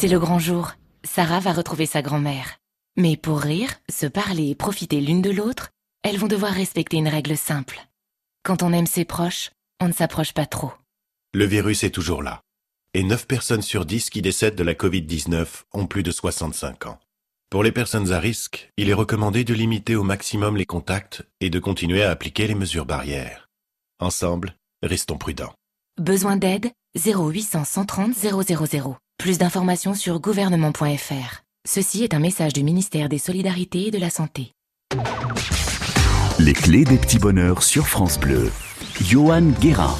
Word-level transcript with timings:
C'est 0.00 0.06
le 0.06 0.20
grand 0.20 0.38
jour. 0.38 0.74
Sarah 1.02 1.40
va 1.40 1.52
retrouver 1.52 1.84
sa 1.84 2.02
grand-mère. 2.02 2.58
Mais 2.96 3.16
pour 3.16 3.40
rire, 3.40 3.72
se 3.88 4.06
parler 4.06 4.50
et 4.50 4.54
profiter 4.54 5.00
l'une 5.00 5.22
de 5.22 5.30
l'autre, 5.30 5.70
elles 6.04 6.18
vont 6.18 6.28
devoir 6.28 6.52
respecter 6.52 6.98
une 6.98 7.08
règle 7.08 7.36
simple. 7.36 7.80
Quand 8.44 8.62
on 8.62 8.72
aime 8.72 8.86
ses 8.86 9.04
proches, 9.04 9.50
on 9.80 9.88
ne 9.88 9.92
s'approche 9.92 10.32
pas 10.32 10.46
trop. 10.46 10.70
Le 11.34 11.46
virus 11.46 11.82
est 11.82 11.90
toujours 11.90 12.22
là. 12.22 12.42
Et 12.94 13.02
9 13.02 13.26
personnes 13.26 13.60
sur 13.60 13.84
10 13.84 14.10
qui 14.10 14.22
décèdent 14.22 14.54
de 14.54 14.62
la 14.62 14.74
Covid-19 14.74 15.64
ont 15.72 15.88
plus 15.88 16.04
de 16.04 16.12
65 16.12 16.86
ans. 16.86 17.00
Pour 17.50 17.64
les 17.64 17.72
personnes 17.72 18.12
à 18.12 18.20
risque, 18.20 18.70
il 18.76 18.90
est 18.90 18.94
recommandé 18.94 19.42
de 19.42 19.52
limiter 19.52 19.96
au 19.96 20.04
maximum 20.04 20.56
les 20.56 20.64
contacts 20.64 21.24
et 21.40 21.50
de 21.50 21.58
continuer 21.58 22.04
à 22.04 22.12
appliquer 22.12 22.46
les 22.46 22.54
mesures 22.54 22.86
barrières. 22.86 23.48
Ensemble, 23.98 24.54
restons 24.80 25.18
prudents. 25.18 25.54
Besoin 25.98 26.36
d'aide? 26.36 26.70
0800 26.96 27.64
130 27.64 28.14
000. 28.14 28.96
Plus 29.18 29.38
d'informations 29.38 29.94
sur 29.94 30.20
gouvernement.fr. 30.20 31.42
Ceci 31.68 32.04
est 32.04 32.14
un 32.14 32.20
message 32.20 32.52
du 32.52 32.62
ministère 32.62 33.08
des 33.08 33.18
Solidarités 33.18 33.88
et 33.88 33.90
de 33.90 33.98
la 33.98 34.08
Santé. 34.08 34.52
Les 36.38 36.52
clés 36.52 36.84
des 36.84 36.98
petits 36.98 37.18
bonheurs 37.18 37.64
sur 37.64 37.88
France 37.88 38.18
Bleu. 38.20 38.52
Johan 39.02 39.50
Guérin. 39.60 39.96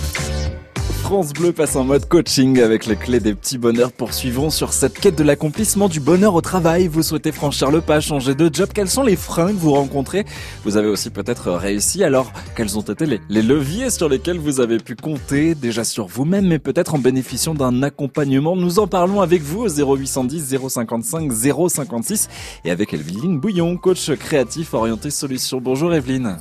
France 1.09 1.33
Bleu 1.33 1.53
passe 1.53 1.75
en 1.75 1.85
mode 1.85 2.07
coaching 2.07 2.61
avec 2.61 2.85
les 2.85 2.95
clés 2.95 3.19
des 3.19 3.35
petits 3.35 3.57
bonheurs. 3.57 3.93
Poursuivons 3.93 4.51
sur 4.51 4.75
cette 4.75 4.99
quête 4.99 5.17
de 5.17 5.25
l'accomplissement 5.25 5.89
du 5.89 6.01
bonheur 6.01 6.35
au 6.35 6.43
travail. 6.43 6.87
Vous 6.87 7.03
souhaitez 7.03 7.33
franchir 7.33 7.71
le 7.71 7.81
pas, 7.81 7.99
changer 8.01 8.35
de 8.35 8.51
job. 8.53 8.69
Quels 8.75 8.91
sont 8.91 9.05
les 9.05 9.17
freins 9.17 9.55
que 9.55 9.59
vous 9.59 9.73
rencontrez? 9.73 10.27
Vous 10.67 10.77
avez 10.77 10.89
aussi 10.89 11.09
peut-être 11.09 11.51
réussi. 11.51 12.05
Alors, 12.05 12.31
quels 12.55 12.77
ont 12.77 12.83
été 12.83 13.07
les, 13.07 13.23
les 13.31 13.41
leviers 13.41 13.89
sur 13.89 14.11
lesquels 14.11 14.39
vous 14.39 14.61
avez 14.61 14.77
pu 14.77 14.97
compter 14.97 15.55
déjà 15.55 15.83
sur 15.83 16.09
vous-même, 16.09 16.47
mais 16.47 16.59
peut-être 16.59 16.95
en 16.95 16.99
bénéficiant 16.99 17.55
d'un 17.55 17.83
accompagnement? 17.83 18.55
Nous 18.55 18.79
en 18.79 18.87
parlons 18.87 19.23
avec 19.23 19.41
vous 19.41 19.63
au 19.63 19.97
0810 19.97 20.59
055 20.69 21.33
056 21.33 22.29
et 22.67 22.71
avec 22.71 22.93
Evelyne 22.93 23.41
Bouillon, 23.41 23.79
coach 23.79 24.11
créatif 24.17 24.75
orienté 24.75 25.09
solutions. 25.09 25.59
Bonjour 25.59 25.95
Evelyne. 25.95 26.37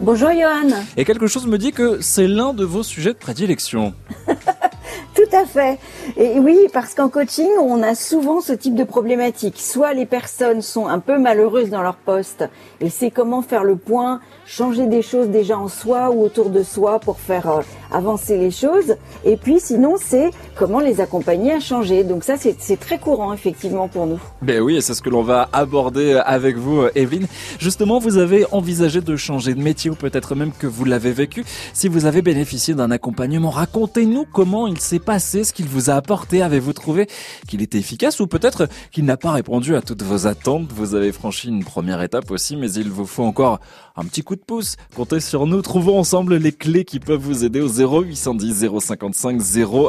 Bonjour 0.00 0.30
Johan. 0.30 0.82
Et 0.96 1.04
quelque 1.04 1.26
chose 1.26 1.46
me 1.46 1.56
dit 1.56 1.72
que 1.72 2.00
c'est 2.00 2.26
l'un 2.26 2.52
de 2.52 2.64
vos 2.64 2.82
sujets 2.82 3.12
de 3.12 3.18
prédilection. 3.18 3.94
Tout 5.14 5.36
à 5.36 5.44
fait. 5.44 5.78
Et 6.16 6.40
oui, 6.40 6.58
parce 6.72 6.94
qu'en 6.94 7.08
coaching, 7.08 7.48
on 7.60 7.84
a 7.84 7.94
souvent 7.94 8.40
ce 8.40 8.52
type 8.52 8.74
de 8.74 8.82
problématique. 8.82 9.60
Soit 9.60 9.94
les 9.94 10.06
personnes 10.06 10.60
sont 10.60 10.88
un 10.88 10.98
peu 10.98 11.18
malheureuses 11.18 11.70
dans 11.70 11.82
leur 11.82 11.94
poste 11.94 12.44
et 12.80 12.90
c'est 12.90 13.12
comment 13.12 13.40
faire 13.40 13.62
le 13.62 13.76
point, 13.76 14.20
changer 14.44 14.88
des 14.88 15.02
choses 15.02 15.28
déjà 15.28 15.56
en 15.56 15.68
soi 15.68 16.10
ou 16.10 16.22
autour 16.22 16.50
de 16.50 16.64
soi 16.64 16.98
pour 16.98 17.20
faire 17.20 17.48
euh, 17.48 17.62
avancer 17.92 18.36
les 18.36 18.50
choses. 18.50 18.96
Et 19.24 19.36
puis 19.36 19.60
sinon, 19.60 19.94
c'est 20.02 20.30
comment 20.56 20.80
les 20.80 21.00
accompagner 21.00 21.52
à 21.52 21.60
changer. 21.60 22.02
Donc 22.02 22.24
ça, 22.24 22.34
c'est 22.36 22.80
très 22.80 22.98
courant 22.98 23.32
effectivement 23.32 23.86
pour 23.86 24.06
nous. 24.06 24.18
Ben 24.42 24.60
oui, 24.60 24.76
et 24.76 24.80
c'est 24.80 24.94
ce 24.94 25.02
que 25.02 25.10
l'on 25.10 25.22
va 25.22 25.48
aborder 25.52 26.20
avec 26.26 26.56
vous, 26.56 26.86
Evelyne. 26.96 27.28
Justement, 27.60 28.00
vous 28.00 28.18
avez 28.18 28.46
envisagé 28.50 29.00
de 29.00 29.14
changer 29.14 29.54
de 29.54 29.62
métier 29.62 29.90
ou 29.90 29.94
peut-être 29.94 30.34
même 30.34 30.50
que 30.58 30.66
vous 30.66 30.84
l'avez 30.84 31.12
vécu. 31.12 31.44
Si 31.72 31.86
vous 31.86 32.06
avez 32.06 32.20
bénéficié 32.20 32.74
d'un 32.74 32.90
accompagnement, 32.90 33.50
racontez-nous 33.50 34.26
comment 34.32 34.66
il 34.66 34.80
s'est 34.80 35.03
passé, 35.04 35.44
ce 35.44 35.52
qu'il 35.52 35.66
vous 35.66 35.90
a 35.90 35.94
apporté. 35.94 36.42
Avez-vous 36.42 36.72
trouvé 36.72 37.06
qu'il 37.46 37.62
était 37.62 37.78
efficace 37.78 38.20
ou 38.20 38.26
peut-être 38.26 38.68
qu'il 38.90 39.04
n'a 39.04 39.16
pas 39.16 39.32
répondu 39.32 39.76
à 39.76 39.82
toutes 39.82 40.02
vos 40.02 40.26
attentes? 40.26 40.72
Vous 40.72 40.94
avez 40.94 41.12
franchi 41.12 41.48
une 41.48 41.64
première 41.64 42.02
étape 42.02 42.30
aussi, 42.30 42.56
mais 42.56 42.72
il 42.72 42.90
vous 42.90 43.06
faut 43.06 43.24
encore 43.24 43.60
un 43.96 44.04
petit 44.04 44.22
coup 44.22 44.36
de 44.36 44.40
pouce. 44.40 44.76
Comptez 44.94 45.20
sur 45.20 45.46
nous. 45.46 45.62
Trouvons 45.62 45.98
ensemble 45.98 46.36
les 46.36 46.52
clés 46.52 46.84
qui 46.84 47.00
peuvent 47.00 47.20
vous 47.20 47.44
aider 47.44 47.60
au 47.60 47.68
0810 47.68 48.66
055 48.80 49.40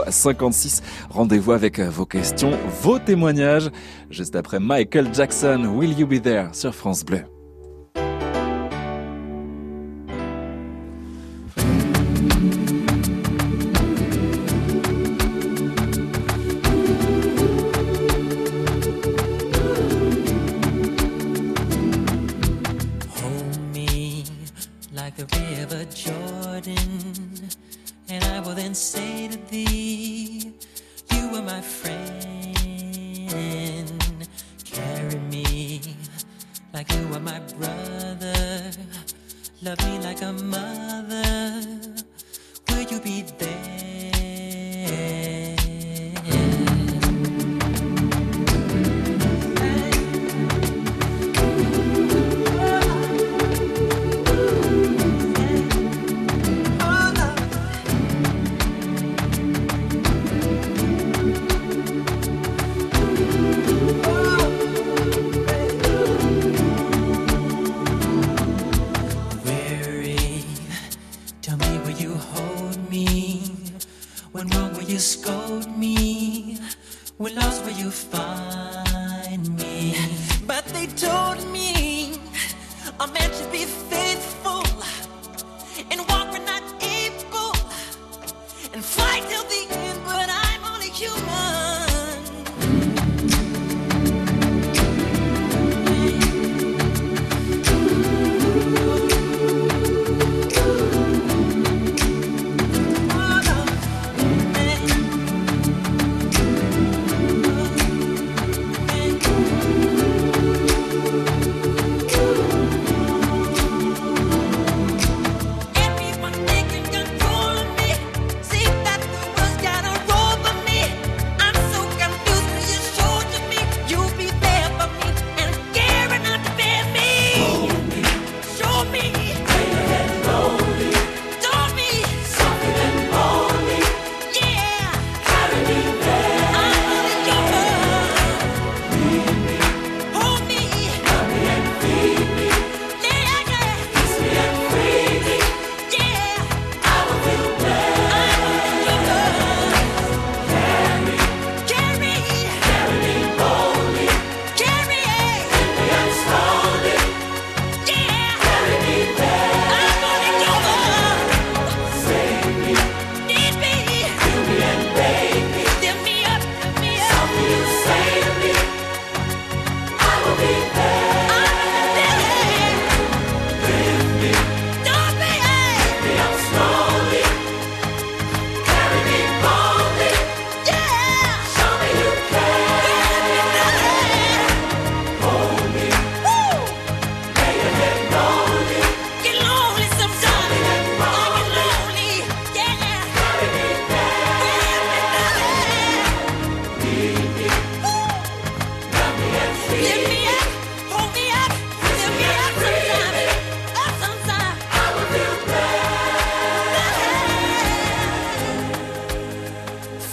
056. 0.09 0.83
Rendez-vous 1.09 1.51
avec 1.51 1.79
vos 1.79 2.05
questions, 2.05 2.51
vos 2.81 2.99
témoignages. 2.99 3.69
Juste 4.09 4.35
après 4.35 4.59
Michael 4.59 5.13
Jackson, 5.13 5.71
Will 5.75 5.97
You 5.97 6.07
Be 6.07 6.21
There 6.21 6.49
sur 6.53 6.73
France 6.73 7.03
Bleu. 7.03 7.34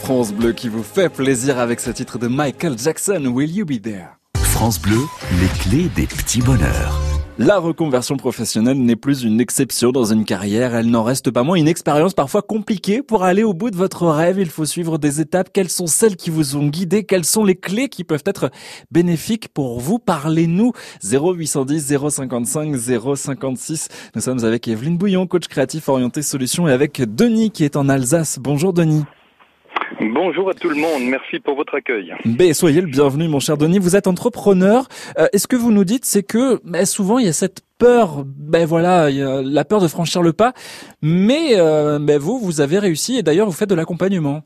Bleu 0.09 0.53
qui 0.53 0.69
vous 0.69 0.83
fait 0.83 1.09
plaisir 1.09 1.59
avec 1.59 1.79
ce 1.79 1.91
titre 1.91 2.19
de 2.19 2.27
Michael 2.27 2.77
Jackson, 2.77 3.25
Will 3.27 3.55
You 3.55 3.65
Be 3.65 3.81
There? 3.81 4.09
France 4.37 4.81
Bleu, 4.81 4.99
les 5.41 5.47
clés 5.61 5.89
des 5.95 6.07
petits 6.07 6.43
bonheurs. 6.43 7.01
La 7.39 7.59
reconversion 7.59 8.17
professionnelle 8.17 8.79
n'est 8.83 8.97
plus 8.97 9.23
une 9.23 9.41
exception 9.41 9.93
dans 9.93 10.05
une 10.05 10.25
carrière, 10.25 10.75
elle 10.75 10.91
n'en 10.91 11.05
reste 11.05 11.31
pas 11.31 11.45
moins 11.45 11.57
une 11.57 11.69
expérience 11.69 12.15
parfois 12.15 12.43
compliquée. 12.43 13.01
Pour 13.01 13.23
aller 13.23 13.45
au 13.45 13.55
bout 13.55 13.71
de 13.71 13.77
votre 13.77 14.07
rêve, 14.09 14.39
il 14.41 14.51
faut 14.51 14.65
suivre 14.65 14.99
des 14.99 15.21
étapes. 15.21 15.51
Quelles 15.53 15.71
sont 15.71 15.87
celles 15.87 16.17
qui 16.17 16.31
vous 16.31 16.57
ont 16.57 16.67
guidé? 16.67 17.05
Quelles 17.05 17.25
sont 17.25 17.45
les 17.45 17.57
clés 17.57 17.89
qui 17.89 18.03
peuvent 18.03 18.25
être 18.27 18.51
bénéfiques 18.91 19.49
pour 19.49 19.81
vous? 19.81 19.99
Parlez-nous 19.99 20.73
0810 21.05 21.97
055 22.11 22.77
056. 22.77 23.89
Nous 24.15 24.21
sommes 24.21 24.45
avec 24.45 24.67
Evelyne 24.67 24.99
Bouillon, 24.99 25.27
coach 25.27 25.47
créatif 25.47 25.89
orienté 25.89 26.23
solutions 26.23 26.67
et 26.67 26.73
avec 26.73 27.01
Denis 27.15 27.51
qui 27.53 27.65
est 27.65 27.77
en 27.77 27.89
Alsace. 27.89 28.39
Bonjour 28.41 28.73
Denis. 28.73 29.05
Bonjour 30.11 30.51
à 30.51 30.55
tout 30.55 30.69
le 30.69 30.75
monde, 30.75 31.05
merci 31.05 31.39
pour 31.39 31.55
votre 31.55 31.77
accueil. 31.77 32.13
Ben, 32.25 32.53
soyez 32.55 32.81
le 32.81 32.89
bienvenu 32.89 33.29
mon 33.29 33.39
cher 33.39 33.57
Denis, 33.57 33.79
vous 33.79 33.95
êtes 33.95 34.09
entrepreneur. 34.09 34.89
Euh, 35.17 35.29
est 35.33 35.39
ce 35.39 35.47
que 35.47 35.55
vous 35.55 35.71
nous 35.71 35.85
dites, 35.85 36.05
c'est 36.05 36.25
que 36.25 36.61
ben, 36.65 36.85
souvent 36.85 37.19
il 37.19 37.27
y 37.27 37.29
a 37.29 37.33
cette 37.33 37.61
peur, 37.79 38.25
ben 38.27 38.67
voilà, 38.67 39.11
la 39.11 39.65
peur 39.65 39.81
de 39.81 39.87
franchir 39.87 40.23
le 40.23 40.33
pas, 40.33 40.55
mais 41.03 41.51
euh, 41.53 42.01
ben, 42.01 42.19
vous, 42.19 42.41
vous 42.41 42.61
avez 42.61 42.81
réussi 42.81 43.17
et 43.17 43.23
d'ailleurs 43.23 43.47
vous 43.47 43.53
faites 43.53 43.71
de 43.71 43.77
l'accompagnement. 43.77 44.43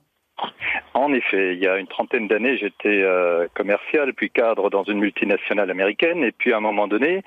En 0.97 1.13
effet, 1.13 1.53
il 1.53 1.63
y 1.63 1.69
a 1.69 1.77
une 1.77 1.89
trentaine 1.89 2.27
d'années, 2.27 2.57
j'étais 2.57 3.03
euh, 3.03 3.49
commercial, 3.53 4.15
puis 4.15 4.31
cadre 4.31 4.71
dans 4.71 4.83
une 4.85 4.99
multinationale 4.99 5.71
américaine, 5.71 6.25
et 6.25 6.33
puis 6.33 6.55
à 6.55 6.57
un 6.57 6.61
moment 6.61 6.89
donné, 6.89 7.23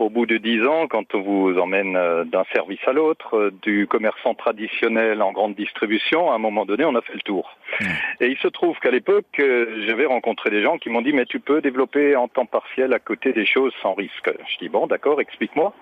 au 0.00 0.10
bout 0.10 0.26
de 0.26 0.38
dix 0.38 0.66
ans, 0.66 0.88
quand 0.88 1.14
on 1.14 1.20
vous 1.20 1.56
emmène 1.56 1.94
euh, 1.94 2.24
d'un 2.24 2.42
service 2.52 2.80
à 2.84 2.92
l'autre, 2.92 3.36
euh, 3.36 3.52
du 3.62 3.86
commerçant 3.86 4.34
traditionnel 4.34 5.22
en 5.22 5.30
grande 5.30 5.54
distribution, 5.54 6.32
à 6.32 6.34
un 6.34 6.38
moment 6.38 6.66
donné, 6.66 6.84
on 6.84 6.96
a 6.96 7.00
fait 7.00 7.14
le 7.14 7.20
tour. 7.20 7.56
Mmh. 7.80 7.84
Et 8.22 8.26
il 8.26 8.38
se 8.38 8.48
trouve 8.48 8.76
qu'à 8.80 8.90
l'époque, 8.90 9.40
j'avais 9.86 10.06
rencontré 10.06 10.50
des 10.50 10.60
gens 10.60 10.78
qui 10.78 10.90
m'ont 10.90 11.00
dit, 11.00 11.12
mais 11.12 11.24
tu 11.24 11.38
peux 11.38 11.60
développer 11.60 12.16
en 12.16 12.26
temps 12.26 12.46
partiel 12.46 12.92
à 12.92 12.98
côté 12.98 13.32
des 13.32 13.46
choses 13.46 13.72
sans 13.82 13.94
risque. 13.94 14.32
Je 14.52 14.58
dis, 14.58 14.68
bon, 14.68 14.88
d'accord, 14.88 15.20
explique-moi. 15.20 15.72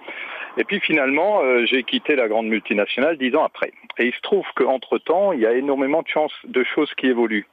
Et 0.56 0.64
puis 0.64 0.81
finalement, 0.81 1.41
j'ai 1.64 1.82
quitté 1.82 2.17
la 2.17 2.29
grande 2.29 2.47
multinationale 2.47 3.17
dix 3.17 3.35
ans 3.35 3.44
après. 3.44 3.73
Et 3.99 4.06
il 4.06 4.14
se 4.14 4.20
trouve 4.20 4.47
qu'entre-temps, 4.55 5.32
il 5.32 5.41
y 5.41 5.47
a 5.47 5.52
énormément 5.52 6.02
de, 6.02 6.08
chances, 6.08 6.32
de 6.44 6.64
choses 6.64 6.91
qui 6.94 7.06
évoluent. 7.06 7.47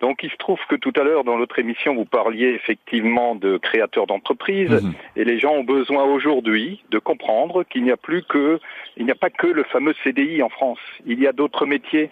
Donc 0.00 0.22
il 0.22 0.30
se 0.30 0.36
trouve 0.36 0.60
que 0.68 0.76
tout 0.76 0.92
à 0.96 1.02
l'heure, 1.02 1.24
dans 1.24 1.36
l'autre 1.36 1.58
émission, 1.58 1.94
vous 1.94 2.04
parliez 2.04 2.48
effectivement 2.48 3.34
de 3.34 3.56
créateurs 3.58 4.06
d'entreprises, 4.06 4.70
mhm. 4.70 4.92
et 5.16 5.24
les 5.24 5.38
gens 5.38 5.52
ont 5.52 5.64
besoin 5.64 6.04
aujourd'hui 6.04 6.82
de 6.90 6.98
comprendre 6.98 7.64
qu'il 7.64 7.82
n'y 7.82 7.90
a 7.90 7.96
plus 7.96 8.22
que, 8.22 8.60
il 8.98 9.04
n'y 9.04 9.12
a 9.12 9.14
pas 9.14 9.30
que 9.30 9.46
le 9.46 9.62
fameux 9.64 9.94
CDI 10.04 10.42
en 10.42 10.48
France. 10.48 10.80
Il 11.06 11.20
y 11.20 11.26
a 11.26 11.32
d'autres 11.32 11.66
métiers. 11.66 12.10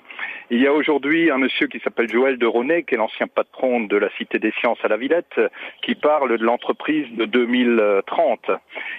Il 0.51 0.61
y 0.61 0.67
a 0.67 0.73
aujourd'hui 0.73 1.31
un 1.31 1.39
monsieur 1.39 1.67
qui 1.67 1.81
s'appelle 1.81 2.09
Joël 2.09 2.39
de 2.39 2.47
Ronet, 2.47 2.85
qui 2.85 2.95
est 2.95 2.99
l'ancien 2.99 3.27
patron 3.27 3.81
de 3.81 3.97
la 3.97 4.09
Cité 4.17 4.39
des 4.39 4.53
Sciences 4.53 4.79
à 4.85 4.89
la 4.89 4.97
Villette, 4.97 5.41
qui 5.83 5.97
parle 5.97 6.39
de 6.39 6.45
l'entreprise 6.45 7.07
de 7.13 7.25
2030. 7.25 8.53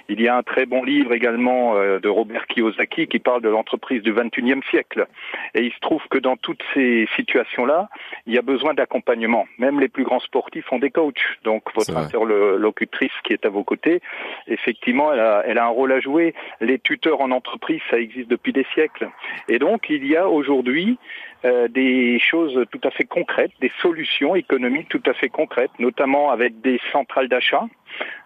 Il 0.09 0.21
y 0.21 0.27
a 0.27 0.35
un 0.35 0.43
très 0.43 0.65
bon 0.65 0.83
livre 0.83 1.13
également 1.13 1.75
euh, 1.75 1.99
de 1.99 2.09
Robert 2.09 2.47
Kiyosaki 2.47 3.07
qui 3.07 3.19
parle 3.19 3.41
de 3.41 3.49
l'entreprise 3.49 4.03
du 4.03 4.13
21e 4.13 4.63
siècle 4.69 5.07
et 5.53 5.63
il 5.63 5.71
se 5.71 5.79
trouve 5.79 6.01
que 6.09 6.17
dans 6.17 6.35
toutes 6.35 6.63
ces 6.73 7.07
situations-là, 7.15 7.89
il 8.25 8.33
y 8.33 8.37
a 8.37 8.41
besoin 8.41 8.73
d'accompagnement. 8.73 9.47
Même 9.57 9.79
les 9.79 9.87
plus 9.87 10.03
grands 10.03 10.19
sportifs 10.19 10.71
ont 10.73 10.79
des 10.79 10.91
coachs. 10.91 11.15
Donc 11.43 11.63
votre 11.73 11.95
interlocutrice 11.95 13.11
qui 13.23 13.33
est 13.33 13.45
à 13.45 13.49
vos 13.49 13.63
côtés, 13.63 14.01
effectivement, 14.47 15.13
elle 15.13 15.19
a, 15.19 15.43
elle 15.45 15.57
a 15.57 15.65
un 15.65 15.69
rôle 15.69 15.93
à 15.93 15.99
jouer. 15.99 16.33
Les 16.59 16.79
tuteurs 16.79 17.21
en 17.21 17.31
entreprise, 17.31 17.76
ça 17.89 17.99
existe 17.99 18.29
depuis 18.29 18.53
des 18.53 18.65
siècles. 18.73 19.09
Et 19.47 19.59
donc 19.59 19.89
il 19.89 20.05
y 20.05 20.15
a 20.15 20.29
aujourd'hui 20.29 20.97
euh, 21.45 21.67
des 21.67 22.19
choses 22.19 22.65
tout 22.71 22.81
à 22.83 22.91
fait 22.91 23.03
concrètes, 23.05 23.51
des 23.61 23.71
solutions 23.81 24.35
économiques 24.35 24.89
tout 24.89 25.03
à 25.05 25.13
fait 25.13 25.29
concrètes, 25.29 25.71
notamment 25.79 26.31
avec 26.31 26.61
des 26.61 26.79
centrales 26.91 27.29
d'achat, 27.29 27.65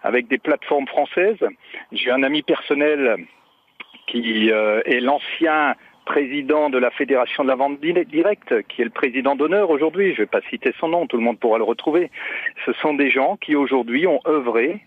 avec 0.02 0.28
des 0.28 0.38
plateformes 0.38 0.86
françaises. 0.86 1.44
J'ai 1.92 2.10
un 2.10 2.22
ami 2.22 2.42
personnel 2.42 3.26
qui 4.06 4.50
euh, 4.50 4.80
est 4.84 5.00
l'ancien 5.00 5.74
président 6.04 6.68
de 6.68 6.78
la 6.78 6.90
Fédération 6.90 7.44
de 7.44 7.48
la 7.48 7.54
vente 7.54 7.80
directe, 7.80 8.66
qui 8.68 8.82
est 8.82 8.84
le 8.84 8.90
président 8.90 9.36
d'honneur 9.36 9.70
aujourd'hui, 9.70 10.08
je 10.08 10.22
ne 10.22 10.24
vais 10.24 10.26
pas 10.26 10.40
citer 10.50 10.72
son 10.80 10.88
nom, 10.88 11.06
tout 11.06 11.16
le 11.16 11.22
monde 11.22 11.38
pourra 11.38 11.58
le 11.58 11.64
retrouver. 11.64 12.10
Ce 12.66 12.72
sont 12.74 12.94
des 12.94 13.10
gens 13.10 13.36
qui 13.36 13.54
aujourd'hui 13.54 14.06
ont 14.06 14.20
œuvré 14.26 14.80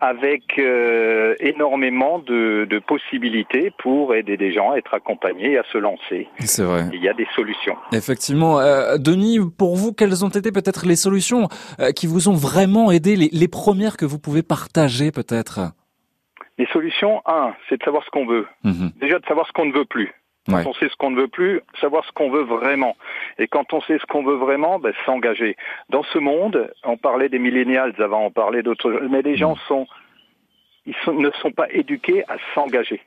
avec 0.00 0.58
euh, 0.58 1.34
énormément 1.40 2.18
de, 2.18 2.66
possibilités 2.86 3.72
pour 3.78 4.14
aider 4.14 4.36
des 4.36 4.52
gens 4.52 4.72
à 4.72 4.76
être 4.76 4.94
accompagnés, 4.94 5.58
à 5.58 5.64
se 5.72 5.78
lancer. 5.78 6.28
C'est 6.40 6.62
vrai. 6.62 6.84
Il 6.92 7.02
y 7.02 7.08
a 7.08 7.14
des 7.14 7.26
solutions. 7.34 7.76
Effectivement. 7.92 8.60
Euh, 8.60 8.98
Denis, 8.98 9.38
pour 9.56 9.76
vous, 9.76 9.92
quelles 9.92 10.24
ont 10.24 10.28
été 10.28 10.52
peut-être 10.52 10.86
les 10.86 10.96
solutions 10.96 11.48
euh, 11.80 11.90
qui 11.92 12.06
vous 12.06 12.28
ont 12.28 12.34
vraiment 12.34 12.90
aidé, 12.90 13.16
les, 13.16 13.48
premières 13.48 13.96
que 13.96 14.04
vous 14.04 14.18
pouvez 14.18 14.42
partager 14.42 15.10
peut-être? 15.10 15.60
Les 16.58 16.66
solutions, 16.66 17.22
un, 17.26 17.54
c'est 17.68 17.78
de 17.78 17.84
savoir 17.84 18.04
ce 18.04 18.10
qu'on 18.10 18.26
veut. 18.26 18.46
Mhm. 18.64 18.92
Déjà 19.00 19.18
de 19.18 19.26
savoir 19.26 19.46
ce 19.46 19.52
qu'on 19.52 19.66
ne 19.66 19.72
veut 19.72 19.84
plus. 19.84 20.12
Quand 20.48 20.66
on 20.66 20.74
sait 20.74 20.88
ce 20.88 20.96
qu'on 20.96 21.10
ne 21.10 21.20
veut 21.20 21.28
plus, 21.28 21.60
savoir 21.80 22.04
ce 22.04 22.12
qu'on 22.12 22.30
veut 22.30 22.44
vraiment. 22.44 22.96
Et 23.38 23.48
quand 23.48 23.72
on 23.72 23.80
sait 23.82 23.98
ce 23.98 24.06
qu'on 24.06 24.22
veut 24.22 24.36
vraiment, 24.36 24.78
ben, 24.78 24.92
s'engager. 25.04 25.56
Dans 25.90 26.04
ce 26.04 26.18
monde, 26.18 26.72
on 26.84 26.96
parlait 26.96 27.28
des 27.28 27.38
millénials 27.38 27.94
avant, 27.98 28.26
on 28.26 28.30
parlait 28.30 28.62
d'autres, 28.62 28.90
mais 29.10 29.22
les 29.22 29.36
gens 29.36 29.54
mm. 29.54 29.60
sont, 29.68 29.86
ils 30.86 30.94
ne 31.08 31.30
sont 31.42 31.50
pas 31.50 31.66
éduqués 31.70 32.24
à 32.28 32.36
s'engager 32.54 33.02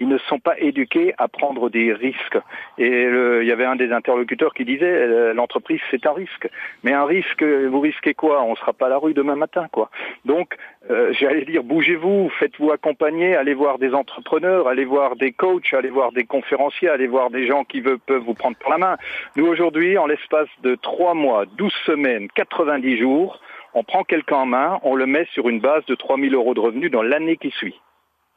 ils 0.00 0.08
ne 0.08 0.18
sont 0.18 0.40
pas 0.40 0.58
éduqués 0.58 1.14
à 1.18 1.28
prendre 1.28 1.70
des 1.70 1.92
risques. 1.92 2.38
Et 2.78 3.04
il 3.04 3.46
y 3.46 3.52
avait 3.52 3.64
un 3.64 3.76
des 3.76 3.92
interlocuteurs 3.92 4.52
qui 4.52 4.64
disait 4.64 4.84
euh, 4.84 5.34
l'entreprise 5.34 5.80
c'est 5.90 6.06
un 6.06 6.12
risque. 6.12 6.48
Mais 6.82 6.92
un 6.92 7.04
risque, 7.04 7.42
vous 7.42 7.80
risquez 7.80 8.14
quoi? 8.14 8.42
On 8.42 8.52
ne 8.52 8.56
sera 8.56 8.72
pas 8.72 8.86
à 8.86 8.88
la 8.88 8.98
rue 8.98 9.14
demain 9.14 9.36
matin, 9.36 9.66
quoi. 9.70 9.90
Donc, 10.24 10.56
euh, 10.90 11.12
j'allais 11.12 11.44
dire 11.44 11.62
bougez-vous, 11.62 12.30
faites-vous 12.38 12.72
accompagner, 12.72 13.36
allez 13.36 13.54
voir 13.54 13.78
des 13.78 13.94
entrepreneurs, 13.94 14.68
allez 14.68 14.84
voir 14.84 15.16
des 15.16 15.32
coachs, 15.32 15.72
allez 15.72 15.90
voir 15.90 16.12
des 16.12 16.24
conférenciers, 16.24 16.88
allez 16.88 17.06
voir 17.06 17.30
des 17.30 17.46
gens 17.46 17.64
qui 17.64 17.80
veulent, 17.80 17.98
peuvent 17.98 18.24
vous 18.24 18.34
prendre 18.34 18.56
par 18.56 18.70
la 18.70 18.78
main. 18.78 18.96
Nous 19.36 19.46
aujourd'hui, 19.46 19.96
en 19.96 20.06
l'espace 20.06 20.48
de 20.62 20.74
trois 20.74 21.14
mois, 21.14 21.46
12 21.46 21.72
semaines, 21.86 22.28
90 22.34 22.98
jours, 22.98 23.40
on 23.74 23.84
prend 23.84 24.04
quelqu'un 24.04 24.36
en 24.36 24.46
main, 24.46 24.80
on 24.82 24.94
le 24.94 25.06
met 25.06 25.26
sur 25.32 25.48
une 25.48 25.60
base 25.60 25.84
de 25.86 25.94
3000 25.94 26.34
euros 26.34 26.54
de 26.54 26.60
revenus 26.60 26.90
dans 26.90 27.02
l'année 27.02 27.36
qui 27.36 27.50
suit. 27.50 27.80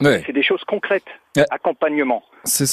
C'est 0.02 0.34
des 0.34 0.44
choses 0.44 0.64
concrètes, 0.68 1.08
accompagnement 1.50 2.24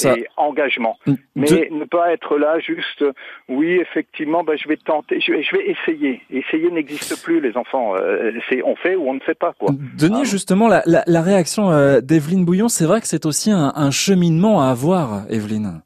et 0.05 0.27
engagement. 0.37 0.97
Mm. 1.05 1.13
Mais 1.35 1.69
ne 1.71 1.85
pas 1.85 2.13
être 2.13 2.37
là 2.37 2.59
juste, 2.59 3.03
oui, 3.49 3.79
effectivement, 3.81 4.43
bah, 4.43 4.53
je 4.55 4.67
vais 4.67 4.77
tenter, 4.77 5.19
je 5.19 5.31
vais, 5.31 5.69
essayer. 5.69 6.21
Essayer 6.29 6.69
n'existe 6.71 7.23
plus, 7.23 7.41
les 7.41 7.57
enfants. 7.57 7.95
Euh, 7.95 8.31
c'est 8.49 8.63
on 8.63 8.75
fait 8.75 8.95
ou 8.95 9.09
on 9.09 9.15
ne 9.15 9.19
fait 9.19 9.35
pas, 9.35 9.53
quoi. 9.57 9.69
Denis, 9.97 10.21
ah. 10.21 10.23
justement, 10.23 10.67
la, 10.67 10.83
la, 10.85 11.21
réaction 11.21 11.71
euh, 11.71 11.99
d'Evelyne 12.01 12.45
Bouillon, 12.45 12.67
c'est 12.67 12.85
vrai 12.85 13.01
que 13.01 13.07
c'est 13.07 13.25
aussi 13.25 13.51
un, 13.51 13.73
un 13.75 13.91
cheminement 13.91 14.61
à 14.61 14.67
avoir, 14.67 15.23
Evelyne. 15.29 15.81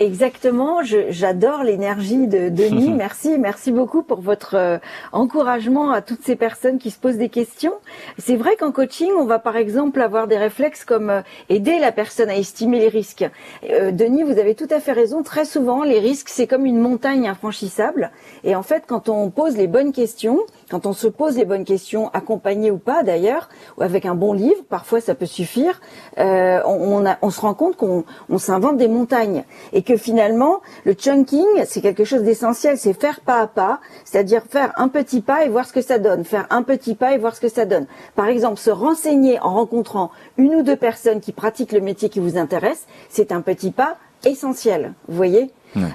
Exactement, 0.00 0.82
j'adore 0.84 1.64
l'énergie 1.64 2.28
de 2.28 2.50
Denis. 2.50 2.90
merci, 2.96 3.36
merci 3.36 3.72
beaucoup 3.72 4.04
pour 4.04 4.20
votre 4.20 4.54
euh, 4.54 4.78
encouragement 5.10 5.90
à 5.90 6.02
toutes 6.02 6.22
ces 6.22 6.36
personnes 6.36 6.78
qui 6.78 6.92
se 6.92 7.00
posent 7.00 7.16
des 7.16 7.28
questions. 7.28 7.72
C'est 8.16 8.36
vrai 8.36 8.54
qu'en 8.54 8.70
coaching, 8.70 9.10
on 9.18 9.24
va 9.24 9.40
par 9.40 9.56
exemple 9.56 10.00
avoir 10.00 10.28
des 10.28 10.38
réflexes 10.38 10.84
comme 10.84 11.10
euh, 11.10 11.22
aider 11.48 11.80
la 11.80 11.90
personne 11.90 12.30
à 12.30 12.36
estimer 12.36 12.78
les 12.78 12.86
risques. 12.86 13.28
Euh, 13.68 13.90
Denis, 13.90 14.22
vous 14.22 14.38
avez 14.38 14.54
tout 14.54 14.68
à 14.70 14.78
fait 14.78 14.92
raison. 14.92 15.24
Très 15.24 15.44
souvent, 15.44 15.82
les 15.82 15.98
risques, 15.98 16.28
c'est 16.28 16.46
comme 16.46 16.64
une 16.64 16.78
montagne 16.78 17.26
infranchissable. 17.26 18.12
Et 18.44 18.54
en 18.54 18.62
fait, 18.62 18.84
quand 18.86 19.08
on 19.08 19.30
pose 19.30 19.56
les 19.56 19.66
bonnes 19.66 19.92
questions, 19.92 20.38
quand 20.70 20.86
on 20.86 20.92
se 20.92 21.06
pose 21.08 21.36
les 21.36 21.44
bonnes 21.44 21.64
questions, 21.64 22.10
accompagné 22.12 22.70
ou 22.70 22.78
pas 22.78 23.02
d'ailleurs, 23.02 23.48
ou 23.76 23.82
avec 23.82 24.06
un 24.06 24.14
bon 24.14 24.32
livre, 24.32 24.62
parfois 24.68 25.00
ça 25.00 25.14
peut 25.14 25.26
suffire, 25.26 25.80
on, 26.16 26.62
on, 26.66 27.16
on 27.22 27.30
se 27.30 27.40
rend 27.40 27.54
compte 27.54 27.76
qu'on 27.76 28.04
s'invente 28.38 28.76
des 28.76 28.88
montagnes. 28.88 29.44
Et 29.72 29.82
que 29.82 29.96
finalement, 29.96 30.60
le 30.84 30.94
chunking, 30.94 31.46
c'est 31.66 31.80
quelque 31.80 32.04
chose 32.04 32.22
d'essentiel, 32.22 32.78
c'est 32.78 32.92
faire 32.92 33.20
pas 33.20 33.40
à 33.40 33.46
pas, 33.46 33.80
c'est-à-dire 34.04 34.42
faire 34.48 34.72
un 34.76 34.88
petit 34.88 35.20
pas 35.20 35.44
et 35.44 35.48
voir 35.48 35.66
ce 35.66 35.72
que 35.72 35.80
ça 35.80 35.98
donne, 35.98 36.24
faire 36.24 36.46
un 36.50 36.62
petit 36.62 36.94
pas 36.94 37.14
et 37.14 37.18
voir 37.18 37.34
ce 37.34 37.40
que 37.40 37.48
ça 37.48 37.64
donne. 37.64 37.86
Par 38.14 38.26
exemple, 38.26 38.58
se 38.58 38.70
renseigner 38.70 39.40
en 39.40 39.54
rencontrant 39.54 40.10
une 40.36 40.54
ou 40.54 40.62
deux 40.62 40.76
personnes 40.76 41.20
qui 41.20 41.32
pratiquent 41.32 41.72
le 41.72 41.80
métier 41.80 42.08
qui 42.08 42.20
vous 42.20 42.38
intéresse, 42.38 42.86
c'est 43.08 43.32
un 43.32 43.40
petit 43.40 43.70
pas 43.70 43.96
essentiel, 44.24 44.94
vous 45.06 45.16
voyez? 45.16 45.50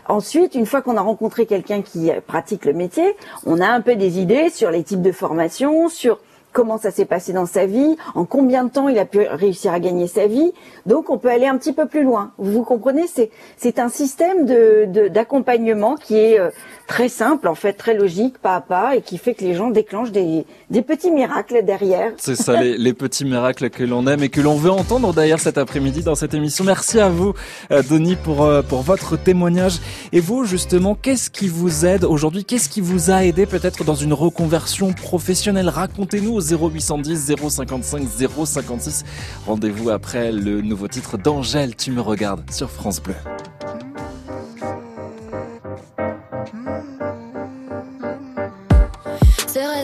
Ensuite, 0.07 0.55
une 0.55 0.65
fois 0.65 0.81
qu'on 0.81 0.97
a 0.97 1.01
rencontré 1.01 1.45
quelqu'un 1.45 1.81
qui 1.81 2.11
pratique 2.27 2.65
le 2.65 2.73
métier, 2.73 3.15
on 3.45 3.59
a 3.59 3.67
un 3.67 3.81
peu 3.81 3.95
des 3.95 4.19
idées 4.19 4.49
sur 4.49 4.71
les 4.71 4.83
types 4.83 5.01
de 5.01 5.11
formation, 5.11 5.89
sur 5.89 6.19
comment 6.53 6.77
ça 6.77 6.91
s'est 6.91 7.05
passé 7.05 7.33
dans 7.33 7.45
sa 7.45 7.65
vie, 7.65 7.97
en 8.15 8.25
combien 8.25 8.63
de 8.63 8.69
temps 8.69 8.87
il 8.87 8.97
a 8.99 9.05
pu 9.05 9.19
réussir 9.27 9.73
à 9.73 9.79
gagner 9.79 10.07
sa 10.07 10.27
vie. 10.27 10.53
Donc 10.85 11.09
on 11.09 11.17
peut 11.17 11.29
aller 11.29 11.47
un 11.47 11.57
petit 11.57 11.73
peu 11.73 11.87
plus 11.87 12.03
loin. 12.03 12.31
Vous 12.37 12.63
comprenez, 12.63 13.07
c'est 13.07 13.31
c'est 13.57 13.79
un 13.79 13.89
système 13.89 14.45
de 14.45 15.07
d'accompagnement 15.09 15.95
qui 15.95 16.17
est 16.17 16.39
euh, 16.39 16.49
très 16.87 17.09
simple, 17.09 17.47
en 17.47 17.55
fait, 17.55 17.73
très 17.73 17.93
logique, 17.93 18.37
pas 18.37 18.55
à 18.55 18.61
pas, 18.61 18.95
et 18.95 19.01
qui 19.01 19.17
fait 19.17 19.33
que 19.33 19.43
les 19.43 19.53
gens 19.53 19.69
déclenchent 19.69 20.11
des, 20.11 20.45
des 20.69 20.81
petits 20.81 21.11
miracles 21.11 21.63
derrière. 21.63 22.11
C'est 22.17 22.35
ça, 22.35 22.61
les, 22.61 22.77
les, 22.77 22.93
petits 22.93 23.25
miracles 23.25 23.69
que 23.69 23.83
l'on 23.83 24.05
aime 24.07 24.23
et 24.23 24.29
que 24.29 24.41
l'on 24.41 24.55
veut 24.55 24.71
entendre 24.71 25.13
d'ailleurs 25.13 25.39
cet 25.39 25.57
après-midi 25.57 26.03
dans 26.03 26.15
cette 26.15 26.33
émission. 26.33 26.63
Merci 26.63 26.99
à 26.99 27.09
vous, 27.09 27.33
euh, 27.71 27.81
Denis, 27.89 28.15
pour, 28.15 28.43
euh, 28.43 28.61
pour 28.61 28.81
votre 28.81 29.17
témoignage. 29.17 29.79
Et 30.11 30.19
vous, 30.19 30.45
justement, 30.45 30.95
qu'est-ce 30.95 31.29
qui 31.29 31.47
vous 31.47 31.85
aide 31.85 32.03
aujourd'hui? 32.03 32.45
Qu'est-ce 32.45 32.69
qui 32.69 32.81
vous 32.81 33.11
a 33.11 33.23
aidé 33.23 33.45
peut-être 33.45 33.83
dans 33.83 33.95
une 33.95 34.13
reconversion 34.13 34.93
professionnelle? 34.93 35.69
Racontez-nous 35.69 36.33
0810 36.49 37.35
055 37.49 38.07
056. 38.45 39.03
Rendez-vous 39.45 39.89
après 39.89 40.31
le 40.31 40.61
nouveau 40.61 40.87
titre 40.87 41.17
d'Angèle, 41.17 41.75
Tu 41.75 41.91
me 41.91 42.01
regardes 42.01 42.49
sur 42.51 42.69
France 42.69 43.01
Bleu. 43.01 43.15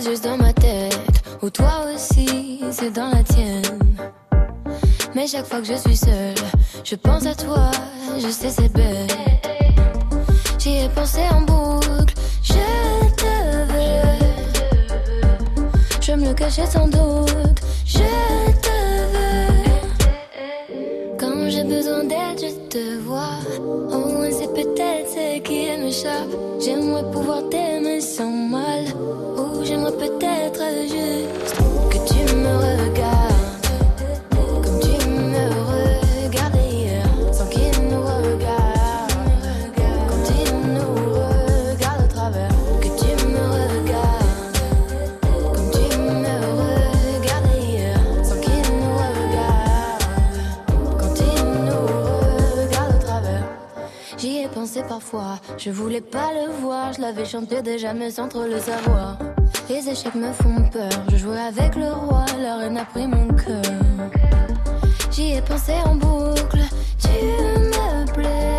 juste 0.01 0.23
dans 0.23 0.37
ma 0.37 0.53
tête, 0.53 0.97
ou 1.41 1.49
toi 1.49 1.85
aussi, 1.93 2.61
c'est 2.71 2.91
dans 2.91 3.09
la 3.09 3.23
tienne. 3.23 3.79
Mais 5.15 5.27
chaque 5.27 5.45
fois 5.45 5.59
que 5.59 5.67
je 5.67 5.75
suis 5.75 5.97
seule, 5.97 6.35
je 6.83 6.95
pense 6.95 7.25
à 7.25 7.35
toi, 7.35 7.71
je 8.17 8.29
sais 8.29 8.49
c'est 8.49 8.71
bête. 8.71 9.17
J'y 10.57 10.77
ai 10.77 10.89
pensé 10.89 11.21
en 11.31 11.41
boucle, 11.41 12.13
je 12.43 12.88
Le 16.29 16.35
cachais 16.35 16.67
sans 16.67 16.87
doute, 16.87 17.59
je 17.87 17.97
te 18.61 18.77
veux. 19.13 19.87
Quand 21.17 21.49
j'ai 21.49 21.63
besoin 21.63 22.03
d'aide, 22.03 22.39
je 22.39 22.51
te 22.69 22.99
vois. 22.99 23.39
Au 23.59 24.13
moins 24.13 24.29
c'est 24.29 24.53
peut-être 24.53 25.09
ce 25.09 25.39
qui 25.39 25.75
m'échappe. 25.79 26.29
J'aimerais 26.59 27.09
pouvoir 27.11 27.49
t'aimer 27.49 27.99
sans 27.99 28.29
mal 28.29 28.85
j'aimerais 29.63 29.91
peut-être 29.91 30.61
juste 30.83 31.57
que 31.89 31.97
tu 32.07 32.35
me 32.35 32.53
regardes 32.57 33.28
Je 55.57 55.71
voulais 55.71 56.01
pas 56.01 56.29
le 56.33 56.51
voir, 56.61 56.93
je 56.93 57.01
l'avais 57.01 57.25
chanté 57.25 57.61
déjà, 57.61 57.93
mais 57.93 58.11
sans 58.11 58.27
trop 58.27 58.43
le 58.43 58.59
savoir. 58.59 59.17
Les 59.67 59.89
échecs 59.89 60.13
me 60.13 60.31
font 60.33 60.69
peur. 60.71 60.89
Je 61.11 61.17
jouais 61.17 61.39
avec 61.39 61.75
le 61.75 61.91
roi, 61.91 62.25
la 62.39 62.57
reine 62.57 62.77
a 62.77 62.85
pris 62.85 63.07
mon 63.07 63.27
cœur. 63.29 63.61
J'y 65.11 65.33
ai 65.33 65.41
pensé 65.41 65.73
en 65.85 65.95
boucle. 65.95 66.61
Tu 66.99 67.07
me 67.09 68.13
plais. 68.13 68.57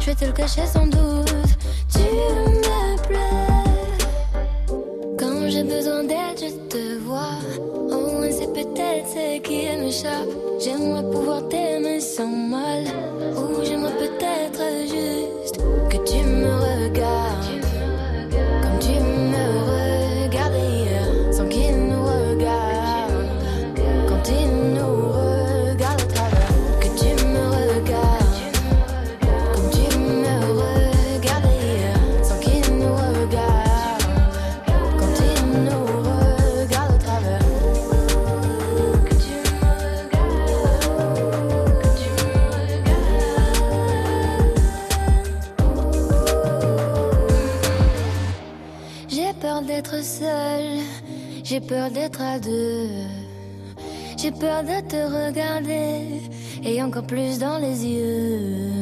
Je 0.00 0.06
vais 0.06 0.14
te 0.14 0.24
le 0.24 0.32
cacher 0.32 0.66
sans 0.66 0.86
doute. 0.86 1.34
Tu 1.92 1.98
me 1.98 2.96
plais. 3.08 3.48
Quand 5.18 5.48
j'ai 5.48 5.64
besoin 5.64 6.04
d'aide, 6.04 6.38
je 6.38 6.54
te 6.68 6.98
vois. 6.98 7.38
Moins 7.90 8.30
c'est 8.30 8.52
peut-être 8.52 9.08
ce 9.08 9.40
qui 9.40 9.66
m'échappe. 9.78 10.28
J'aimerais 10.60 11.10
pouvoir 11.10 11.48
t'aimer 11.48 11.98
sans 12.00 12.28
mal. 12.28 12.84
Ou 14.54 14.56
j'aimerais 14.56 14.68
peut-être 14.70 14.88
juste 14.88 15.23
J'ai 51.44 51.60
peur 51.60 51.90
d'être 51.90 52.22
à 52.22 52.38
deux. 52.38 52.88
J'ai 54.16 54.30
peur 54.30 54.62
de 54.62 54.80
te 54.88 54.96
regarder 54.96 56.22
et 56.64 56.82
encore 56.82 57.06
plus 57.06 57.38
dans 57.38 57.58
les 57.58 57.84
yeux. 57.84 58.72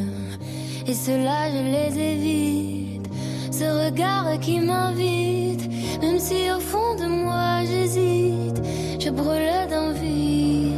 Et 0.87 0.95
cela, 0.95 1.51
je 1.51 1.59
les 1.75 2.01
évite. 2.01 3.11
Ce 3.51 3.65
regard 3.65 4.39
qui 4.41 4.61
m'invite, 4.61 5.69
même 6.01 6.21
si 6.21 6.53
au 6.57 6.61
fond 6.61 6.95
de 6.95 7.07
moi 7.07 7.65
j'hésite, 7.65 8.63
je 9.01 9.11
brûle 9.11 9.69
d'envie 9.69 10.73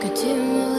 que 0.00 0.08
tu 0.08 0.26
me 0.26 0.69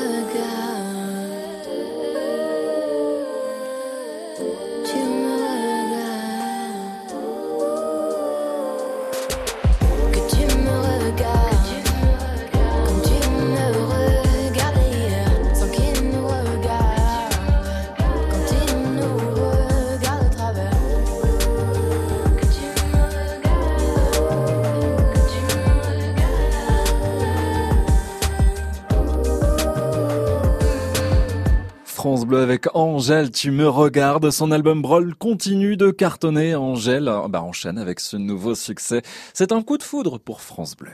avec 32.39 32.67
Angèle, 32.75 33.31
tu 33.31 33.51
me 33.51 33.67
regardes. 33.67 34.31
Son 34.31 34.51
album 34.51 34.81
Brawl 34.81 35.15
continue 35.15 35.77
de 35.77 35.91
cartonner. 35.91 36.55
Angèle 36.55 37.07
euh, 37.07 37.27
bah, 37.27 37.41
enchaîne 37.41 37.77
avec 37.77 38.00
ce 38.00 38.17
nouveau 38.17 38.55
succès. 38.55 39.01
C'est 39.33 39.51
un 39.51 39.61
coup 39.61 39.77
de 39.77 39.83
foudre 39.83 40.19
pour 40.19 40.41
France 40.41 40.75
Bleu. 40.75 40.91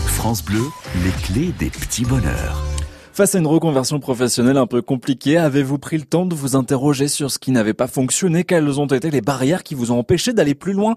France 0.00 0.44
Bleu, 0.44 0.62
les 1.04 1.10
clés 1.22 1.52
des 1.58 1.70
petits 1.70 2.04
bonheurs. 2.04 2.62
Face 3.12 3.34
à 3.34 3.38
une 3.38 3.46
reconversion 3.46 3.98
professionnelle 3.98 4.56
un 4.56 4.66
peu 4.66 4.80
compliquée, 4.80 5.38
avez-vous 5.38 5.78
pris 5.78 5.98
le 5.98 6.04
temps 6.04 6.24
de 6.24 6.34
vous 6.34 6.54
interroger 6.54 7.08
sur 7.08 7.30
ce 7.30 7.38
qui 7.38 7.50
n'avait 7.50 7.74
pas 7.74 7.88
fonctionné? 7.88 8.44
Quelles 8.44 8.78
ont 8.78 8.86
été 8.86 9.10
les 9.10 9.20
barrières 9.20 9.64
qui 9.64 9.74
vous 9.74 9.90
ont 9.90 9.98
empêché 9.98 10.32
d'aller 10.32 10.54
plus 10.54 10.72
loin? 10.72 10.94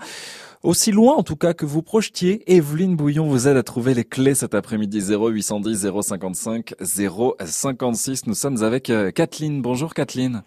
Aussi 0.64 0.92
loin 0.92 1.16
en 1.16 1.24
tout 1.24 1.36
cas 1.36 1.54
que 1.54 1.66
vous 1.66 1.82
projetiez, 1.82 2.44
Evelyne 2.48 2.96
Bouillon 2.96 3.28
vous 3.28 3.48
aide 3.48 3.58
à 3.58 3.64
trouver 3.64 3.94
les 3.94 4.04
clés 4.04 4.36
cet 4.36 4.54
après-midi 4.54 5.02
0810 5.02 5.88
055 6.02 6.74
056. 6.82 8.28
Nous 8.28 8.34
sommes 8.34 8.64
avec 8.64 8.90
euh, 8.90 9.12
Kathleen. 9.12 9.62
Bonjour 9.62 9.94
Kathleen. 9.94 10.44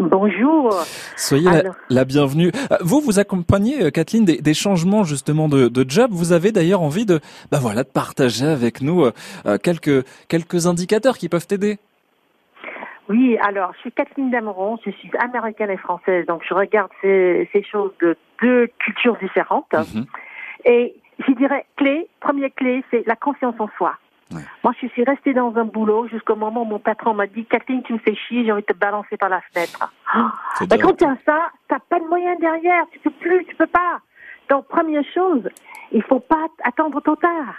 Bonjour. 0.00 0.74
Soyez 1.16 1.48
la, 1.88 2.04
bienvenue. 2.04 2.50
Euh, 2.70 2.76
vous, 2.80 3.00
vous 3.00 3.18
accompagnez, 3.18 3.84
euh, 3.84 3.90
Kathleen, 3.90 4.24
des, 4.24 4.54
changements 4.54 5.04
justement 5.04 5.48
de, 5.48 5.86
job. 5.88 6.10
Vous 6.12 6.32
avez 6.32 6.52
d'ailleurs 6.52 6.82
envie 6.82 7.06
de, 7.06 7.20
bah 7.50 7.58
voilà, 7.60 7.84
de 7.84 7.88
partager 7.88 8.46
avec 8.46 8.82
nous 8.82 9.06
quelques 9.62 10.04
quelques 10.28 10.66
indicateurs 10.66 11.18
qui 11.18 11.28
peuvent 11.28 11.46
aider. 11.50 11.78
Oui, 13.08 13.38
alors 13.40 13.72
je 13.74 13.80
suis 13.80 13.92
Kathleen 13.92 14.30
Dameron, 14.30 14.78
je 14.84 14.90
suis 14.90 15.10
américaine 15.18 15.70
et 15.70 15.76
française, 15.76 16.26
donc 16.26 16.42
je 16.48 16.54
regarde 16.54 16.90
ces, 17.00 17.48
ces 17.52 17.62
choses 17.62 17.92
de 18.00 18.16
deux 18.42 18.68
cultures 18.78 19.16
différentes. 19.18 19.72
Mhm. 19.72 20.06
Et 20.64 20.96
je 21.26 21.32
dirais 21.32 21.66
clé, 21.76 22.08
première 22.20 22.50
clé, 22.54 22.84
c'est 22.90 23.06
la 23.06 23.16
confiance 23.16 23.54
en 23.58 23.68
soi. 23.76 23.96
Moi, 24.64 24.72
je 24.82 24.88
suis 24.88 25.04
restée 25.04 25.34
dans 25.34 25.54
un 25.56 25.64
boulot 25.64 26.08
jusqu'au 26.08 26.34
moment 26.34 26.62
où 26.62 26.64
mon 26.64 26.80
patron 26.80 27.14
m'a 27.14 27.28
dit 27.28 27.44
Kathleen, 27.44 27.82
tu 27.84 27.92
me 27.92 27.98
fais 27.98 28.16
chier, 28.16 28.44
j'ai 28.44 28.50
envie 28.50 28.62
de 28.62 28.66
te 28.66 28.76
balancer 28.76 29.16
par 29.16 29.28
la 29.28 29.40
fenêtre. 29.52 29.92
Oh, 30.16 30.66
quand 30.68 30.96
tu 30.96 31.04
as 31.04 31.16
ça, 31.24 31.50
t'as 31.68 31.78
pas 31.78 32.00
de 32.00 32.06
moyen 32.06 32.34
derrière, 32.40 32.84
tu 32.90 32.98
peux 32.98 33.10
plus, 33.10 33.44
tu 33.44 33.54
peux 33.54 33.68
pas. 33.68 34.00
Donc, 34.50 34.66
première 34.66 35.04
chose, 35.14 35.48
il 35.92 36.02
faut 36.02 36.18
pas 36.20 36.46
attendre 36.64 37.00
trop 37.00 37.16
tard. 37.16 37.54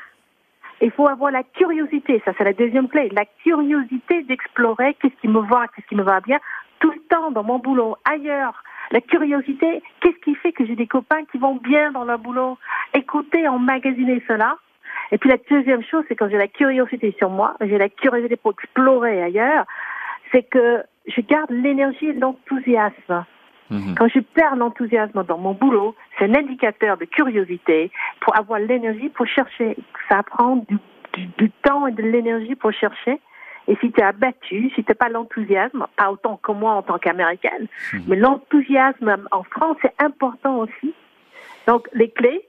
Il 0.82 0.92
faut 0.92 1.08
avoir 1.08 1.32
la 1.32 1.44
curiosité, 1.44 2.22
ça 2.24 2.34
c'est 2.38 2.44
la 2.44 2.54
deuxième 2.54 2.88
clé, 2.88 3.10
la 3.10 3.26
curiosité 3.44 4.24
d'explorer 4.24 4.96
qu'est-ce 4.96 5.16
qui 5.22 5.28
me 5.28 5.40
va, 5.40 5.68
qu'est-ce 5.68 5.88
qui 5.88 5.96
me 5.96 6.04
va 6.04 6.20
bien, 6.22 6.40
tout 6.80 6.92
le 6.92 7.00
temps 7.10 7.32
dans 7.32 7.44
mon 7.44 7.60
boulot, 7.60 7.98
ailleurs, 8.06 8.64
La 8.92 9.02
curiosité, 9.02 9.82
qu'est-ce 10.00 10.18
qui 10.24 10.36
fait 10.36 10.54
que 10.54 10.66
j'ai 10.66 10.76
des 10.76 10.88
copains 10.88 11.26
qui 11.32 11.38
vont 11.38 11.56
bien 11.56 11.92
dans 11.92 12.06
leur 12.06 12.20
boulot? 12.20 12.58
Écouter, 12.94 13.48
emmagasiner 13.48 14.24
cela. 14.28 14.58
Et 15.12 15.18
puis 15.18 15.30
la 15.30 15.38
deuxième 15.50 15.84
chose, 15.84 16.06
c'est 16.08 16.16
quand 16.16 16.30
j'ai 16.30 16.38
la 16.38 16.48
curiosité 16.48 17.14
sur 17.18 17.30
moi, 17.30 17.56
j'ai 17.60 17.78
la 17.78 17.90
curiosité 17.90 18.36
pour 18.38 18.52
explorer 18.52 19.22
ailleurs, 19.22 19.66
c'est 20.32 20.44
que 20.44 20.84
je 21.08 21.22
garde 21.22 21.52
l'énergie 21.52 22.08
et 22.08 22.14
l'enthousiasme. 22.14 23.26
Mhm. 23.70 23.96
Quand 23.96 24.08
je 24.08 24.20
perds 24.20 24.56
l'enthousiasme 24.56 25.24
dans 25.24 25.38
mon 25.38 25.54
boulot, 25.54 25.96
c'est 26.18 26.26
un 26.26 26.36
indicateur 26.36 26.98
de 26.98 27.06
curiosité 27.06 27.92
pour 28.22 28.38
avoir 28.38 28.60
l'énergie 28.60 29.10
pour 29.10 29.28
chercher. 29.28 29.76
Ça 30.10 30.24
prend 30.24 30.58
du, 30.58 30.78
du, 31.38 31.52
temps 31.64 31.88
et 31.88 31.92
de 31.92 32.02
l'énergie 32.02 32.56
pour 32.56 32.72
chercher. 32.72 33.20
Et 33.68 33.76
si 33.82 33.92
tu 33.92 34.00
es 34.00 34.04
abattu, 34.04 34.70
si 34.76 34.84
tu 34.84 34.92
n'as 34.92 34.96
pas 34.96 35.10
l'enthousiasme, 35.10 35.86
pas 35.98 36.12
autant 36.12 36.38
que 36.38 36.52
moi 36.54 36.74
en 36.74 36.82
tant 36.82 36.98
qu'américaine, 36.98 37.68
mhm. 37.94 38.04
mais 38.08 38.16
l'enthousiasme 38.16 39.18
en 39.32 39.44
France, 39.44 39.78
c'est 39.82 39.94
important 40.00 40.60
aussi. 40.60 40.94
Donc, 41.68 41.90
les 41.94 42.10
clés, 42.10 42.48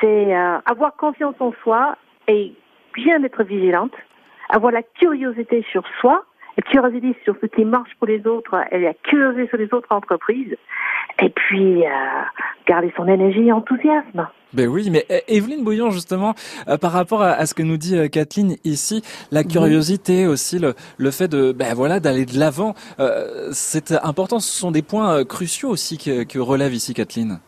c'est 0.00 0.34
euh, 0.34 0.58
avoir 0.64 0.96
confiance 0.96 1.34
en 1.40 1.52
soi 1.62 1.96
et 2.26 2.54
bien 2.94 3.22
être 3.22 3.44
vigilante, 3.44 3.92
avoir 4.48 4.72
la 4.72 4.82
curiosité 4.82 5.64
sur 5.70 5.84
soi, 6.00 6.24
la 6.56 6.62
curiosité 6.62 7.16
sur 7.24 7.34
ce 7.40 7.46
qui 7.46 7.64
marche 7.64 7.90
pour 7.98 8.06
les 8.06 8.26
autres 8.26 8.54
et 8.70 8.78
la 8.78 8.94
curiosité 8.94 9.48
sur 9.48 9.58
les 9.58 9.72
autres 9.72 9.88
entreprises, 9.90 10.56
et 11.22 11.30
puis 11.30 11.84
euh, 11.84 11.88
garder 12.66 12.92
son 12.96 13.06
énergie 13.06 13.48
et 13.48 13.52
enthousiasme. 13.52 14.28
Ben 14.52 14.68
oui, 14.68 14.88
mais 14.90 15.04
euh, 15.10 15.18
Evelyne 15.26 15.64
Bouillon, 15.64 15.90
justement, 15.90 16.34
euh, 16.68 16.76
par 16.76 16.92
rapport 16.92 17.22
à, 17.22 17.44
ce 17.46 17.54
que 17.54 17.62
nous 17.62 17.76
dit 17.76 18.08
Kathleen 18.10 18.56
ici, 18.64 19.02
la 19.32 19.42
curiosité 19.42 20.26
aussi, 20.26 20.58
le, 20.58 20.74
le 20.96 21.10
fait 21.10 21.28
de, 21.28 21.52
ben 21.52 21.74
voilà, 21.74 21.98
d'aller 22.00 22.24
de 22.24 22.38
l'avant, 22.38 22.74
c'est 23.52 23.92
important. 23.92 24.38
Ce 24.38 24.52
sont 24.52 24.70
des 24.70 24.82
points 24.82 25.24
cruciaux 25.24 25.70
aussi 25.70 25.98
que, 25.98 26.24
que 26.24 26.38
relève 26.38 26.72
ici 26.72 26.94
Kathleen 26.94 27.40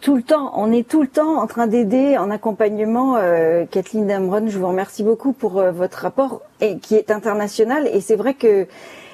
tout 0.00 0.16
le 0.16 0.22
temps, 0.22 0.52
on 0.54 0.72
est 0.72 0.88
tout 0.88 1.02
le 1.02 1.08
temps 1.08 1.40
en 1.40 1.46
train 1.46 1.66
d'aider 1.66 2.16
en 2.16 2.30
accompagnement. 2.30 3.16
Euh, 3.16 3.66
Kathleen 3.70 4.06
Damron, 4.06 4.48
je 4.48 4.58
vous 4.58 4.66
remercie 4.66 5.02
beaucoup 5.02 5.32
pour 5.32 5.58
euh, 5.58 5.72
votre 5.72 5.98
rapport 5.98 6.40
et, 6.60 6.78
qui 6.78 6.94
est 6.94 7.10
international. 7.10 7.88
Et 7.92 8.00
c'est 8.00 8.16
vrai 8.16 8.34
que 8.34 8.66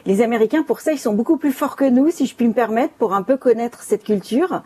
les 0.07 0.23
Américains, 0.23 0.62
pour 0.62 0.78
ça, 0.81 0.93
ils 0.93 0.99
sont 0.99 1.12
beaucoup 1.12 1.37
plus 1.37 1.50
forts 1.50 1.75
que 1.75 1.85
nous, 1.85 2.11
si 2.11 2.26
je 2.26 2.37
puis 2.37 2.47
me 2.47 2.52
permettre, 2.52 2.95
pour 2.95 3.14
un 3.14 3.23
peu 3.23 3.37
connaître 3.37 3.83
cette 3.83 4.05
culture. 4.05 4.62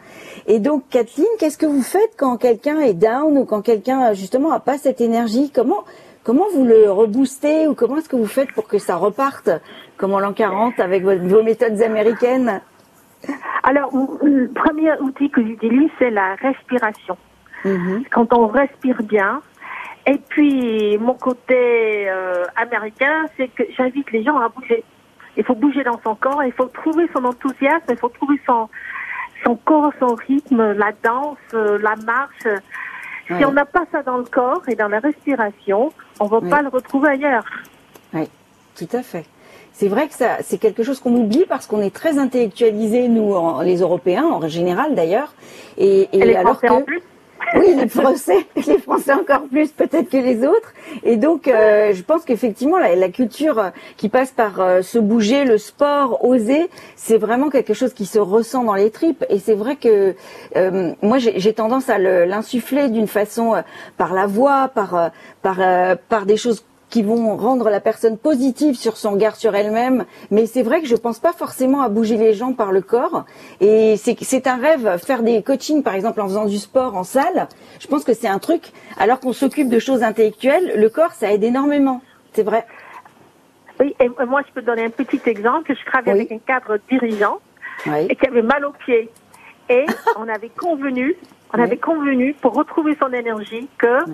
Et 0.47 0.59
donc, 0.59 0.85
Kathleen, 0.91 1.27
qu'est-ce 1.39 1.57
que 1.57 1.67
vous 1.67 1.83
faites 1.83 2.13
quand 2.19 2.37
quelqu'un 2.37 2.81
est 2.81 2.95
down 2.95 3.39
ou 3.39 3.47
quand 3.47 3.63
quelqu'un, 3.63 4.13
justement, 4.13 4.53
a 4.53 4.61
pas 4.61 4.77
cette 4.77 5.01
énergie? 5.01 5.51
Comment 5.51 5.85
comment 6.23 6.45
vous 6.53 6.65
le 6.65 6.93
reboostez 6.93 7.67
ou 7.67 7.75
comment 7.75 7.97
est-ce 7.97 8.11
que 8.11 8.17
vous 8.17 8.27
faites 8.27 8.53
pour 8.53 8.69
que 8.69 8.79
ça 8.79 8.97
reparte 8.97 9.49
comme 9.97 10.13
en 10.13 10.21
l'an 10.21 10.35
40 10.35 10.79
avec 10.79 11.03
vos 11.03 11.43
méthodes 11.43 11.81
américaines? 11.81 12.61
Alors, 13.63 13.91
le 14.23 14.49
premier 14.49 14.93
outil 15.01 15.31
que 15.31 15.45
j'utilise, 15.45 15.91
c'est 15.99 16.11
la 16.11 16.35
respiration. 16.37 17.17
Mhm. 17.65 18.05
Quand 18.11 18.33
on 18.33 18.47
respire 18.47 19.03
bien. 19.03 19.43
Et 20.07 20.19
puis, 20.29 20.97
mon 20.99 21.15
côté 21.15 22.09
euh, 22.09 22.45
américain, 22.57 23.27
c'est 23.37 23.49
que 23.49 23.65
j'invite 23.77 24.11
les 24.13 24.23
gens 24.23 24.39
à 24.39 24.49
bouger. 24.49 24.83
Il 25.37 25.45
faut 25.45 25.55
bouger 25.55 25.85
dans 25.85 26.01
son 26.03 26.15
corps, 26.15 26.43
il 26.43 26.53
faut 26.53 26.67
trouver 26.67 27.07
son 27.15 27.25
enthousiasme, 27.25 27.85
il 27.91 27.97
faut 27.99 28.09
trouver 28.09 28.41
son, 28.47 28.69
son 29.45 29.57
corps, 29.57 29.93
son 30.01 30.15
rythme, 30.15 30.73
la 30.73 30.93
danse, 31.05 31.37
euh, 31.55 31.79
la 31.79 31.97
marche. 31.97 32.49
Si 33.27 33.45
on 33.45 33.53
n'a 33.53 33.65
pas 33.65 33.85
ça 33.93 34.03
dans 34.03 34.17
le 34.17 34.25
corps 34.25 34.63
et 34.69 34.75
dans 34.75 34.89
la 34.89 34.99
respiration, 34.99 35.93
on 36.19 36.25
ne 36.25 36.31
va 36.31 36.41
pas 36.41 36.63
le 36.63 36.69
retrouver 36.69 37.11
ailleurs. 37.11 37.45
Oui, 38.13 38.29
tout 38.75 38.89
à 38.93 39.03
fait 39.03 39.25
c'est 39.73 39.89
vrai 39.89 40.09
que 40.09 40.15
ça, 40.15 40.39
c'est 40.43 40.59
quelque 40.59 40.83
chose 40.83 41.01
qu'on 41.01 41.15
oublie 41.15 41.45
parce 41.49 41.67
qu'on 41.67 41.81
est 41.81 41.95
très 41.95 42.19
intellectualisés, 42.19 43.09
nous, 43.09 43.35
les 43.63 43.79
Européens, 43.79 44.25
en 44.25 44.47
général 44.49 44.95
d'ailleurs. 44.95 45.35
Et, 45.79 46.09
et, 46.13 46.25
les 46.25 46.35
alors 46.35 46.59
Français 46.59 46.69
que, 46.69 46.73
en 46.73 46.83
plus 46.83 47.03
oui, 47.55 47.75
les 47.75 47.89
Français, 47.89 48.47
les 48.67 48.79
Français 48.79 49.13
encore 49.13 49.43
plus 49.51 49.71
peut-être 49.71 50.09
que 50.09 50.17
les 50.17 50.47
autres. 50.47 50.73
Et 51.03 51.17
donc, 51.17 51.49
euh, 51.49 51.93
je 51.93 52.03
pense 52.03 52.25
qu'effectivement, 52.25 52.79
la, 52.79 52.95
la, 52.95 53.09
culture 53.09 53.71
qui 53.97 54.09
passe 54.09 54.31
par 54.31 54.61
euh, 54.61 54.83
se 54.83 54.99
bouger, 54.99 55.45
le 55.45 55.59
sport, 55.59 56.25
oser, 56.25 56.69
c'est 56.97 57.19
vraiment 57.19 57.49
quelque 57.49 57.75
chose 57.75 57.93
qui 57.93 58.07
se 58.07 58.19
ressent 58.19 58.65
dans 58.65 58.75
les 58.75 58.91
tripes. 58.91 59.25
Et 59.31 59.39
c'est 59.39 59.55
vrai 59.55 59.77
que 59.77 60.15
euh, 60.57 60.93
moi, 61.03 61.19
j'ai 61.19 61.53
tendance 61.53 61.89
à 61.89 61.99
l'insuffler 61.99 62.89
d'une 62.89 63.09
façon 63.09 63.63
par 63.97 64.13
la 64.13 64.27
voix, 64.27 64.69
par 64.69 65.11
par 65.43 65.59
par 66.09 66.27
des 66.27 66.37
choses 66.37 66.65
qui 66.91 67.03
vont 67.03 67.37
rendre 67.37 67.71
la 67.71 67.81
personne 67.81 68.19
positive 68.19 68.75
sur 68.75 68.97
son 68.97 69.13
regard 69.13 69.37
sur 69.37 69.55
elle-même. 69.55 70.05
Mais 70.31 70.47
c'est 70.47 70.63
vrai 70.63 70.83
que 70.83 70.87
je 70.87 70.97
pense 70.97 71.21
pas 71.21 71.33
forcément 71.33 71.83
à 71.83 71.89
bouger 71.89 72.17
les 72.17 72.35
gens 72.35 72.53
par 72.53 72.73
le 72.73 72.83
corps. 72.83 73.25
Et 73.61 73.97
c'est 73.97 74.47
un 74.47 74.57
rêve, 74.57 74.99
faire 74.99 75.23
des 75.23 75.43
coachings, 75.43 75.83
par 75.83 75.95
exemple, 75.95 76.21
en 76.21 76.29
faisant 76.29 76.47
du 76.47 76.59
sport 76.59 76.97
en 76.97 77.05
salle. 77.05 77.49
Je 77.79 77.87
pense 77.87 78.05
que 78.05 78.13
c'est 78.13 78.29
un 78.29 78.39
truc, 78.39 78.73
alors 78.99 79.21
qu'on 79.21 79.33
s'occupe 79.33 79.69
de 79.69 79.79
choses 79.79 80.03
intellectuelles, 80.03 80.75
le 80.77 80.89
corps, 80.91 81.13
ça 81.13 81.33
aide 81.33 81.45
énormément. 81.45 82.03
C'est 82.33 82.43
vrai. 82.43 82.67
Oui, 83.79 83.95
et 83.99 84.09
moi, 84.27 84.43
je 84.47 84.53
peux 84.53 84.63
donner 84.63 84.85
un 84.85 84.91
petit 84.91 85.21
exemple. 85.27 85.75
Je 85.75 85.85
travaillais 85.87 86.13
avec 86.13 86.33
un 86.33 86.39
cadre 86.39 86.79
dirigeant 86.91 87.39
et 87.87 88.15
qui 88.15 88.27
avait 88.27 88.43
mal 88.43 88.65
aux 88.65 88.73
pieds. 88.85 89.11
Et 89.69 89.87
on 90.17 90.29
avait 90.29 90.51
convenu, 90.51 91.17
on 91.55 91.63
avait 91.63 91.79
convenu 91.79 92.35
pour 92.35 92.55
retrouver 92.55 92.97
son 93.01 93.13
énergie 93.13 93.69
que 93.79 94.05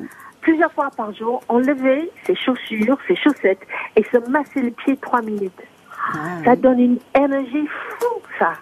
plusieurs 0.46 0.70
fois 0.70 0.90
par 0.96 1.12
jour, 1.12 1.42
enlever 1.48 2.09
ses 2.24 2.37
chaussures, 2.37 2.96
ses 3.09 3.16
chaussettes 3.16 3.66
et 3.96 4.04
se 4.04 4.30
masser 4.30 4.62
les 4.62 4.70
pieds 4.70 4.96
trois 4.96 5.20
minutes. 5.20 5.61
Ah 5.90 6.44
ça 6.44 6.54
donne 6.54 6.78
une 6.78 6.98
énergie 7.16 7.66
fou, 7.98 8.06
ça. 8.38 8.52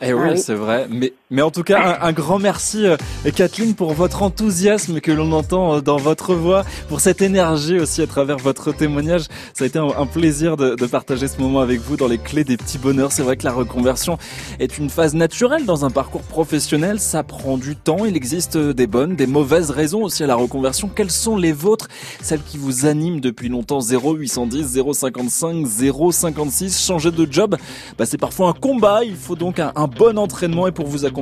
Eh 0.00 0.12
oui, 0.12 0.28
ah 0.30 0.36
c'est 0.36 0.54
vrai. 0.54 0.86
Mais, 0.88 1.12
mais 1.32 1.40
en 1.40 1.50
tout 1.50 1.62
cas, 1.62 1.98
un, 2.02 2.12
grand 2.12 2.38
merci, 2.38 2.84
euh, 2.84 2.98
Kathleen, 3.34 3.74
pour 3.74 3.94
votre 3.94 4.22
enthousiasme 4.22 5.00
que 5.00 5.10
l'on 5.10 5.32
entend 5.32 5.76
euh, 5.76 5.80
dans 5.80 5.96
votre 5.96 6.34
voix, 6.34 6.62
pour 6.90 7.00
cette 7.00 7.22
énergie 7.22 7.78
aussi 7.78 8.02
à 8.02 8.06
travers 8.06 8.36
votre 8.36 8.70
témoignage. 8.70 9.22
Ça 9.54 9.64
a 9.64 9.66
été 9.66 9.78
un, 9.78 10.04
plaisir 10.04 10.58
de, 10.58 10.74
partager 10.84 11.26
ce 11.28 11.40
moment 11.40 11.60
avec 11.60 11.80
vous 11.80 11.96
dans 11.96 12.06
les 12.06 12.18
clés 12.18 12.44
des 12.44 12.58
petits 12.58 12.76
bonheurs. 12.76 13.12
C'est 13.12 13.22
vrai 13.22 13.38
que 13.38 13.44
la 13.44 13.52
reconversion 13.52 14.18
est 14.60 14.76
une 14.76 14.90
phase 14.90 15.14
naturelle 15.14 15.64
dans 15.64 15.86
un 15.86 15.90
parcours 15.90 16.20
professionnel. 16.20 17.00
Ça 17.00 17.22
prend 17.22 17.56
du 17.56 17.76
temps. 17.76 18.04
Il 18.04 18.14
existe 18.14 18.58
des 18.58 18.86
bonnes, 18.86 19.16
des 19.16 19.26
mauvaises 19.26 19.70
raisons 19.70 20.02
aussi 20.02 20.22
à 20.24 20.26
la 20.26 20.34
reconversion. 20.34 20.90
Quelles 20.94 21.10
sont 21.10 21.38
les 21.38 21.52
vôtres? 21.52 21.88
Celles 22.20 22.42
qui 22.42 22.58
vous 22.58 22.84
animent 22.84 23.20
depuis 23.20 23.48
longtemps? 23.48 23.80
0810, 23.80 24.82
055, 24.92 25.66
056. 26.12 26.84
Changer 26.84 27.10
de 27.10 27.26
job, 27.30 27.56
bah, 27.96 28.04
c'est 28.04 28.18
parfois 28.18 28.50
un 28.50 28.52
combat. 28.52 29.02
Il 29.02 29.16
faut 29.16 29.36
donc 29.36 29.60
un, 29.60 29.72
un 29.76 29.86
bon 29.86 30.18
entraînement 30.18 30.66
et 30.66 30.72
pour 30.72 30.86
vous 30.86 31.06
accompagner, 31.06 31.21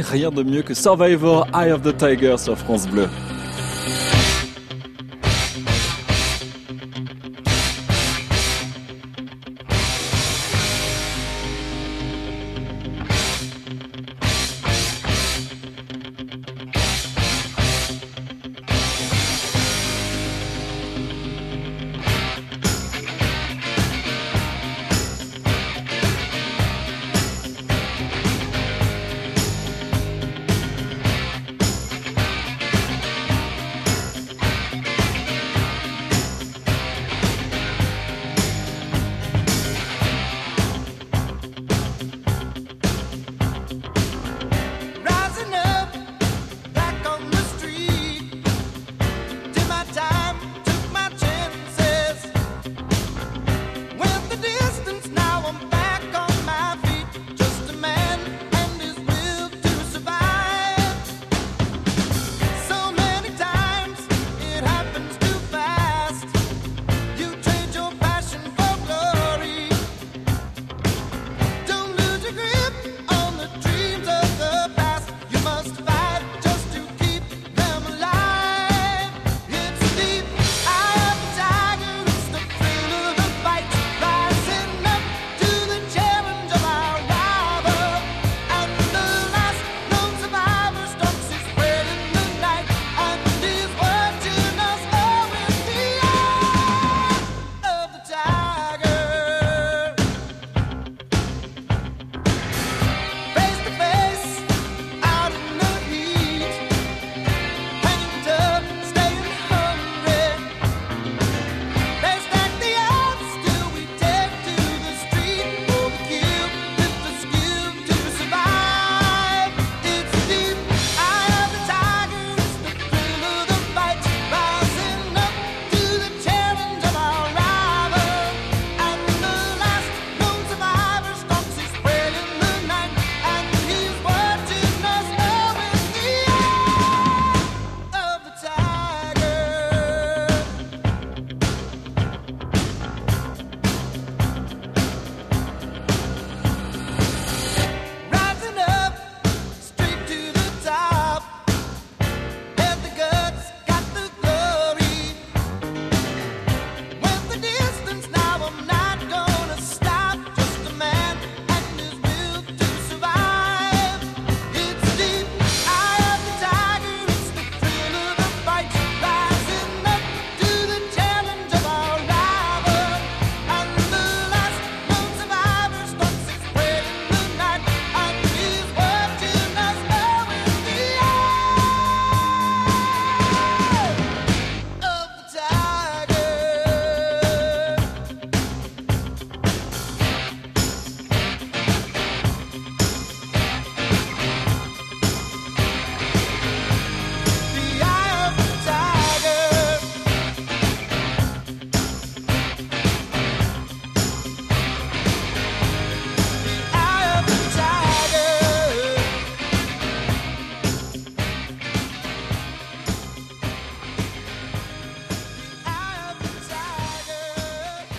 rien 0.00 0.30
de 0.30 0.42
mieux 0.42 0.62
que 0.62 0.74
Survivor 0.74 1.46
Eye 1.54 1.72
of 1.72 1.82
the 1.82 1.96
Tiger 1.96 2.36
sur 2.38 2.56
France 2.56 2.86
Bleu. 2.86 3.08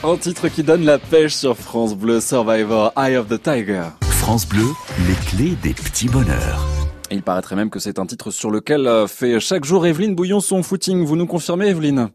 Un 0.08 0.18
titre 0.18 0.50
qui 0.50 0.62
donne 0.62 0.86
la 0.86 1.00
pêche 1.00 1.34
sur 1.34 1.58
France 1.58 1.96
Bleu 1.96 2.22
Survivor, 2.22 2.94
Eye 2.96 3.18
of 3.18 3.28
the 3.28 3.42
Tiger. 3.42 3.86
France 4.02 4.48
Bleu, 4.48 4.68
les 5.08 5.16
clés 5.16 5.56
des 5.64 5.74
petits 5.74 6.08
bonheurs. 6.08 6.64
Il 7.10 7.24
paraîtrait 7.24 7.56
même 7.56 7.72
que 7.72 7.80
c'est 7.80 7.98
un 7.98 8.06
titre 8.06 8.30
sur 8.30 8.52
lequel 8.52 8.86
euh, 8.86 9.08
fait 9.08 9.40
chaque 9.40 9.66
jour 9.66 9.88
Evelyne 9.88 10.14
Bouillon 10.14 10.42
son 10.42 10.62
footing. 10.62 11.04
Vous 11.04 11.16
nous 11.16 11.26
confirmez, 11.26 11.70
Evelyne? 11.70 12.10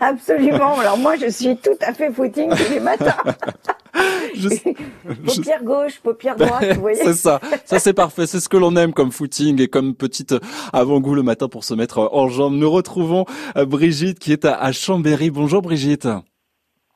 Absolument. 0.01 0.77
Alors 0.77 0.97
moi, 0.97 1.15
je 1.15 1.29
suis 1.29 1.55
tout 1.55 1.77
à 1.79 1.93
fait 1.93 2.11
footing 2.11 2.49
tous 2.49 2.73
les 2.73 2.81
matins. 2.81 3.15
paupière 5.25 5.63
gauche, 5.63 5.99
paupière 5.99 6.35
droite, 6.35 6.73
vous 6.75 6.81
voyez. 6.81 6.97
c'est 6.97 7.13
ça. 7.13 7.39
Ça, 7.65 7.79
c'est 7.79 7.93
parfait. 7.93 8.25
C'est 8.25 8.39
ce 8.39 8.49
que 8.49 8.57
l'on 8.57 8.75
aime 8.75 8.93
comme 8.93 9.11
footing 9.11 9.61
et 9.61 9.67
comme 9.67 9.95
petite 9.95 10.35
avant-goût 10.71 11.15
le 11.15 11.23
matin 11.23 11.47
pour 11.47 11.63
se 11.63 11.73
mettre 11.73 12.09
en 12.11 12.27
jambes. 12.27 12.55
Nous 12.55 12.69
retrouvons 12.69 13.25
euh, 13.57 13.65
Brigitte 13.65 14.19
qui 14.19 14.31
est 14.31 14.45
à 14.45 14.71
Chambéry. 14.71 15.29
Bonjour 15.29 15.61
Brigitte. 15.61 16.07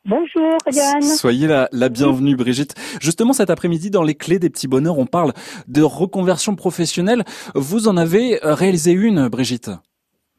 Bonjour 0.05 0.57
Yann. 0.71 1.01
Soyez 1.01 1.47
la, 1.47 1.67
la 1.73 1.89
bienvenue 1.89 2.35
Brigitte. 2.37 2.75
Justement 3.01 3.33
cet 3.33 3.49
après-midi 3.49 3.91
dans 3.91 4.03
les 4.03 4.15
clés 4.15 4.39
des 4.39 4.49
petits 4.49 4.69
bonheurs, 4.69 4.97
on 4.97 5.05
parle 5.05 5.33
de 5.67 5.81
reconversion 5.81 6.55
professionnelle. 6.55 7.25
Vous 7.55 7.89
en 7.89 7.97
avez 7.97 8.39
réalisé 8.41 8.93
une 8.93 9.27
Brigitte? 9.27 9.69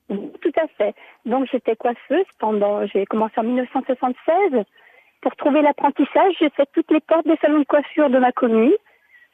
Tout 0.09 0.53
à 0.57 0.67
fait. 0.79 0.95
Donc 1.27 1.47
j'étais 1.53 1.77
coiffeuse 1.77 2.25
pendant, 2.39 2.87
j'ai 2.87 3.05
commencé 3.05 3.35
en 3.37 3.43
1976. 3.43 4.65
Pour 5.21 5.35
trouver 5.37 5.63
l'apprentissage, 5.63 6.35
j'ai 6.39 6.51
fait 6.51 6.69
toutes 6.73 6.91
les 6.91 7.01
portes 7.01 7.27
des 7.27 7.37
salons 7.43 7.61
de 7.61 7.65
coiffure 7.65 8.11
de 8.11 8.19
ma 8.19 8.33
commune. 8.33 8.75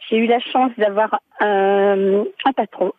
J'ai 0.09 0.17
eu 0.17 0.27
la 0.27 0.41
chance 0.41 0.73
d'avoir 0.79 1.21
un, 1.41 2.25
un 2.45 2.53
patron. 2.55 2.93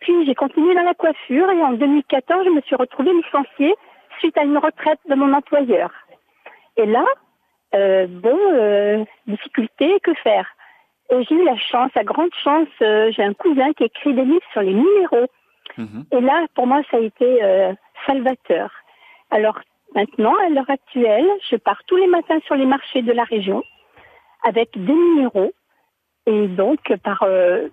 Puis 0.00 0.26
j'ai 0.26 0.34
continué 0.34 0.74
dans 0.74 0.82
la 0.82 0.94
coiffure 0.94 1.50
et 1.50 1.62
en 1.62 1.72
2014, 1.72 2.44
je 2.44 2.50
me 2.50 2.60
suis 2.62 2.76
retrouvée 2.76 3.12
licenciée 3.12 3.74
suite 4.18 4.36
à 4.38 4.44
une 4.44 4.58
retraite 4.58 5.00
de 5.08 5.14
mon 5.14 5.32
employeur. 5.32 5.90
Et 6.76 6.86
là, 6.86 7.04
euh, 7.74 8.06
bon, 8.08 8.38
euh, 8.52 9.04
difficulté, 9.26 10.00
que 10.00 10.14
faire? 10.14 10.48
Et 11.10 11.24
j'ai 11.24 11.34
eu 11.34 11.44
la 11.44 11.56
chance, 11.56 11.90
la 11.94 12.04
grande 12.04 12.32
chance, 12.42 12.68
euh, 12.82 13.10
j'ai 13.12 13.22
un 13.22 13.34
cousin 13.34 13.72
qui 13.72 13.84
écrit 13.84 14.14
des 14.14 14.24
livres 14.24 14.46
sur 14.52 14.62
les 14.62 14.72
minéraux. 14.72 15.26
Mmh. 15.76 16.02
Et 16.12 16.20
là, 16.20 16.46
pour 16.54 16.66
moi, 16.66 16.82
ça 16.90 16.96
a 16.96 17.00
été 17.00 17.42
euh, 17.42 17.72
salvateur. 18.06 18.70
Alors 19.30 19.58
maintenant, 19.94 20.34
à 20.46 20.48
l'heure 20.48 20.68
actuelle, 20.68 21.28
je 21.50 21.56
pars 21.56 21.82
tous 21.86 21.96
les 21.96 22.06
matins 22.06 22.38
sur 22.46 22.54
les 22.54 22.66
marchés 22.66 23.02
de 23.02 23.12
la 23.12 23.24
région 23.24 23.62
avec 24.42 24.70
des 24.74 24.94
minéraux. 24.94 25.52
Et 26.26 26.46
donc, 26.48 26.80
par 27.02 27.22
euh, 27.22 27.68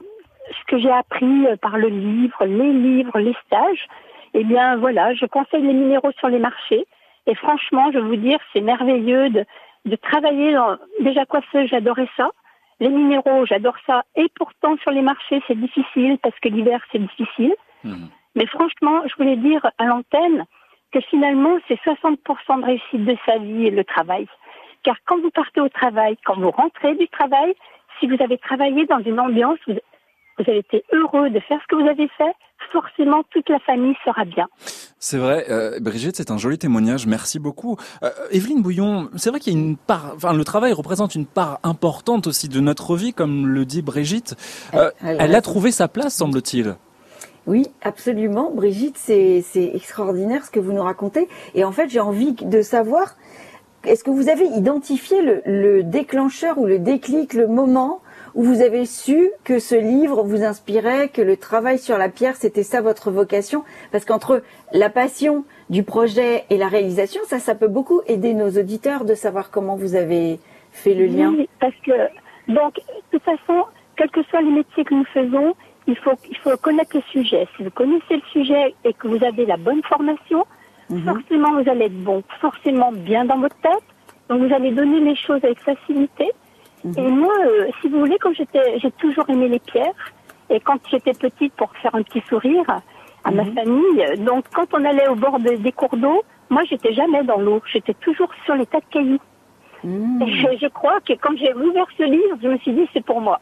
ce 0.51 0.65
que 0.67 0.77
j'ai 0.79 0.91
appris 0.91 1.45
par 1.61 1.77
le 1.77 1.87
livre, 1.87 2.45
les 2.45 2.73
livres, 2.73 3.19
les 3.19 3.35
stages, 3.45 3.87
eh 4.33 4.43
bien 4.43 4.77
voilà, 4.77 5.13
je 5.13 5.25
conseille 5.25 5.61
les 5.61 5.73
minéraux 5.73 6.11
sur 6.19 6.29
les 6.29 6.39
marchés. 6.39 6.85
Et 7.25 7.35
franchement, 7.35 7.91
je 7.91 7.99
veux 7.99 8.07
vous 8.07 8.15
dire, 8.15 8.39
c'est 8.53 8.61
merveilleux 8.61 9.29
de, 9.29 9.45
de 9.85 9.95
travailler 9.95 10.53
dans... 10.53 10.77
Déjà 10.99 11.25
coiffeuse, 11.25 11.69
j'adorais 11.69 12.09
ça. 12.15 12.29
Les 12.79 12.89
minéraux, 12.89 13.45
j'adore 13.45 13.75
ça. 13.85 14.03
Et 14.15 14.27
pourtant, 14.35 14.77
sur 14.77 14.91
les 14.91 15.01
marchés, 15.01 15.41
c'est 15.47 15.59
difficile 15.59 16.17
parce 16.21 16.39
que 16.39 16.49
l'hiver, 16.49 16.79
c'est 16.91 16.99
difficile. 16.99 17.53
Mmh. 17.83 18.05
Mais 18.35 18.45
franchement, 18.45 19.01
je 19.07 19.15
voulais 19.15 19.35
dire 19.35 19.65
à 19.77 19.85
l'antenne 19.85 20.45
que 20.91 20.99
finalement, 21.01 21.57
c'est 21.67 21.79
60% 21.81 22.17
de 22.61 22.65
réussite 22.65 23.05
de 23.05 23.17
sa 23.25 23.37
vie, 23.37 23.69
le 23.69 23.83
travail. 23.83 24.27
Car 24.83 24.95
quand 25.05 25.19
vous 25.19 25.31
partez 25.31 25.61
au 25.61 25.69
travail, 25.69 26.17
quand 26.25 26.39
vous 26.39 26.51
rentrez 26.51 26.95
du 26.95 27.07
travail, 27.09 27.53
si 27.99 28.07
vous 28.07 28.21
avez 28.21 28.37
travaillé 28.37 28.85
dans 28.85 28.99
une 28.99 29.19
ambiance, 29.19 29.59
vous, 29.67 29.75
vous 30.37 30.45
avez 30.47 30.59
été 30.59 30.83
heureux 30.93 31.29
de 31.29 31.39
faire 31.41 31.59
ce 31.61 31.67
que 31.67 31.81
vous 31.81 31.87
avez 31.87 32.07
fait, 32.17 32.33
forcément 32.71 33.23
toute 33.31 33.49
la 33.49 33.59
famille 33.59 33.95
sera 34.05 34.25
bien. 34.25 34.47
C'est 34.99 35.17
vrai, 35.17 35.45
euh, 35.49 35.79
Brigitte, 35.79 36.15
c'est 36.15 36.31
un 36.31 36.37
joli 36.37 36.57
témoignage. 36.57 37.07
Merci 37.07 37.39
beaucoup. 37.39 37.77
Euh, 38.03 38.09
Evelyne 38.31 38.61
Bouillon, 38.61 39.09
c'est 39.15 39.29
vrai 39.29 39.39
qu'il 39.39 39.53
y 39.53 39.55
a 39.55 39.59
une 39.59 39.77
part, 39.77 40.13
enfin 40.15 40.33
le 40.33 40.43
travail 40.43 40.73
représente 40.73 41.15
une 41.15 41.25
part 41.25 41.59
importante 41.63 42.27
aussi 42.27 42.49
de 42.49 42.59
notre 42.59 42.95
vie, 42.95 43.13
comme 43.13 43.47
le 43.47 43.65
dit 43.65 43.81
Brigitte. 43.81 44.35
Euh, 44.73 44.91
elle, 45.01 45.17
elle 45.19 45.35
a 45.35 45.41
trouvé 45.41 45.71
sa 45.71 45.87
place, 45.87 46.15
semble-t-il. 46.15 46.75
Oui, 47.47 47.65
absolument. 47.81 48.51
Brigitte, 48.51 48.97
c'est 48.97 49.41
extraordinaire 49.73 50.45
ce 50.45 50.51
que 50.51 50.59
vous 50.59 50.73
nous 50.73 50.83
racontez. 50.83 51.27
Et 51.55 51.63
en 51.63 51.71
fait, 51.71 51.89
j'ai 51.89 52.01
envie 52.01 52.33
de 52.33 52.61
savoir, 52.61 53.15
est-ce 53.85 54.03
que 54.03 54.11
vous 54.11 54.29
avez 54.29 54.45
identifié 54.45 55.21
le, 55.21 55.41
le 55.45 55.83
déclencheur 55.83 56.57
ou 56.57 56.65
le 56.65 56.77
déclic, 56.77 57.33
le 57.33 57.47
moment 57.47 58.01
où 58.35 58.43
vous 58.43 58.61
avez 58.61 58.85
su 58.85 59.31
que 59.45 59.59
ce 59.59 59.75
livre 59.75 60.23
vous 60.23 60.43
inspirait, 60.43 61.07
que 61.07 61.21
le 61.21 61.37
travail 61.37 61.79
sur 61.79 61.97
la 61.97 62.09
pierre, 62.09 62.35
c'était 62.35 62.63
ça 62.63 62.81
votre 62.81 63.11
vocation? 63.11 63.63
Parce 63.93 64.03
qu'entre 64.03 64.43
la 64.73 64.89
passion 64.89 65.45
du 65.69 65.83
projet 65.83 66.43
et 66.49 66.57
la 66.57 66.67
réalisation, 66.67 67.21
ça, 67.27 67.39
ça 67.39 67.55
peut 67.55 67.69
beaucoup 67.69 68.01
aider 68.07 68.33
nos 68.33 68.49
auditeurs 68.49 69.05
de 69.05 69.15
savoir 69.15 69.49
comment 69.51 69.77
vous 69.77 69.95
avez 69.95 70.39
fait 70.71 70.93
le 70.93 71.05
lien. 71.05 71.33
Oui, 71.35 71.49
parce 71.61 71.73
que, 71.85 71.93
donc, 72.51 72.75
de 72.75 73.17
toute 73.17 73.23
façon, 73.23 73.63
quels 73.95 74.11
que 74.11 74.21
soient 74.23 74.41
les 74.41 74.51
métiers 74.51 74.83
que 74.83 74.93
nous 74.93 75.05
faisons, 75.05 75.55
il 75.87 75.97
faut, 75.97 76.13
il 76.29 76.37
faut 76.37 76.55
connaître 76.57 76.95
le 76.95 77.01
sujet. 77.11 77.47
Si 77.55 77.63
vous 77.63 77.71
connaissez 77.71 78.15
le 78.15 78.21
sujet 78.31 78.75
et 78.83 78.93
que 78.93 79.07
vous 79.07 79.23
avez 79.23 79.45
la 79.45 79.57
bonne 79.57 79.81
formation, 79.83 80.45
mmh. 80.89 81.03
forcément 81.03 81.61
vous 81.61 81.69
allez 81.69 81.85
être 81.85 82.03
bon, 82.03 82.23
forcément 82.41 82.91
bien 82.91 83.25
dans 83.25 83.39
votre 83.39 83.55
tête. 83.57 83.83
Donc 84.29 84.41
vous 84.41 84.53
allez 84.53 84.71
donner 84.71 84.99
les 84.99 85.15
choses 85.15 85.43
avec 85.43 85.59
facilité. 85.59 86.31
Et 86.95 87.01
moi, 87.01 87.33
euh, 87.45 87.67
si 87.81 87.89
vous 87.89 87.99
voulez, 87.99 88.17
quand 88.19 88.33
j'étais, 88.33 88.79
j'ai 88.79 88.91
toujours 88.91 89.29
aimé 89.29 89.49
les 89.49 89.59
pierres. 89.59 90.13
Et 90.49 90.59
quand 90.59 90.79
j'étais 90.89 91.13
petite, 91.13 91.53
pour 91.53 91.71
faire 91.77 91.93
un 91.95 92.03
petit 92.03 92.21
sourire 92.29 92.65
à 93.23 93.31
ma 93.31 93.43
famille, 93.43 94.05
donc 94.19 94.45
quand 94.53 94.67
on 94.73 94.85
allait 94.85 95.07
au 95.07 95.15
bord 95.15 95.39
de, 95.39 95.55
des 95.55 95.71
cours 95.71 95.97
d'eau, 95.97 96.23
moi, 96.49 96.63
j'étais 96.69 96.93
jamais 96.93 97.23
dans 97.23 97.39
l'eau. 97.39 97.61
J'étais 97.71 97.93
toujours 97.95 98.29
sur 98.45 98.55
les 98.55 98.65
tas 98.65 98.79
de 98.79 98.85
cailloux. 98.89 99.19
Et 99.83 100.31
je, 100.33 100.57
je, 100.61 100.67
crois 100.67 100.99
que 101.01 101.13
quand 101.13 101.35
j'ai 101.37 101.53
ouvert 101.53 101.85
ce 101.97 102.03
livre, 102.03 102.37
je 102.41 102.47
me 102.47 102.57
suis 102.59 102.73
dit, 102.73 102.87
c'est 102.93 103.03
pour 103.03 103.21
moi. 103.21 103.39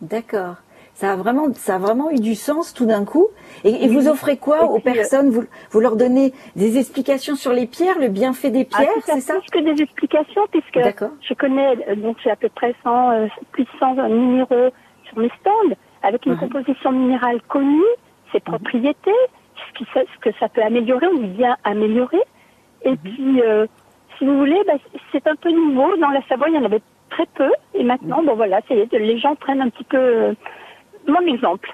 D'accord. 0.00 0.56
Ça 0.96 1.12
a 1.12 1.16
vraiment, 1.16 1.52
ça 1.52 1.74
a 1.74 1.78
vraiment 1.78 2.10
eu 2.10 2.20
du 2.20 2.34
sens 2.34 2.72
tout 2.72 2.86
d'un 2.86 3.04
coup. 3.04 3.28
Et, 3.64 3.84
et, 3.84 3.88
vous 3.88 4.08
offrez 4.08 4.38
quoi 4.38 4.60
et 4.60 4.64
aux 4.64 4.80
puis, 4.80 4.94
personnes? 4.94 5.28
Vous, 5.28 5.44
vous 5.70 5.80
leur 5.80 5.94
donnez 5.94 6.32
des 6.56 6.78
explications 6.78 7.36
sur 7.36 7.52
les 7.52 7.66
pierres, 7.66 7.98
le 7.98 8.08
bienfait 8.08 8.48
des 8.48 8.64
pierres, 8.64 8.88
ah, 8.96 9.00
c'est 9.04 9.20
ça? 9.20 9.34
Plus 9.34 9.50
que 9.60 9.74
des 9.74 9.82
explications, 9.82 10.40
puisque 10.50 10.78
je 11.20 11.34
connais, 11.34 11.76
donc 11.96 12.16
j'ai 12.24 12.30
à 12.30 12.36
peu 12.36 12.48
près 12.48 12.74
100, 12.82 13.10
euh, 13.10 13.26
plus 13.52 13.64
de 13.64 13.68
100 13.78 14.08
minéraux 14.08 14.70
sur 15.06 15.18
mes 15.18 15.28
stands, 15.38 15.76
avec 16.02 16.24
une 16.24 16.32
Mhm. 16.32 16.38
composition 16.38 16.92
minérale 16.92 17.42
connue, 17.48 17.82
ses 18.32 18.40
propriétés, 18.40 19.10
ce, 19.54 19.78
qui, 19.78 19.86
ce, 19.92 20.00
que 20.22 20.34
ça 20.40 20.48
peut 20.48 20.62
améliorer 20.62 21.08
ou 21.08 21.26
bien 21.26 21.58
améliorer. 21.64 22.22
Et 22.86 22.92
Mhm. 22.92 22.96
puis, 23.04 23.42
euh, 23.42 23.66
si 24.16 24.24
vous 24.24 24.38
voulez, 24.38 24.62
bah, 24.66 24.78
c'est 25.12 25.26
un 25.26 25.36
peu 25.36 25.50
nouveau. 25.50 25.94
Dans 25.98 26.08
la 26.08 26.22
Savoie, 26.26 26.48
il 26.48 26.54
y 26.54 26.58
en 26.58 26.64
avait 26.64 26.80
très 27.10 27.26
peu. 27.34 27.50
Et 27.74 27.84
maintenant, 27.84 28.20
Mhm. 28.20 28.28
bon 28.28 28.34
voilà, 28.36 28.60
les 28.70 29.18
gens 29.18 29.34
prennent 29.36 29.60
un 29.60 29.68
petit 29.68 29.84
peu 29.84 29.98
euh, 29.98 30.32
mon 31.08 31.26
exemple. 31.32 31.68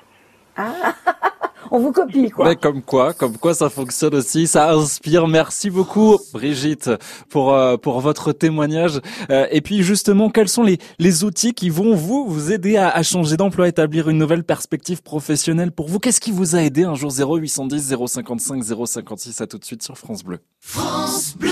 Ah, 0.56 0.94
on 1.70 1.78
vous 1.78 1.92
copie 1.92 2.28
quoi. 2.30 2.46
Mais 2.46 2.56
comme 2.56 2.82
quoi, 2.82 3.14
comme 3.14 3.38
quoi 3.38 3.54
ça 3.54 3.70
fonctionne 3.70 4.14
aussi, 4.14 4.46
ça 4.46 4.72
inspire. 4.72 5.26
Merci 5.28 5.70
beaucoup 5.70 6.18
Brigitte 6.32 6.90
pour 7.30 7.54
euh, 7.54 7.76
pour 7.78 8.00
votre 8.00 8.32
témoignage. 8.32 9.00
Euh, 9.30 9.46
et 9.50 9.62
puis 9.62 9.82
justement, 9.82 10.28
quels 10.28 10.48
sont 10.48 10.62
les 10.62 10.78
les 10.98 11.24
outils 11.24 11.54
qui 11.54 11.70
vont 11.70 11.94
vous 11.94 12.26
vous 12.28 12.52
aider 12.52 12.76
à, 12.76 12.90
à 12.90 13.02
changer 13.02 13.36
d'emploi, 13.38 13.64
à 13.64 13.68
établir 13.68 14.10
une 14.10 14.18
nouvelle 14.18 14.44
perspective 14.44 15.02
professionnelle 15.02 15.72
pour 15.72 15.88
vous? 15.88 15.98
Qu'est-ce 15.98 16.20
qui 16.20 16.32
vous 16.32 16.54
a 16.54 16.62
aidé 16.62 16.84
un 16.84 16.94
jour? 16.94 17.10
0810 17.10 17.94
055 18.06 18.62
056 18.62 19.40
à 19.40 19.46
tout 19.46 19.58
de 19.58 19.64
suite 19.64 19.82
sur 19.82 19.96
France 19.96 20.22
Bleu. 20.22 20.38
France 20.60 21.34
Bleu. 21.38 21.50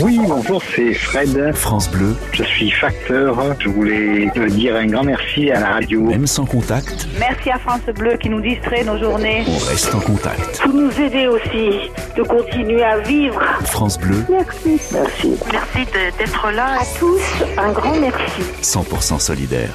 Oui, 0.00 0.18
bonjour, 0.26 0.62
c'est 0.74 0.94
Fred. 0.94 1.52
France 1.54 1.90
Bleu. 1.90 2.16
Je 2.32 2.42
suis 2.44 2.70
facteur. 2.70 3.36
Je 3.58 3.68
voulais 3.68 4.30
dire 4.50 4.76
un 4.76 4.86
grand 4.86 5.04
merci 5.04 5.50
à 5.50 5.60
la 5.60 5.70
radio. 5.72 6.02
Même 6.02 6.26
sans 6.26 6.46
contact. 6.46 7.06
Merci 7.18 7.50
à 7.50 7.58
France 7.58 7.82
Bleu 7.94 8.16
qui 8.16 8.28
nous 8.28 8.40
distrait 8.40 8.84
nos 8.84 8.98
journées. 8.98 9.44
On 9.46 9.58
reste 9.68 9.94
en 9.94 10.00
contact. 10.00 10.60
Pour 10.62 10.72
nous 10.72 10.92
aider 11.00 11.26
aussi 11.26 11.90
de 12.16 12.22
continuer 12.22 12.82
à 12.82 12.98
vivre. 12.98 13.40
France 13.64 13.98
Bleu. 13.98 14.24
Merci. 14.30 14.80
Merci. 14.92 15.36
Merci 15.52 15.90
d'être 16.18 16.50
là. 16.52 16.80
À 16.80 16.84
tous, 16.98 17.22
un 17.58 17.72
grand 17.72 17.96
merci. 17.98 18.42
100% 18.62 19.20
solidaire. 19.20 19.74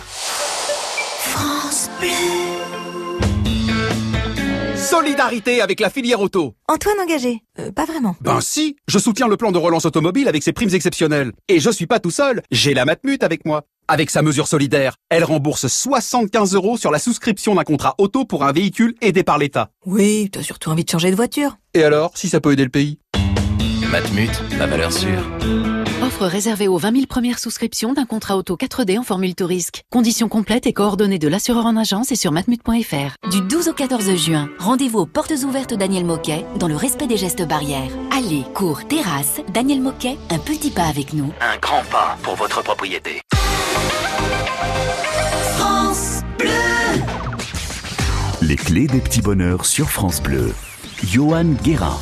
France 1.20 1.90
Bleu. 2.00 2.73
Solidarité 4.94 5.60
avec 5.60 5.80
la 5.80 5.90
filière 5.90 6.22
auto. 6.22 6.54
Antoine 6.68 7.00
engagé 7.00 7.42
euh, 7.58 7.72
Pas 7.72 7.86
vraiment. 7.86 8.16
Ben 8.22 8.42
si, 8.42 8.76
je 8.88 9.00
soutiens 9.00 9.28
le 9.28 9.38
plan 9.38 9.52
de 9.52 9.58
relance 9.58 9.88
automobile 9.88 10.28
avec 10.28 10.44
ses 10.44 10.54
primes 10.54 10.70
exceptionnelles. 10.72 11.32
Et 11.48 11.60
je 11.60 11.72
suis 11.72 11.88
pas 11.88 12.00
tout 12.00 12.12
seul, 12.12 12.44
j'ai 12.52 12.76
la 12.76 12.86
Matmut 12.86 13.24
avec 13.24 13.44
moi. 13.44 13.64
Avec 13.88 14.12
sa 14.12 14.22
mesure 14.22 14.48
solidaire, 14.48 14.94
elle 15.10 15.24
rembourse 15.24 15.66
75 15.66 16.54
euros 16.54 16.78
sur 16.78 16.92
la 16.92 17.00
souscription 17.00 17.56
d'un 17.56 17.64
contrat 17.64 17.96
auto 17.98 18.24
pour 18.24 18.44
un 18.44 18.52
véhicule 18.52 18.94
aidé 19.02 19.24
par 19.24 19.40
l'État. 19.40 19.72
Oui, 19.88 20.30
t'as 20.32 20.44
surtout 20.44 20.70
envie 20.70 20.84
de 20.84 20.92
changer 20.92 21.10
de 21.10 21.16
voiture. 21.16 21.58
Et 21.74 21.84
alors, 21.84 22.16
si 22.16 22.30
ça 22.30 22.40
peut 22.40 22.52
aider 22.52 22.64
le 22.64 22.70
pays? 22.70 23.00
Matmut, 23.90 24.30
la 24.60 24.68
valeur 24.68 24.94
sûre. 24.94 25.24
Offre 26.04 26.26
réservée 26.26 26.68
aux 26.68 26.78
20 26.78 26.92
000 26.92 27.06
premières 27.08 27.40
souscriptions 27.40 27.94
d'un 27.94 28.06
contrat 28.06 28.36
auto 28.36 28.58
4D 28.58 29.00
en 29.00 29.04
formule 29.04 29.34
risque. 29.40 29.84
Conditions 29.90 30.28
complètes 30.28 30.68
et 30.68 30.74
coordonnées 30.74 31.18
de 31.18 31.30
l'assureur 31.30 31.66
en 31.66 31.78
agence 31.78 32.12
et 32.12 32.18
sur 32.18 32.34
matmut.fr. 32.34 33.30
Du 33.32 33.40
12 33.40 33.70
au 33.70 33.74
14 33.74 34.14
juin, 34.18 34.50
rendez-vous 34.60 35.00
aux 35.00 35.06
portes 35.06 35.32
ouvertes 35.48 35.74
Daniel 35.74 36.04
Moquet 36.04 36.46
dans 36.60 36.68
le 36.68 36.76
respect 36.76 37.08
des 37.08 37.16
gestes 37.16 37.48
barrières. 37.48 37.90
Allez, 38.12 38.44
cours, 38.54 38.86
terrasse, 38.86 39.40
Daniel 39.54 39.80
Moquet, 39.80 40.18
un 40.30 40.40
petit 40.40 40.72
pas 40.72 40.88
avec 40.88 41.14
nous. 41.14 41.32
Un 41.40 41.58
grand 41.60 41.84
pas 41.90 42.18
pour 42.22 42.36
votre 42.36 42.62
propriété. 42.62 43.22
France 45.58 46.20
Bleu. 46.38 46.50
Les 48.42 48.58
clés 48.58 48.88
des 48.88 49.00
petits 49.00 49.22
bonheurs 49.22 49.66
sur 49.66 49.90
France 49.90 50.22
Bleu. 50.22 50.54
Johan 51.06 51.46
Guérin. 51.64 51.98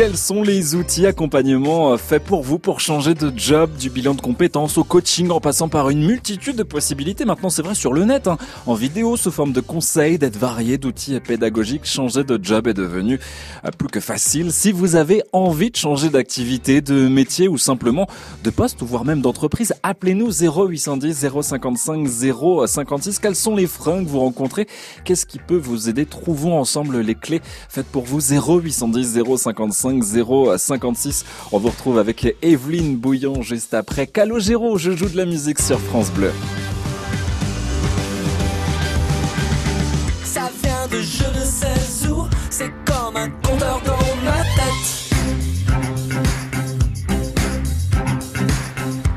Quels 0.00 0.16
sont 0.16 0.42
les 0.42 0.76
outils 0.76 1.06
accompagnement 1.06 1.92
euh, 1.92 1.98
faits 1.98 2.24
pour 2.24 2.42
vous 2.42 2.58
pour 2.58 2.80
changer 2.80 3.12
de 3.12 3.30
job, 3.36 3.76
du 3.78 3.90
bilan 3.90 4.14
de 4.14 4.22
compétences 4.22 4.78
au 4.78 4.82
coaching 4.82 5.28
en 5.28 5.40
passant 5.40 5.68
par 5.68 5.90
une 5.90 6.06
multitude 6.06 6.56
de 6.56 6.62
possibilités 6.62 7.26
Maintenant 7.26 7.50
c'est 7.50 7.60
vrai 7.60 7.74
sur 7.74 7.92
le 7.92 8.06
net, 8.06 8.26
hein. 8.26 8.38
en 8.64 8.72
vidéo 8.72 9.18
sous 9.18 9.30
forme 9.30 9.52
de 9.52 9.60
conseils, 9.60 10.16
d'aides 10.16 10.38
variées, 10.38 10.78
d'outils 10.78 11.20
pédagogiques, 11.20 11.84
changer 11.84 12.24
de 12.24 12.42
job 12.42 12.66
est 12.66 12.72
devenu 12.72 13.20
euh, 13.66 13.70
plus 13.76 13.88
que 13.88 14.00
facile. 14.00 14.52
Si 14.52 14.72
vous 14.72 14.96
avez 14.96 15.22
envie 15.34 15.70
de 15.70 15.76
changer 15.76 16.08
d'activité, 16.08 16.80
de 16.80 17.06
métier 17.06 17.46
ou 17.46 17.58
simplement 17.58 18.06
de 18.42 18.48
poste 18.48 18.80
ou 18.80 18.86
voire 18.86 19.04
même 19.04 19.20
d'entreprise, 19.20 19.74
appelez-nous 19.82 20.30
0810 20.32 21.26
055 21.42 22.08
056. 22.08 23.18
Quels 23.18 23.36
sont 23.36 23.54
les 23.54 23.66
freins 23.66 24.02
que 24.02 24.08
vous 24.08 24.20
rencontrez? 24.20 24.66
Qu'est-ce 25.04 25.26
qui 25.26 25.38
peut 25.38 25.58
vous 25.58 25.90
aider? 25.90 26.06
Trouvons 26.06 26.58
ensemble 26.58 27.00
les 27.00 27.14
clés 27.14 27.42
faites 27.68 27.84
pour 27.84 28.04
vous 28.04 28.32
0810 28.32 29.18
055 29.36 29.89
56. 30.58 31.24
On 31.52 31.58
vous 31.58 31.68
retrouve 31.68 31.98
avec 31.98 32.36
Evelyne 32.42 32.96
Bouillon 32.96 33.42
juste 33.42 33.74
après 33.74 34.06
Calogero. 34.06 34.78
Je 34.78 34.92
joue 34.92 35.08
de 35.08 35.16
la 35.16 35.26
musique 35.26 35.60
sur 35.60 35.80
France 35.80 36.10
Bleu. 36.10 36.32
Ça 40.24 40.50
vient 40.62 40.86
de 40.90 41.02
je 41.02 41.24
ne 41.24 41.44
sais 41.44 42.08
où, 42.08 42.26
c'est 42.50 42.70
comme 42.84 43.16
un 43.16 43.28
compteur 43.28 43.80
dans 43.84 44.16
ma 44.24 44.42
tête. 44.58 45.00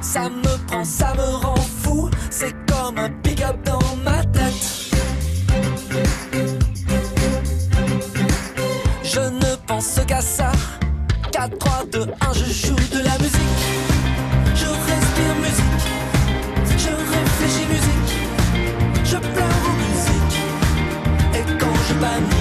Ça 0.02 0.30
me 0.30 0.68
prend, 0.68 0.84
ça 0.84 1.14
me 1.16 1.36
rend 1.46 1.56
fou, 1.56 2.10
c'est 2.30 2.54
comme 2.68 2.98
un 2.98 3.10
pick-up 3.22 3.58
dans 3.66 3.80
ma 4.04 4.24
tête. 4.26 4.94
Je 9.04 9.20
ne 9.20 9.56
pense 9.68 10.00
qu'à 10.08 10.22
ça. 10.22 10.43
4, 12.06 12.18
3, 12.20 12.34
2, 12.34 12.42
1, 12.42 12.46
je 12.46 12.68
joue 12.68 12.76
de 12.76 13.04
la 13.04 13.18
musique. 13.18 13.64
Je 14.56 14.66
respire 14.66 15.36
musique. 15.42 15.88
Je 16.78 16.90
réfléchis 16.90 17.68
musique. 17.68 18.14
Je 19.06 19.18
pleure 19.18 19.64
en 19.70 19.76
musique. 19.84 20.38
Et 21.36 21.44
quand 21.60 21.76
je 21.88 21.94
panique, 21.96 22.33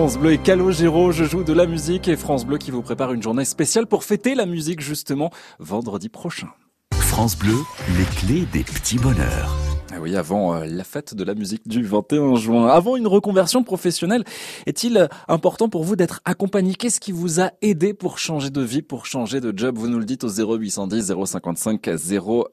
France 0.00 0.16
Bleu 0.16 0.32
et 0.32 0.38
Calogero, 0.38 1.12
je 1.12 1.24
joue 1.24 1.44
de 1.44 1.52
la 1.52 1.66
musique 1.66 2.08
et 2.08 2.16
France 2.16 2.46
Bleu 2.46 2.56
qui 2.56 2.70
vous 2.70 2.80
prépare 2.80 3.12
une 3.12 3.22
journée 3.22 3.44
spéciale 3.44 3.86
pour 3.86 4.02
fêter 4.02 4.34
la 4.34 4.46
musique 4.46 4.80
justement 4.80 5.30
vendredi 5.58 6.08
prochain. 6.08 6.48
France 6.94 7.36
Bleu, 7.36 7.58
les 7.98 8.04
clés 8.16 8.46
des 8.50 8.64
petits 8.64 8.96
bonheurs. 8.96 9.59
Oui, 10.00 10.16
avant 10.16 10.54
euh, 10.54 10.64
la 10.64 10.82
fête 10.82 11.14
de 11.14 11.24
la 11.24 11.34
musique 11.34 11.68
du 11.68 11.82
21 11.82 12.36
juin. 12.36 12.68
Avant 12.68 12.96
une 12.96 13.06
reconversion 13.06 13.62
professionnelle, 13.62 14.24
est-il 14.64 15.08
important 15.28 15.68
pour 15.68 15.84
vous 15.84 15.94
d'être 15.94 16.22
accompagné? 16.24 16.74
Qu'est-ce 16.74 17.00
qui 17.00 17.12
vous 17.12 17.40
a 17.40 17.50
aidé 17.60 17.92
pour 17.92 18.18
changer 18.18 18.48
de 18.48 18.62
vie, 18.62 18.80
pour 18.80 19.04
changer 19.04 19.40
de 19.40 19.52
job? 19.54 19.76
Vous 19.76 19.88
nous 19.88 19.98
le 19.98 20.06
dites 20.06 20.24
au 20.24 20.28
0810 20.30 21.12
055 21.26 21.90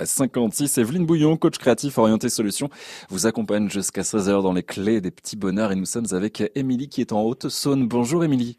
056. 0.04 0.78
Evelyne 0.78 1.06
Bouillon, 1.06 1.38
coach 1.38 1.58
créatif 1.58 1.98
orienté 1.98 2.28
solution, 2.28 2.70
vous 3.10 3.28
accompagne 3.28 3.70
jusqu'à 3.70 4.02
16h 4.02 4.44
dans 4.44 4.54
les 4.54 4.64
clés 4.64 5.00
des 5.00 5.12
petits 5.12 5.38
bonheurs 5.38 5.72
et 5.72 5.76
nous 5.76 5.86
sommes 5.86 6.08
avec 6.12 6.52
Émilie 6.56 6.90
qui 6.90 7.00
est 7.00 7.14
en 7.14 7.22
Haute-Saône. 7.22 7.88
Bonjour 7.88 8.26
Émilie. 8.26 8.58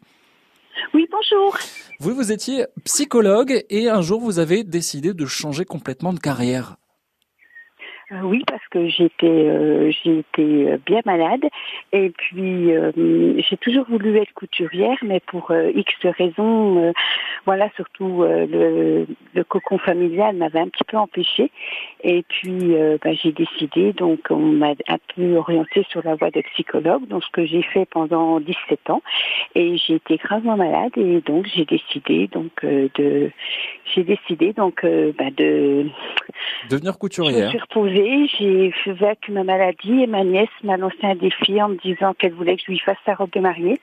Oui, 0.95 1.07
bonjour. 1.11 1.57
Vous, 1.99 2.15
vous 2.15 2.31
étiez 2.31 2.65
psychologue 2.85 3.63
et 3.69 3.87
un 3.87 4.01
jour 4.01 4.19
vous 4.19 4.39
avez 4.39 4.63
décidé 4.63 5.13
de 5.13 5.25
changer 5.27 5.65
complètement 5.65 6.11
de 6.11 6.19
carrière. 6.19 6.78
Euh, 8.11 8.21
oui, 8.23 8.43
parce 8.47 8.67
que 8.69 8.87
j'étais 8.87 9.27
euh, 9.27 9.91
euh, 10.39 10.77
bien 10.85 11.01
malade 11.05 11.45
et 11.91 12.09
puis 12.09 12.71
j'ai 13.49 13.57
toujours 13.57 13.85
voulu 13.87 14.17
être 14.17 14.33
couturière, 14.33 14.97
mais 15.03 15.19
pour 15.19 15.51
X 15.75 15.93
raisons, 16.17 16.93
voilà, 17.45 17.69
surtout 17.75 18.23
le, 18.23 19.05
le, 19.33 19.43
cocon 19.43 19.77
familial 19.77 20.35
m'avait 20.35 20.59
un 20.59 20.67
petit 20.67 20.83
peu 20.87 20.97
empêché. 20.97 21.51
Et 22.03 22.23
puis 22.23 22.75
bah, 23.03 23.13
j'ai 23.13 23.31
décidé, 23.31 23.93
donc 23.93 24.19
on 24.29 24.37
m'a 24.37 24.73
un 24.87 24.97
peu 25.15 25.35
orientée 25.35 25.85
sur 25.89 26.03
la 26.03 26.15
voie 26.15 26.31
de 26.31 26.41
psychologue, 26.53 27.07
donc 27.07 27.23
ce 27.23 27.31
que 27.31 27.45
j'ai 27.45 27.63
fait 27.63 27.85
pendant 27.85 28.39
17 28.39 28.89
ans. 28.89 29.01
Et 29.55 29.77
j'ai 29.77 29.95
été 29.95 30.17
gravement 30.17 30.57
malade 30.57 30.91
et 30.97 31.21
donc 31.21 31.47
j'ai 31.53 31.65
décidé 31.65 32.27
donc 32.27 32.63
de 32.63 33.31
j'ai 33.93 34.03
décidé 34.03 34.53
donc 34.53 34.85
bah, 35.17 35.31
de 35.35 35.87
devenir 36.69 36.97
couturière. 36.97 37.33
Je 37.33 37.45
me 37.45 37.49
suis 37.49 37.59
reposée, 37.59 38.27
j'ai 38.37 38.93
vécu 38.93 39.31
ma 39.31 39.43
maladie 39.43 40.03
et 40.03 40.07
ma 40.07 40.23
nièce 40.23 40.49
m'a 40.63 40.77
lancé 40.77 40.97
un 41.03 41.15
défi 41.15 41.61
en 41.61 41.69
me 41.69 41.77
disant 41.77 42.13
qu'elle 42.13 42.33
voulait 42.33 42.55
que 42.57 42.63
je 42.65 42.71
lui 42.71 42.79
fasse 42.79 42.97
sa 43.05 43.15
robe 43.15 43.31
de 43.31 43.39
mariée. 43.39 43.79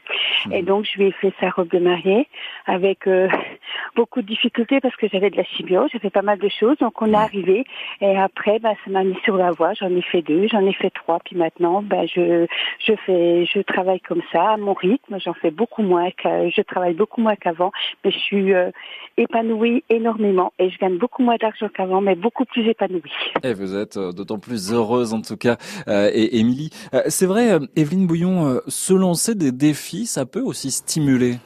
Mhm. 0.47 0.53
Et 0.53 0.63
donc 0.63 0.87
je 0.91 0.99
lui 0.99 1.07
ai 1.09 1.13
fait 1.13 1.33
sa 1.41 1.51
robe 1.51 1.69
de 1.69 1.79
mariée 1.79 2.29
avec 2.67 3.07
euh, 3.07 3.29
beaucoup 3.97 4.23
de 4.23 4.27
difficultés 4.27 4.81
parce 4.81 4.97
que 4.97 5.09
j'avais 5.09 5.31
de 5.31 5.37
la 5.37 5.45
chimio, 5.45 5.87
j'avais 5.93 6.11
pas 6.11 6.23
mal 6.23 6.39
de 6.39 6.49
choses. 6.49 6.77
Donc 6.79 7.01
on 7.01 7.13
est 7.13 7.17
arrivé 7.17 7.65
et 8.01 8.17
après 8.17 8.59
bah, 8.59 8.73
ça 8.85 8.91
m'a 8.91 9.05
mis 9.05 9.17
sur 9.25 9.37
la 9.37 9.51
voie. 9.53 9.73
J'en 9.75 9.95
ai 9.95 10.03
fait 10.03 10.23
deux, 10.23 10.49
j'en 10.49 10.67
ai 10.67 10.73
fait 10.73 10.91
trois, 10.91 11.21
puis 11.25 11.37
maintenant 11.37 11.83
bah, 11.83 12.07
je 12.07 12.47
je 12.81 12.93
fais 13.07 13.47
je 13.47 13.61
travaille 13.61 14.01
comme 14.01 14.23
ça 14.33 14.53
à 14.53 14.57
mon 14.57 14.75
rythme. 14.75 15.19
J'en 15.19 15.35
fais 15.35 15.51
beaucoup 15.51 15.83
moins, 15.83 16.09
je 16.25 16.63
travaille 16.63 16.95
beaucoup 16.95 17.21
moins 17.21 17.37
qu'avant, 17.37 17.73
mais 18.05 18.11
je 18.11 18.19
suis 18.19 18.53
euh, 18.53 18.71
épanouie 19.17 19.85
énormément 19.89 20.53
et 20.59 20.71
je 20.71 20.79
gagne 20.79 20.99
beaucoup 20.99 21.23
moins 21.23 21.37
d'argent 21.37 21.69
qu'avant, 21.69 22.01
mais 22.01 22.15
beaucoup 22.15 22.45
plus 22.45 22.66
épanouie. 22.69 23.03
Et 23.43 23.55
vous 23.55 23.75
êtes 23.75 23.97
euh, 23.97 24.13
d'autant 24.13 24.39
plus 24.39 24.73
heureuse 24.73 25.13
en 25.13 25.21
tout 25.21 25.37
cas. 25.37 25.57
Euh, 25.89 26.11
et 26.13 26.39
Émilie, 26.39 26.71
euh, 26.95 27.03
c'est 27.09 27.27
vrai, 27.27 27.59
Evelyne 27.77 28.07
Bouillon, 28.07 28.61
se 28.67 28.93
lancer 28.93 29.35
des 29.35 29.53
défis, 29.53 30.07
ça 30.07 30.27
peut 30.27 30.41
aussi 30.41 30.71
stimuler. 30.71 31.37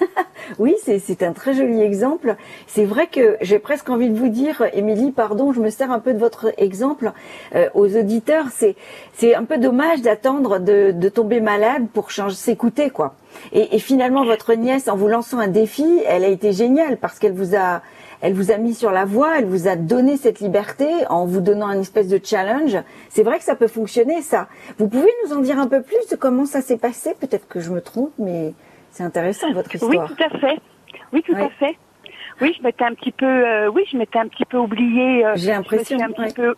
oui, 0.58 0.74
c'est 0.82 1.22
un 1.22 1.32
très 1.32 1.54
joli 1.54 1.80
exemple. 1.80 2.36
C'est 2.66 2.84
vrai 2.84 3.06
que 3.06 3.36
j'ai 3.40 3.58
presque 3.58 3.88
envie 3.88 4.10
de 4.10 4.14
vous 4.16 4.28
dire, 4.28 4.62
Émilie, 4.74 5.10
pardon, 5.10 5.52
je 5.52 5.60
me 5.60 5.70
sers 5.70 5.90
un 5.90 6.00
peu 6.00 6.12
de 6.12 6.18
votre 6.18 6.52
exemple 6.58 7.12
aux 7.74 7.96
auditeurs. 7.96 8.46
C'est 8.50 9.34
un 9.34 9.44
peu 9.44 9.56
dommage 9.56 10.02
d'attendre 10.02 10.58
de, 10.58 10.92
de, 10.92 11.08
tomber 11.08 11.40
malade 11.40 11.86
pour 11.94 12.10
s'écouter, 12.12 12.90
quoi. 12.90 13.14
Et, 13.52 13.74
et, 13.74 13.78
finalement, 13.78 14.24
votre 14.24 14.52
nièce, 14.52 14.88
en 14.88 14.96
vous 14.96 15.08
lançant 15.08 15.38
un 15.38 15.48
défi, 15.48 16.02
elle 16.06 16.24
a 16.24 16.28
été 16.28 16.52
géniale 16.52 16.98
parce 16.98 17.18
qu'elle 17.18 17.32
vous 17.32 17.56
a 17.56 17.80
elle 18.20 18.34
vous 18.34 18.50
a 18.50 18.58
mis 18.58 18.74
sur 18.74 18.90
la 18.90 19.04
voie, 19.04 19.38
elle 19.38 19.46
vous 19.46 19.68
a 19.68 19.76
donné 19.76 20.16
cette 20.16 20.40
liberté 20.40 20.86
en 21.08 21.26
vous 21.26 21.40
donnant 21.40 21.68
un 21.68 21.80
espèce 21.80 22.08
de 22.08 22.20
challenge. 22.22 22.76
C'est 23.08 23.22
vrai 23.22 23.38
que 23.38 23.44
ça 23.44 23.56
peut 23.56 23.68
fonctionner, 23.68 24.22
ça. 24.22 24.48
Vous 24.78 24.88
pouvez 24.88 25.10
nous 25.24 25.34
en 25.34 25.40
dire 25.40 25.58
un 25.58 25.66
peu 25.66 25.82
plus 25.82 26.06
de 26.10 26.16
comment 26.16 26.44
ça 26.44 26.60
s'est 26.60 26.78
passé? 26.78 27.14
Peut-être 27.20 27.48
que 27.48 27.60
je 27.60 27.70
me 27.70 27.80
trompe, 27.80 28.12
mais 28.18 28.52
c'est 28.90 29.04
intéressant 29.04 29.52
votre 29.52 29.74
histoire. 29.74 30.10
Oui, 30.10 30.16
tout 30.16 30.22
à 30.22 30.38
fait. 30.38 30.58
Oui, 31.12 31.22
tout 31.22 31.34
à 31.36 31.48
fait. 31.50 31.76
Oui, 32.40 32.54
je 32.56 32.62
m'étais 32.62 32.84
un 32.84 32.94
petit 32.94 33.12
peu, 33.12 33.26
euh, 33.26 33.70
oui, 33.70 33.84
je 33.90 33.96
m'étais 33.98 34.18
un 34.18 34.26
petit 34.26 34.44
peu 34.46 34.56
oubliée. 34.56 35.26
Euh, 35.26 35.32
J'ai 35.36 35.50
l'impression. 35.50 35.98
Un 36.00 36.10
petit 36.10 36.34
peu, 36.34 36.54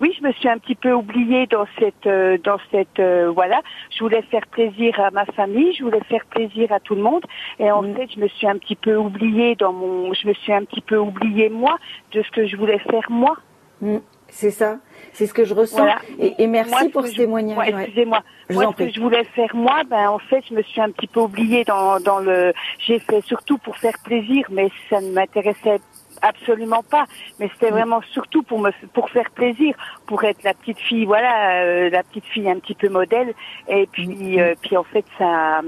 oui, 0.00 0.14
je 0.18 0.26
me 0.26 0.32
suis 0.32 0.48
un 0.48 0.58
petit 0.58 0.74
peu 0.74 0.92
oubliée 0.92 1.46
dans 1.46 1.66
cette, 1.78 2.06
euh, 2.06 2.36
dans 2.42 2.58
cette, 2.70 2.98
euh, 2.98 3.30
voilà. 3.34 3.62
Je 3.90 4.02
voulais 4.02 4.22
faire 4.22 4.46
plaisir 4.46 4.98
à 5.00 5.10
ma 5.10 5.24
famille, 5.26 5.74
je 5.74 5.84
voulais 5.84 6.02
faire 6.08 6.24
plaisir 6.26 6.72
à 6.72 6.80
tout 6.80 6.94
le 6.94 7.02
monde, 7.02 7.24
et 7.58 7.70
en 7.70 7.82
mm. 7.82 7.94
fait, 7.94 8.08
je 8.14 8.20
me 8.20 8.28
suis 8.28 8.46
un 8.46 8.58
petit 8.58 8.76
peu 8.76 8.96
oubliée 8.96 9.54
dans 9.54 9.72
mon, 9.72 10.12
je 10.12 10.28
me 10.28 10.34
suis 10.34 10.52
un 10.52 10.64
petit 10.64 10.82
peu 10.82 10.96
oubliée 10.96 11.48
moi 11.48 11.78
de 12.12 12.22
ce 12.22 12.30
que 12.30 12.46
je 12.46 12.56
voulais 12.56 12.78
faire 12.78 13.10
moi. 13.10 13.36
Mm. 13.80 13.98
C'est 14.28 14.50
ça, 14.50 14.78
c'est 15.12 15.26
ce 15.26 15.32
que 15.32 15.44
je 15.44 15.54
ressens. 15.54 15.86
Et, 16.18 16.46
merci 16.48 16.88
pour 16.88 17.06
ce 17.06 17.14
témoignage. 17.14 17.68
Excusez-moi. 17.68 18.22
Moi, 18.50 18.72
ce 18.72 18.84
que 18.84 18.90
je 18.90 19.00
voulais 19.00 19.24
faire 19.24 19.54
moi, 19.54 19.82
ben 19.88 20.10
en 20.10 20.18
fait, 20.18 20.42
je 20.48 20.54
me 20.54 20.62
suis 20.62 20.80
un 20.80 20.90
petit 20.90 21.06
peu 21.06 21.20
oubliée 21.20 21.64
dans, 21.64 22.00
dans 22.00 22.18
le. 22.18 22.52
J'ai 22.80 22.98
fait 22.98 23.20
surtout 23.22 23.56
pour 23.58 23.76
faire 23.76 23.94
plaisir, 24.04 24.44
mais 24.50 24.68
ça 24.90 25.00
ne 25.00 25.12
m'intéressait 25.12 25.78
absolument 26.22 26.82
pas. 26.82 27.06
Mais 27.38 27.50
c'était 27.54 27.70
vraiment 27.70 28.00
surtout 28.12 28.42
pour 28.42 28.58
me 28.58 28.70
pour 28.92 29.10
faire 29.10 29.30
plaisir, 29.30 29.74
pour 30.06 30.24
être 30.24 30.42
la 30.42 30.54
petite 30.54 30.78
fille, 30.78 31.04
voilà, 31.04 31.62
euh, 31.62 31.90
la 31.90 32.02
petite 32.02 32.26
fille 32.26 32.48
un 32.48 32.58
petit 32.58 32.74
peu 32.74 32.88
modèle. 32.88 33.34
Et 33.68 33.86
puis 33.86 34.40
euh, 34.40 34.54
puis 34.60 34.76
en 34.76 34.84
fait 34.84 35.04
ça. 35.18 35.60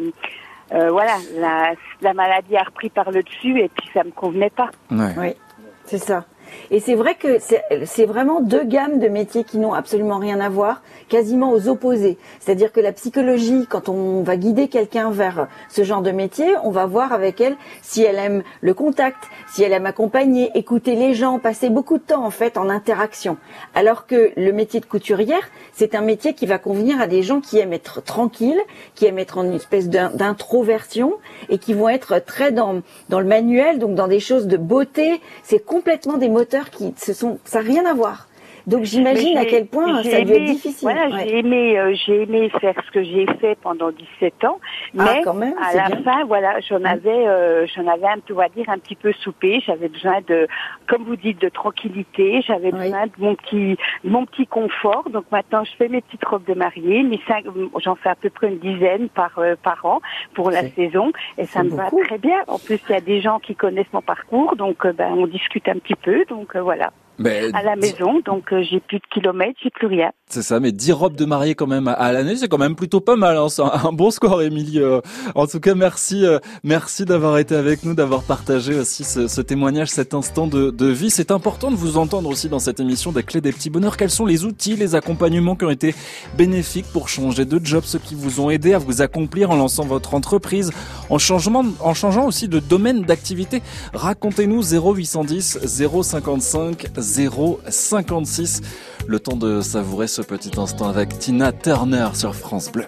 Euh, 0.70 0.90
voilà, 0.90 1.14
la, 1.38 1.72
la 2.02 2.12
maladie 2.12 2.54
a 2.54 2.62
repris 2.62 2.90
par 2.90 3.10
le 3.10 3.22
dessus 3.22 3.58
et 3.58 3.70
puis 3.70 3.88
ça 3.94 4.04
me 4.04 4.10
convenait 4.10 4.50
pas. 4.50 4.68
Oui, 5.16 5.32
c'est 5.86 5.96
ça. 5.96 6.26
Et 6.70 6.80
c'est 6.80 6.94
vrai 6.94 7.14
que 7.14 7.38
c'est 7.84 8.04
vraiment 8.04 8.40
deux 8.40 8.64
gammes 8.64 8.98
de 8.98 9.08
métiers 9.08 9.44
qui 9.44 9.58
n'ont 9.58 9.74
absolument 9.74 10.18
rien 10.18 10.40
à 10.40 10.48
voir, 10.48 10.82
quasiment 11.08 11.52
aux 11.52 11.68
opposés. 11.68 12.18
C'est-à-dire 12.40 12.72
que 12.72 12.80
la 12.80 12.92
psychologie, 12.92 13.66
quand 13.68 13.88
on 13.88 14.22
va 14.22 14.36
guider 14.36 14.68
quelqu'un 14.68 15.10
vers 15.10 15.48
ce 15.68 15.82
genre 15.84 16.02
de 16.02 16.10
métier, 16.10 16.54
on 16.64 16.70
va 16.70 16.86
voir 16.86 17.12
avec 17.12 17.40
elle 17.40 17.56
si 17.82 18.02
elle 18.02 18.16
aime 18.16 18.42
le 18.60 18.74
contact, 18.74 19.24
si 19.52 19.62
elle 19.62 19.72
aime 19.72 19.86
accompagner, 19.86 20.50
écouter 20.54 20.94
les 20.94 21.14
gens, 21.14 21.38
passer 21.38 21.70
beaucoup 21.70 21.98
de 21.98 22.02
temps 22.02 22.24
en 22.24 22.30
fait 22.30 22.56
en 22.56 22.68
interaction. 22.68 23.36
Alors 23.74 24.06
que 24.06 24.32
le 24.36 24.52
métier 24.52 24.80
de 24.80 24.86
couturière, 24.86 25.48
c'est 25.72 25.94
un 25.94 26.02
métier 26.02 26.34
qui 26.34 26.46
va 26.46 26.58
convenir 26.58 27.00
à 27.00 27.06
des 27.06 27.22
gens 27.22 27.40
qui 27.40 27.58
aiment 27.58 27.72
être 27.72 28.02
tranquilles, 28.02 28.60
qui 28.94 29.06
aiment 29.06 29.18
être 29.18 29.38
en 29.38 29.44
une 29.44 29.54
espèce 29.54 29.88
d'introversion 29.88 31.14
et 31.48 31.58
qui 31.58 31.74
vont 31.74 31.88
être 31.88 32.18
très 32.24 32.52
dans, 32.52 32.82
dans 33.08 33.20
le 33.20 33.26
manuel, 33.26 33.78
donc 33.78 33.94
dans 33.94 34.08
des 34.08 34.20
choses 34.20 34.46
de 34.46 34.56
beauté. 34.56 35.20
C'est 35.42 35.64
complètement 35.64 36.18
des 36.18 36.28
moteurs 36.38 36.70
qui 36.70 36.94
se 36.96 37.12
sont, 37.12 37.40
ça 37.44 37.60
n'a 37.60 37.68
rien 37.68 37.84
à 37.84 37.94
voir. 37.94 38.27
Donc 38.68 38.84
j'imagine 38.84 39.38
à 39.38 39.46
quel 39.46 39.66
point 39.66 40.02
ça 40.02 40.20
être 40.20 40.44
difficile. 40.44 40.74
Voilà, 40.82 41.08
j'ai 41.08 41.38
aimé, 41.38 41.78
euh, 41.78 41.94
j'ai 41.94 42.22
aimé 42.24 42.50
faire 42.60 42.74
ce 42.86 42.90
que 42.90 43.02
j'ai 43.02 43.26
fait 43.40 43.56
pendant 43.62 43.90
17 43.90 44.44
ans, 44.44 44.60
ah, 44.98 45.04
mais 45.04 45.22
quand 45.22 45.32
même, 45.32 45.54
à 45.58 45.74
la 45.74 45.96
fin, 46.02 46.24
voilà, 46.26 46.60
j'en 46.60 46.84
avais, 46.84 47.26
euh, 47.26 47.66
j'en 47.74 47.86
avais 47.86 48.06
un 48.06 48.18
on 48.30 48.34
va 48.34 48.50
dire, 48.50 48.68
un 48.68 48.78
petit 48.78 48.94
peu 48.94 49.12
soupé. 49.14 49.62
J'avais 49.64 49.88
besoin 49.88 50.20
de, 50.28 50.46
comme 50.86 51.04
vous 51.04 51.16
dites, 51.16 51.40
de 51.40 51.48
tranquillité. 51.48 52.42
J'avais 52.46 52.70
besoin 52.70 53.06
de 53.06 53.12
mon 53.16 53.34
petit, 53.36 53.78
mon 54.04 54.26
petit 54.26 54.46
confort. 54.46 55.08
Donc 55.08 55.24
maintenant, 55.32 55.64
je 55.64 55.74
fais 55.78 55.88
mes 55.88 56.02
petites 56.02 56.24
robes 56.26 56.44
de 56.44 56.54
mariée. 56.54 57.02
Mes 57.02 57.20
cinq, 57.26 57.46
j'en 57.82 57.94
fais 57.94 58.10
à 58.10 58.16
peu 58.16 58.28
près 58.28 58.48
une 58.48 58.58
dizaine 58.58 59.08
par 59.08 59.38
euh, 59.38 59.54
par 59.62 59.82
an 59.86 60.00
pour 60.34 60.50
la 60.50 60.68
saison, 60.68 61.10
et 61.38 61.46
ça 61.46 61.62
me 61.62 61.70
va 61.70 61.90
très 61.90 62.18
bien. 62.18 62.42
En 62.48 62.58
plus, 62.58 62.78
il 62.90 62.92
y 62.92 62.96
a 62.96 63.00
des 63.00 63.22
gens 63.22 63.38
qui 63.38 63.54
connaissent 63.54 63.92
mon 63.94 64.02
parcours, 64.02 64.56
donc 64.56 64.86
ben 64.86 65.14
on 65.16 65.26
discute 65.26 65.66
un 65.68 65.78
petit 65.78 65.94
peu. 65.94 66.26
Donc 66.26 66.54
voilà 66.54 66.90
à 67.26 67.62
la 67.62 67.76
maison, 67.76 68.20
donc 68.20 68.52
euh, 68.52 68.62
j'ai 68.62 68.80
plus 68.80 68.98
de 68.98 69.06
kilomètres, 69.10 69.58
j'ai 69.62 69.70
plus 69.70 69.86
rien. 69.86 70.12
C'est 70.30 70.42
ça, 70.42 70.60
mais 70.60 70.72
10 70.72 70.92
robes 70.92 71.16
de 71.16 71.24
mariée 71.24 71.54
quand 71.54 71.66
même 71.66 71.88
à 71.88 72.12
l'année, 72.12 72.36
c'est 72.36 72.48
quand 72.48 72.58
même 72.58 72.74
plutôt 72.74 73.00
pas 73.00 73.16
mal. 73.16 73.38
Hein. 73.38 73.48
C'est 73.48 73.62
un, 73.62 73.92
bon 73.92 74.10
score, 74.10 74.42
Émilie. 74.42 74.78
Euh. 74.78 75.00
en 75.34 75.46
tout 75.46 75.58
cas, 75.58 75.74
merci, 75.74 76.26
euh, 76.26 76.38
merci 76.62 77.06
d'avoir 77.06 77.38
été 77.38 77.54
avec 77.54 77.82
nous, 77.82 77.94
d'avoir 77.94 78.22
partagé 78.22 78.74
aussi 78.74 79.04
ce, 79.04 79.40
témoignage, 79.40 79.88
cet 79.88 80.12
instant 80.12 80.46
de, 80.46 80.70
de 80.70 80.86
vie. 80.86 81.08
C'est 81.08 81.30
important 81.30 81.70
de 81.70 81.76
vous 81.76 81.96
entendre 81.96 82.28
aussi 82.28 82.50
dans 82.50 82.58
cette 82.58 82.78
émission 82.78 83.10
des 83.10 83.22
clés 83.22 83.40
des 83.40 83.52
petits 83.52 83.70
bonheurs. 83.70 83.96
Quels 83.96 84.10
sont 84.10 84.26
les 84.26 84.44
outils, 84.44 84.76
les 84.76 84.94
accompagnements 84.94 85.56
qui 85.56 85.64
ont 85.64 85.70
été 85.70 85.94
bénéfiques 86.36 86.86
pour 86.92 87.08
changer 87.08 87.46
de 87.46 87.58
job, 87.64 87.84
ceux 87.86 87.98
qui 87.98 88.14
vous 88.14 88.40
ont 88.40 88.50
aidé 88.50 88.74
à 88.74 88.78
vous 88.78 89.00
accomplir 89.00 89.50
en 89.50 89.56
lançant 89.56 89.86
votre 89.86 90.12
entreprise, 90.12 90.72
en, 91.08 91.16
changement, 91.16 91.64
en 91.80 91.94
changeant 91.94 92.26
aussi 92.26 92.48
de 92.48 92.58
domaine 92.58 93.02
d'activité? 93.02 93.62
Racontez-nous 93.94 94.74
0810 94.74 95.60
055 95.64 96.88
056. 97.00 98.60
Le 99.06 99.20
temps 99.20 99.36
de 99.36 99.60
savourer 99.60 100.06
ce 100.06 100.22
petit 100.22 100.58
instant 100.58 100.88
avec 100.88 101.18
Tina 101.18 101.52
Turner 101.52 102.08
sur 102.14 102.34
France 102.34 102.70
Bleu. 102.70 102.86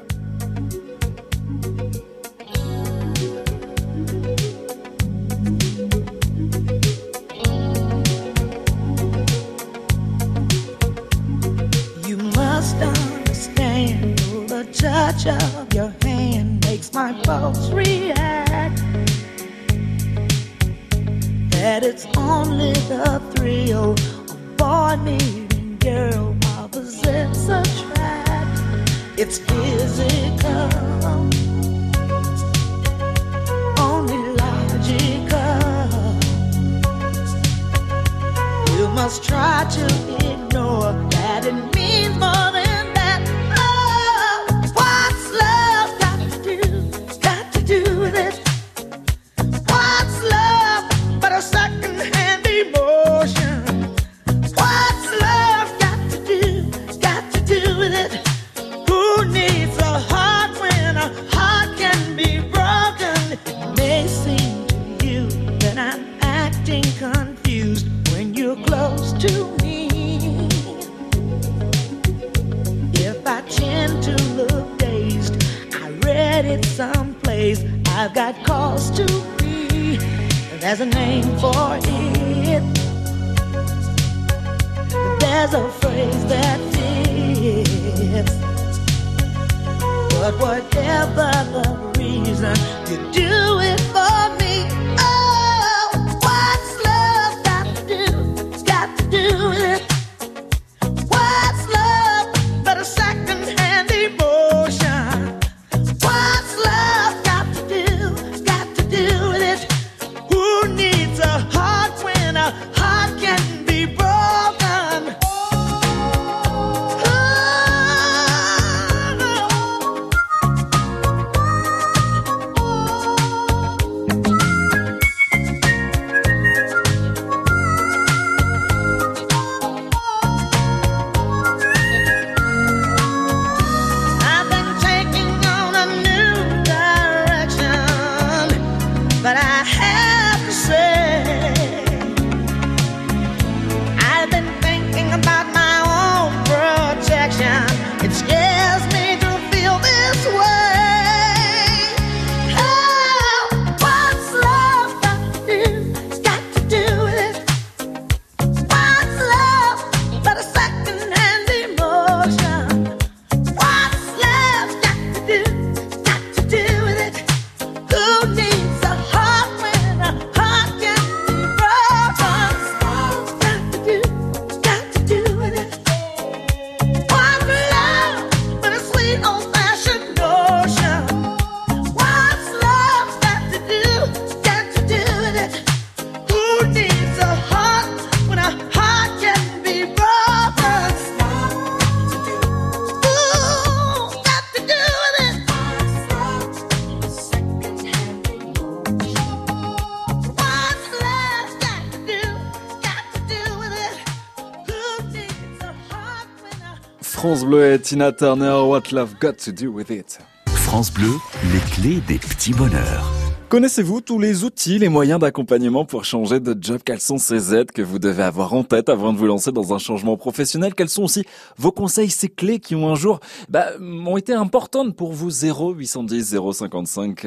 Bleu 207.50 207.72
et 207.72 207.80
Tina 207.80 208.12
Turner, 208.12 208.62
What 208.64 208.92
Love 208.92 209.16
Got 209.20 209.32
to 209.44 209.50
Do 209.50 209.72
With 209.72 209.90
It. 209.90 210.20
France 210.46 210.94
Bleu, 210.94 211.10
les 211.52 211.58
clés 211.74 212.00
des 212.06 212.18
petits 212.18 212.54
bonheurs. 212.54 213.10
Connaissez-vous 213.48 214.00
tous 214.02 214.20
les 214.20 214.44
outils, 214.44 214.78
les 214.78 214.88
moyens 214.88 215.18
d'accompagnement 215.18 215.84
pour 215.84 216.04
changer 216.04 216.38
de 216.38 216.56
job? 216.60 216.78
Quelles 216.84 217.00
sont 217.00 217.18
ces 217.18 217.52
aides 217.52 217.72
que 217.72 217.82
vous 217.82 217.98
devez 217.98 218.22
avoir 218.22 218.54
en 218.54 218.62
tête 218.62 218.88
avant 218.88 219.12
de 219.12 219.18
vous 219.18 219.26
lancer 219.26 219.50
dans 219.50 219.74
un 219.74 219.78
changement 219.78 220.16
professionnel? 220.16 220.76
Quels 220.76 220.88
sont 220.88 221.02
aussi 221.02 221.24
vos 221.56 221.72
conseils, 221.72 222.10
ces 222.10 222.28
clés 222.28 222.60
qui 222.60 222.76
ont 222.76 222.88
un 222.88 222.94
jour 222.94 223.18
bah, 223.48 223.66
ont 223.80 224.16
été 224.16 224.32
importantes 224.32 224.94
pour 224.94 225.10
vous? 225.12 225.30
0 225.30 225.72
810 225.72 226.36
055 226.52 227.26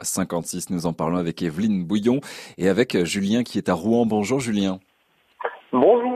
056. 0.00 0.70
Nous 0.70 0.86
en 0.86 0.92
parlons 0.92 1.16
avec 1.16 1.42
Evelyne 1.42 1.82
Bouillon 1.82 2.20
et 2.56 2.68
avec 2.68 3.04
Julien 3.04 3.42
qui 3.42 3.58
est 3.58 3.68
à 3.68 3.74
Rouen. 3.74 4.06
Bonjour 4.06 4.38
Julien. 4.38 4.78
Bonjour. 5.72 6.15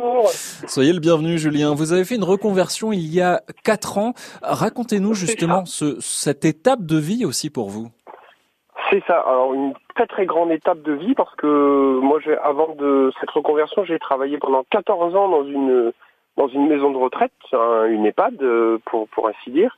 Soyez 0.67 0.93
le 0.93 1.01
bienvenu 1.01 1.39
Julien. 1.39 1.75
Vous 1.75 1.93
avez 1.93 2.05
fait 2.05 2.17
une 2.17 2.25
reconversion 2.25 2.93
il 2.93 3.13
y 3.13 3.21
a 3.21 3.41
quatre 3.65 3.99
ans. 3.99 4.13
Racontez-nous 4.43 5.15
justement 5.15 5.65
ce, 5.65 5.99
cette 6.01 6.45
étape 6.45 6.83
de 6.85 6.99
vie 6.99 7.25
aussi 7.25 7.51
pour 7.51 7.71
vous. 7.71 7.89
C'est 8.91 9.03
ça. 9.07 9.21
Alors 9.21 9.55
une 9.55 9.73
très 9.95 10.07
très 10.07 10.27
grande 10.27 10.51
étape 10.51 10.83
de 10.83 10.93
vie 10.93 11.15
parce 11.15 11.35
que 11.37 11.99
moi, 12.01 12.19
avant 12.43 12.75
de 12.75 13.13
cette 13.21 13.31
reconversion, 13.31 13.85
j'ai 13.85 13.99
travaillé 13.99 14.39
pendant 14.39 14.65
14 14.71 15.15
ans 15.15 15.29
dans 15.29 15.45
une 15.45 15.93
dans 16.37 16.49
une 16.49 16.67
maison 16.69 16.91
de 16.91 16.97
retraite, 16.97 17.33
un- 17.53 17.85
une 17.87 18.07
EHPAD 18.07 18.43
euh, 18.43 18.79
pour 18.87 19.09
pour 19.09 19.29
ainsi 19.29 19.51
dire. 19.51 19.77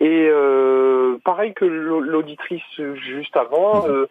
Et 0.00 0.28
euh, 0.30 1.16
pareil 1.24 1.54
que 1.54 1.64
l'au- 1.64 2.00
l'auditrice 2.00 2.62
juste 2.96 3.36
avant, 3.36 3.86
euh, 3.86 3.90
euh, 3.90 4.06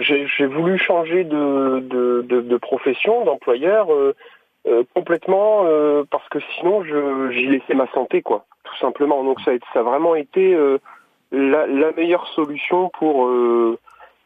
j'ai, 0.00 0.26
j'ai 0.26 0.46
voulu 0.46 0.78
changer 0.78 1.24
de 1.24 1.80
de, 1.80 2.22
de, 2.22 2.40
de 2.40 2.56
profession, 2.56 3.24
d'employeur. 3.24 3.92
euh, 3.92 4.14
euh, 4.66 4.82
complètement 4.94 5.62
euh, 5.66 6.02
parce 6.10 6.28
que 6.28 6.38
sinon 6.56 6.82
j'y 7.30 7.46
laissais 7.46 7.74
ma 7.74 7.86
santé 7.92 8.22
quoi 8.22 8.44
tout 8.64 8.76
simplement 8.78 9.22
donc 9.24 9.40
ça 9.40 9.52
a, 9.52 9.54
ça 9.72 9.80
a 9.80 9.82
vraiment 9.82 10.14
été 10.16 10.52
euh, 10.52 10.78
la, 11.30 11.66
la 11.66 11.92
meilleure 11.92 12.26
solution 12.34 12.90
pour 12.98 13.26
euh, 13.28 13.78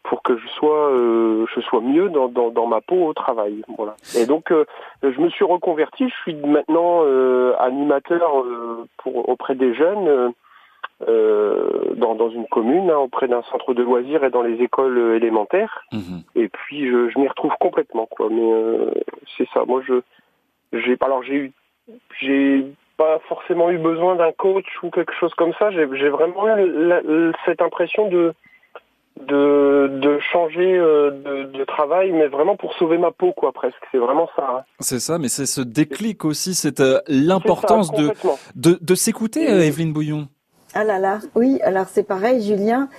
pour 0.03 0.23
que 0.23 0.35
je 0.35 0.47
sois 0.47 0.89
euh, 0.89 1.45
je 1.53 1.61
sois 1.61 1.81
mieux 1.81 2.09
dans, 2.09 2.27
dans, 2.29 2.49
dans 2.49 2.65
ma 2.65 2.81
peau 2.81 3.05
au 3.05 3.13
travail 3.13 3.63
voilà 3.77 3.95
et 4.17 4.25
donc 4.25 4.51
euh, 4.51 4.65
je 5.03 5.17
me 5.21 5.29
suis 5.29 5.45
reconverti 5.45 6.09
je 6.09 6.15
suis 6.23 6.33
maintenant 6.35 7.01
euh, 7.03 7.53
animateur 7.59 8.39
euh, 8.41 8.85
pour 8.97 9.29
auprès 9.29 9.53
des 9.55 9.73
jeunes 9.75 10.33
euh, 11.07 11.93
dans, 11.95 12.15
dans 12.15 12.29
une 12.29 12.47
commune 12.47 12.89
hein, 12.89 12.97
auprès 12.97 13.27
d'un 13.27 13.41
centre 13.51 13.73
de 13.73 13.83
loisirs 13.83 14.23
et 14.23 14.29
dans 14.29 14.41
les 14.43 14.61
écoles 14.61 14.97
euh, 14.97 15.15
élémentaires 15.17 15.83
et 16.35 16.47
puis 16.49 16.87
je, 16.89 17.09
je 17.09 17.19
m'y 17.19 17.27
retrouve 17.27 17.53
complètement 17.59 18.05
quoi. 18.07 18.27
Mais 18.29 18.51
euh, 18.53 18.91
c'est 19.37 19.47
ça. 19.53 19.63
Moi 19.65 19.81
je 19.87 20.01
j'ai 20.73 20.97
alors 21.01 21.21
j'ai 21.23 21.35
eu 21.35 21.51
j'ai 22.21 22.65
pas 22.97 23.19
forcément 23.27 23.69
eu 23.71 23.77
besoin 23.77 24.15
d'un 24.15 24.31
coach 24.31 24.65
ou 24.83 24.89
quelque 24.91 25.13
chose 25.19 25.33
comme 25.35 25.53
ça. 25.59 25.71
J'ai 25.71 25.85
vraiment 26.09 26.47
eu 26.57 26.71
la- 26.87 27.01
la- 27.01 27.31
cette 27.45 27.61
impression 27.61 28.07
de 28.09 28.33
de, 29.27 29.89
de 30.01 30.17
changer 30.31 30.75
euh, 30.75 31.11
de, 31.11 31.43
de 31.57 31.63
travail 31.65 32.11
mais 32.11 32.27
vraiment 32.27 32.55
pour 32.55 32.73
sauver 32.73 32.97
ma 32.97 33.11
peau 33.11 33.31
quoi 33.31 33.51
presque. 33.51 33.77
C'est 33.91 33.99
vraiment 33.99 34.27
ça 34.35 34.57
hein. 34.57 34.63
C'est 34.79 34.99
ça, 34.99 35.19
mais 35.19 35.27
c'est 35.27 35.45
ce 35.45 35.61
déclic 35.61 36.25
aussi, 36.25 36.55
c'est 36.55 36.79
euh, 36.79 36.99
l'importance 37.07 37.91
de, 37.91 38.09
de, 38.55 38.77
de 38.81 38.95
s'écouter, 38.95 39.45
Evelyne 39.47 39.93
Bouillon. 39.93 40.27
Ah 40.75 40.83
là 40.83 40.97
là, 40.97 41.19
oui, 41.35 41.59
alors 41.61 41.85
c'est 41.87 42.01
pareil, 42.01 42.41
Julien. 42.41 42.89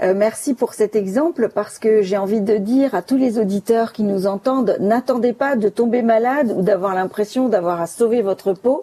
Euh, 0.00 0.14
merci 0.16 0.54
pour 0.54 0.72
cet 0.72 0.96
exemple 0.96 1.50
parce 1.54 1.78
que 1.78 2.00
j'ai 2.00 2.16
envie 2.16 2.40
de 2.40 2.56
dire 2.56 2.94
à 2.94 3.02
tous 3.02 3.18
les 3.18 3.38
auditeurs 3.38 3.92
qui 3.92 4.02
nous 4.02 4.26
entendent, 4.26 4.78
n'attendez 4.80 5.34
pas 5.34 5.54
de 5.54 5.68
tomber 5.68 6.00
malade 6.00 6.54
ou 6.56 6.62
d'avoir 6.62 6.94
l'impression 6.94 7.50
d'avoir 7.50 7.82
à 7.82 7.86
sauver 7.86 8.22
votre 8.22 8.54
peau. 8.54 8.80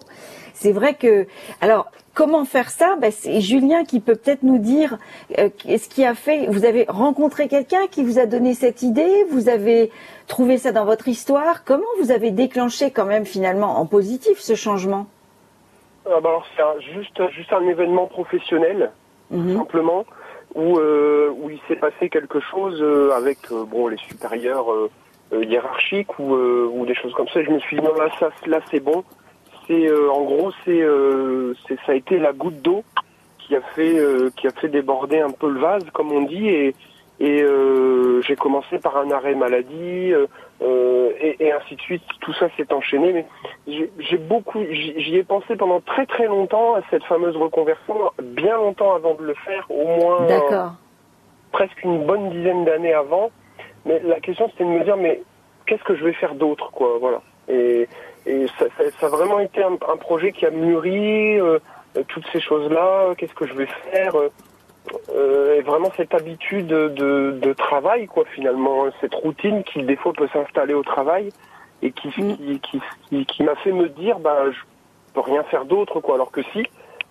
C'est 0.54 0.70
vrai 0.70 0.94
que, 0.94 1.26
alors, 1.60 1.90
comment 2.14 2.44
faire 2.44 2.70
ça? 2.70 2.94
Ben, 3.00 3.10
C'est 3.10 3.40
Julien 3.40 3.84
qui 3.84 3.98
peut 3.98 4.14
peut-être 4.14 4.44
nous 4.44 4.58
dire 4.58 4.96
euh, 5.40 5.48
ce 5.66 5.88
qui 5.88 6.04
a 6.04 6.14
fait. 6.14 6.46
Vous 6.46 6.64
avez 6.64 6.86
rencontré 6.88 7.48
quelqu'un 7.48 7.88
qui 7.90 8.04
vous 8.04 8.20
a 8.20 8.26
donné 8.26 8.54
cette 8.54 8.82
idée? 8.82 9.26
Vous 9.28 9.48
avez 9.48 9.90
trouvé 10.28 10.56
ça 10.56 10.70
dans 10.70 10.84
votre 10.84 11.08
histoire? 11.08 11.64
Comment 11.64 11.82
vous 12.00 12.12
avez 12.12 12.30
déclenché 12.30 12.92
quand 12.92 13.06
même 13.06 13.26
finalement 13.26 13.80
en 13.80 13.86
positif 13.86 14.38
ce 14.38 14.54
changement? 14.54 15.06
Ah 16.08 16.20
bah 16.20 16.28
alors 16.30 16.46
c'est 16.56 16.62
un- 16.62 16.78
juste, 16.80 17.30
juste 17.30 17.52
un 17.52 17.66
événement 17.66 18.06
professionnel, 18.06 18.92
Mhm. 19.30 19.56
simplement, 19.56 20.04
où, 20.54 20.78
euh, 20.78 21.30
où 21.30 21.50
il 21.50 21.58
s'est 21.66 21.76
passé 21.76 22.08
quelque 22.08 22.38
chose 22.40 22.78
euh, 22.80 23.10
avec 23.16 23.38
euh, 23.50 23.64
bon 23.64 23.88
les 23.88 23.96
supérieurs 23.96 24.72
euh, 24.72 24.90
euh, 25.32 25.44
hiérarchiques 25.44 26.18
ou, 26.18 26.34
euh, 26.34 26.70
ou 26.72 26.86
des 26.86 26.94
choses 26.94 27.12
comme 27.14 27.28
ça. 27.28 27.40
Et 27.40 27.44
je 27.44 27.50
me 27.50 27.58
suis 27.58 27.76
dit 27.76 27.82
non 27.82 27.94
là 27.94 28.08
ça 28.20 28.30
là 28.46 28.60
c'est 28.70 28.80
bon. 28.80 29.02
C'est 29.66 29.88
euh, 29.88 30.08
en 30.10 30.22
gros 30.22 30.52
c'est 30.64 30.80
euh, 30.80 31.54
c'est 31.66 31.76
ça 31.84 31.92
a 31.92 31.94
été 31.96 32.18
la 32.18 32.32
goutte 32.32 32.62
d'eau 32.62 32.84
qui 33.38 33.56
a 33.56 33.60
fait 33.74 33.98
euh, 33.98 34.30
qui 34.36 34.46
a 34.46 34.52
fait 34.52 34.68
déborder 34.68 35.18
un 35.20 35.30
peu 35.30 35.50
le 35.50 35.58
vase 35.58 35.84
comme 35.92 36.12
on 36.12 36.22
dit 36.22 36.48
et 36.48 36.74
et 37.18 37.42
euh, 37.42 38.20
j'ai 38.22 38.36
commencé 38.36 38.78
par 38.78 38.96
un 38.98 39.10
arrêt 39.10 39.34
maladie 39.34 40.12
euh, 40.12 40.26
euh, 40.62 41.10
et, 41.20 41.36
et 41.44 41.52
ainsi 41.52 41.76
de 41.76 41.80
suite. 41.80 42.02
Tout 42.20 42.32
ça 42.34 42.48
s'est 42.56 42.72
enchaîné, 42.72 43.12
mais 43.12 43.26
j'ai 43.66 44.16
beaucoup, 44.16 44.62
j'y 44.70 45.16
ai 45.16 45.24
pensé 45.24 45.56
pendant 45.56 45.80
très 45.80 46.06
très 46.06 46.26
longtemps 46.26 46.74
à 46.74 46.80
cette 46.90 47.04
fameuse 47.04 47.36
reconversion, 47.36 48.10
bien 48.22 48.56
longtemps 48.56 48.94
avant 48.94 49.14
de 49.14 49.22
le 49.24 49.34
faire, 49.34 49.66
au 49.70 49.84
moins 49.86 50.26
D'accord. 50.26 50.72
presque 51.52 51.82
une 51.82 52.04
bonne 52.06 52.30
dizaine 52.30 52.64
d'années 52.64 52.94
avant. 52.94 53.30
Mais 53.84 54.00
la 54.00 54.20
question 54.20 54.48
c'était 54.50 54.64
de 54.64 54.70
me 54.70 54.84
dire, 54.84 54.96
mais 54.96 55.22
qu'est-ce 55.66 55.84
que 55.84 55.94
je 55.96 56.04
vais 56.04 56.12
faire 56.14 56.34
d'autre, 56.34 56.70
quoi, 56.72 56.98
voilà. 57.00 57.22
Et, 57.48 57.88
et 58.26 58.46
ça, 58.58 58.66
ça- 58.76 58.90
ça 58.98 59.06
a 59.06 59.08
vraiment 59.08 59.38
été 59.38 59.62
un, 59.62 59.74
un 59.74 59.96
projet 59.96 60.32
qui 60.32 60.44
a 60.46 60.50
mûri 60.50 61.38
euh, 61.38 61.58
euh, 61.96 62.02
toutes 62.08 62.26
ces 62.32 62.40
choses-là. 62.40 63.14
Qu'est-ce 63.16 63.34
que 63.34 63.46
je 63.46 63.54
vais 63.54 63.66
faire 63.92 64.14
euh, 65.14 65.56
et 65.56 65.62
vraiment 65.62 65.90
cette 65.96 66.14
habitude 66.14 66.66
de, 66.68 67.38
de 67.40 67.52
travail, 67.52 68.06
quoi, 68.06 68.24
finalement, 68.34 68.86
cette 69.00 69.14
routine 69.14 69.62
qui 69.64 69.82
des 69.82 69.96
fois 69.96 70.12
peut 70.12 70.28
s'installer 70.32 70.74
au 70.74 70.82
travail 70.82 71.30
et 71.82 71.90
qui 71.92 72.10
qui, 72.10 72.60
qui, 72.60 72.80
qui, 73.08 73.26
qui 73.26 73.42
m'a 73.42 73.54
fait 73.56 73.72
me 73.72 73.88
dire, 73.88 74.18
bah, 74.18 74.50
je 74.50 74.58
peux 75.14 75.20
rien 75.20 75.42
faire 75.44 75.64
d'autre, 75.64 76.00
quoi. 76.00 76.14
Alors 76.16 76.30
que 76.30 76.42
si, 76.52 76.64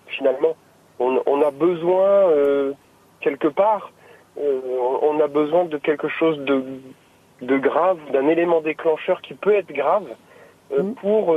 finalement, 0.06 0.56
on, 0.98 1.20
on 1.26 1.42
a 1.42 1.50
besoin 1.50 2.08
euh, 2.30 2.72
quelque 3.20 3.48
part, 3.48 3.92
euh, 4.38 4.60
on 5.02 5.20
a 5.20 5.26
besoin 5.28 5.64
de 5.64 5.76
quelque 5.78 6.08
chose 6.08 6.38
de, 6.40 6.64
de 7.42 7.58
grave, 7.58 7.98
d'un 8.12 8.28
élément 8.28 8.60
déclencheur 8.60 9.20
qui 9.22 9.34
peut 9.34 9.54
être 9.54 9.72
grave. 9.72 10.06
euh, 10.72 10.82
pour 11.00 11.34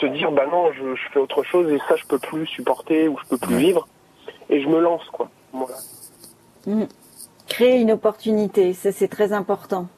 se 0.00 0.06
dire 0.06 0.32
bah 0.32 0.46
non 0.50 0.72
je, 0.72 0.94
je 0.96 1.08
fais 1.12 1.20
autre 1.20 1.42
chose 1.44 1.70
et 1.70 1.78
ça 1.88 1.94
je 1.96 2.04
peux 2.06 2.18
plus 2.18 2.46
supporter 2.46 3.08
ou 3.08 3.16
je 3.22 3.28
peux 3.28 3.38
plus 3.38 3.56
vivre 3.56 3.86
et 4.50 4.60
je 4.60 4.68
me 4.68 4.80
lance 4.80 5.04
quoi 5.12 5.28
Mm. 6.66 6.84
Créer 7.48 7.80
une 7.80 7.92
opportunité, 7.92 8.72
ça 8.72 8.92
c'est 8.92 9.08
très 9.08 9.32
important. 9.32 9.88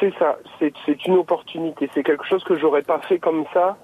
C'est 0.00 0.12
ça, 0.18 0.38
c'est 0.58 1.06
une 1.06 1.16
opportunité. 1.16 1.90
C'est 1.94 2.02
quelque 2.02 2.24
chose 2.24 2.42
que 2.44 2.56
j'aurais 2.56 2.82
pas 2.82 3.00
fait 3.00 3.18
comme 3.18 3.44
ça 3.52 3.76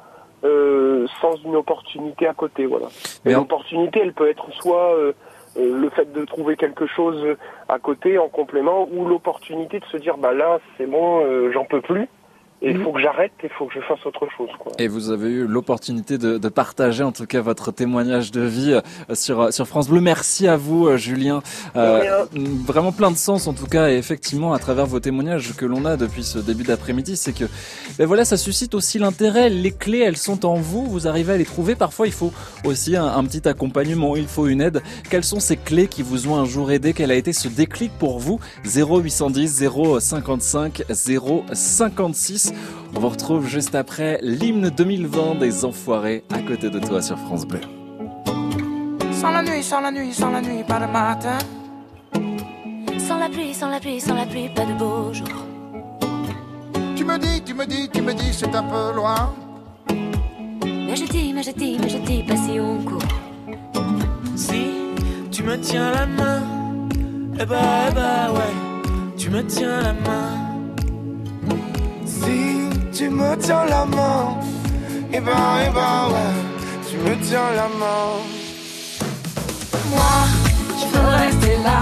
euh, 0.44 1.06
sans 1.20 1.36
une 1.44 1.56
opportunité 1.56 2.26
à 2.26 2.34
côté. 2.34 2.66
Voilà. 2.66 2.86
Et 3.24 3.32
l'opportunité, 3.32 4.00
elle 4.02 4.14
peut 4.14 4.28
être 4.28 4.50
soit 4.52 4.94
euh, 4.94 5.12
euh, 5.56 5.80
le 5.80 5.90
fait 5.90 6.12
de 6.12 6.24
trouver 6.24 6.56
quelque 6.56 6.86
chose 6.86 7.36
à 7.68 7.78
côté 7.78 8.18
en 8.18 8.28
complément, 8.28 8.88
ou 8.92 9.04
l'opportunité 9.06 9.80
de 9.80 9.84
se 9.86 9.96
dire 9.96 10.16
bah 10.16 10.32
là 10.32 10.60
c'est 10.76 10.86
bon, 10.86 11.24
euh, 11.24 11.50
j'en 11.52 11.64
peux 11.64 11.80
plus, 11.80 12.08
et 12.62 12.72
il 12.72 12.82
faut 12.82 12.92
que 12.92 13.00
j'arrête, 13.00 13.32
il 13.42 13.48
faut 13.50 13.66
que 13.66 13.72
je 13.74 13.80
fasse 13.80 14.04
autre 14.04 14.26
chose. 14.36 14.50
Quoi. 14.58 14.72
Et 14.78 14.86
vous 14.86 15.10
avez 15.10 15.30
eu 15.30 15.46
l'opportunité 15.46 16.18
de, 16.18 16.36
de 16.36 16.48
partager 16.50 17.02
en 17.02 17.10
tout 17.12 17.24
cas 17.24 17.40
votre 17.40 17.72
témoignage 17.72 18.32
de 18.32 18.42
vie 18.42 18.74
euh, 18.74 19.14
sur, 19.14 19.50
sur 19.50 19.66
France 19.66 19.88
Bleu. 19.88 20.02
Merci 20.02 20.46
à 20.46 20.58
vous 20.58 20.86
euh, 20.86 20.98
Julien. 20.98 21.42
Euh, 21.76 22.26
vraiment 22.66 22.92
plein 22.92 23.10
de 23.10 23.16
sens 23.16 23.46
en 23.46 23.54
tout 23.54 23.66
cas 23.66 23.88
et 23.90 23.96
effectivement 23.96 24.52
à 24.52 24.58
travers 24.58 24.84
vos 24.84 25.00
témoignages 25.00 25.54
que 25.56 25.64
l'on 25.64 25.86
a 25.86 25.96
depuis 25.96 26.22
ce 26.22 26.38
début 26.38 26.64
d'après-midi, 26.64 27.16
c'est 27.16 27.32
que 27.32 27.46
ben 27.98 28.06
voilà, 28.06 28.26
ça 28.26 28.36
suscite 28.36 28.74
aussi 28.74 28.98
l'intérêt. 28.98 29.48
Les 29.48 29.72
clés, 29.72 30.00
elles 30.00 30.18
sont 30.18 30.44
en 30.44 30.56
vous, 30.56 30.84
vous 30.84 31.08
arrivez 31.08 31.32
à 31.32 31.36
les 31.38 31.46
trouver. 31.46 31.76
Parfois 31.76 32.08
il 32.08 32.12
faut 32.12 32.32
aussi 32.64 32.94
un, 32.94 33.06
un 33.06 33.24
petit 33.24 33.48
accompagnement, 33.48 34.16
il 34.16 34.26
faut 34.26 34.48
une 34.48 34.60
aide. 34.60 34.82
Quelles 35.08 35.24
sont 35.24 35.40
ces 35.40 35.56
clés 35.56 35.88
qui 35.88 36.02
vous 36.02 36.28
ont 36.28 36.36
un 36.36 36.44
jour 36.44 36.70
aidé? 36.70 36.92
Quel 36.92 37.10
a 37.10 37.14
été 37.14 37.32
ce 37.32 37.48
déclic 37.48 37.90
pour 37.98 38.18
vous? 38.18 38.38
0810 38.66 39.64
055 39.98 40.82
056 40.90 42.49
on 42.94 43.00
vous 43.00 43.08
retrouve 43.08 43.46
juste 43.46 43.74
après 43.74 44.18
l'hymne 44.22 44.70
2020 44.70 45.36
des 45.36 45.64
Enfoirés 45.64 46.24
à 46.30 46.40
côté 46.40 46.70
de 46.70 46.78
toi 46.78 47.02
sur 47.02 47.18
France 47.18 47.46
Bleu. 47.46 47.60
Sans 49.12 49.30
la 49.30 49.42
nuit, 49.42 49.62
sans 49.62 49.80
la 49.80 49.90
nuit, 49.90 50.12
sans 50.12 50.30
la 50.30 50.40
nuit, 50.40 50.64
pas 50.66 50.80
de 50.80 50.90
matin. 50.90 51.38
Sans 52.98 53.18
la 53.18 53.28
pluie, 53.28 53.52
sans 53.52 53.68
la 53.68 53.78
pluie, 53.78 54.00
sans 54.00 54.14
la 54.14 54.26
pluie, 54.26 54.48
pas 54.54 54.64
de 54.64 54.72
beau 54.72 55.12
jour. 55.12 55.28
Tu 56.96 57.04
me 57.04 57.18
dis, 57.18 57.42
tu 57.42 57.54
me 57.54 57.66
dis, 57.66 57.88
tu 57.92 58.02
me 58.02 58.14
dis, 58.14 58.32
c'est 58.32 58.54
un 58.54 58.62
peu 58.62 58.94
loin. 58.94 59.34
Mais 60.64 60.96
je 60.96 61.04
dis, 61.04 61.32
mais 61.34 61.42
je 61.42 61.50
dis, 61.50 61.78
mais 61.80 61.88
je 61.88 61.98
dis, 61.98 62.22
pas 62.22 62.36
si 62.36 62.58
on 62.58 62.78
court. 62.82 63.02
Si 64.36 64.70
tu 65.30 65.42
me 65.42 65.58
tiens 65.58 65.92
la 65.92 66.06
main, 66.06 66.42
eh 67.38 67.44
bah, 67.44 67.88
eh 67.88 67.94
bah 67.94 68.32
ouais, 68.32 68.54
tu 69.16 69.30
me 69.30 69.42
tiens 69.46 69.80
la 69.82 69.92
main. 69.92 70.49
Si 72.22 72.68
tu 72.92 73.08
me 73.10 73.36
tiens 73.36 73.64
la 73.64 73.84
main, 73.86 74.38
et 75.12 75.20
ben, 75.20 75.32
et 75.66 75.70
ben, 75.70 76.08
ouais, 76.12 76.34
tu 76.88 76.96
me 76.98 77.14
tiens 77.26 77.50
la 77.56 77.68
main. 77.80 78.06
Moi, 79.90 80.14
je 80.78 80.86
veux 80.92 81.08
rester 81.08 81.56
là, 81.64 81.80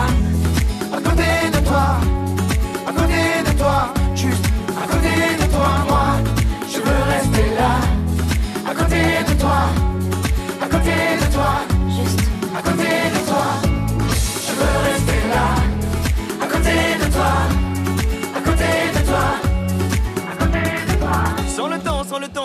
à 0.97 1.01
côté 1.01 1.31
de 1.55 1.61
toi, 1.67 1.87
à 2.87 2.93
côté 2.93 3.23
de 3.47 3.59
toi, 3.59 3.93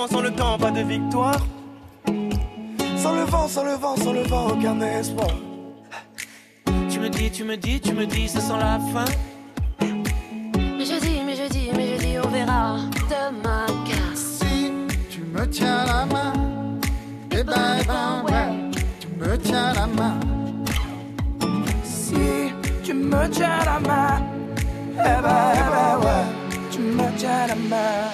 sans 0.08 0.22
le 0.22 0.32
temps, 0.32 0.58
pas 0.58 0.72
de 0.72 0.82
victoire. 0.82 1.39
Sans 2.97 3.14
le 3.14 3.24
vent, 3.24 3.47
sans 3.47 3.64
le 3.64 3.74
vent, 3.74 3.95
sans 3.97 4.14
le 4.14 4.24
vent, 4.24 4.47
aucun 4.47 4.80
espoir. 4.82 5.30
Tu 6.89 6.99
me 6.99 7.10
dis, 7.10 7.32
tu 7.32 7.43
me 7.43 7.56
dis, 7.58 7.80
tu 7.80 7.93
me 7.93 8.06
dis, 8.06 8.28
ça 8.28 8.39
sent 8.39 8.58
la 8.60 8.80
fin. 8.93 9.06
Mais 9.82 10.86
je 10.86 10.99
dis, 10.99 11.22
mais 11.26 11.36
je 11.36 11.49
dis, 11.49 11.70
mais 11.76 11.88
je 11.93 12.06
dis, 12.06 12.18
on 12.24 12.30
verra 12.30 12.78
demain. 13.10 13.66
Car 13.86 14.16
Si 14.16 14.72
tu 15.10 15.22
me 15.22 15.45
tiens 15.47 15.86
la 15.86 16.06
main, 16.06 16.34
et 17.32 17.43
ben, 17.43 17.78
eh 17.82 17.86
ben, 17.86 18.24
ouais, 18.26 18.72
tu 18.99 19.08
me 19.20 19.38
tiens 19.38 19.74
la 19.74 19.88
main. 19.88 20.20
Si 21.84 22.54
tu 22.84 22.93
me 22.93 23.28
tiens 23.30 23.60
la 23.66 23.80
main, 23.80 24.22
eh 24.93 25.22
ben, 25.22 25.51
eh 25.54 25.70
ben, 25.74 25.99
ouais, 26.06 26.26
tu 26.72 26.80
me 26.80 27.18
tiens 27.18 27.47
la 27.47 27.56
main. 27.56 28.12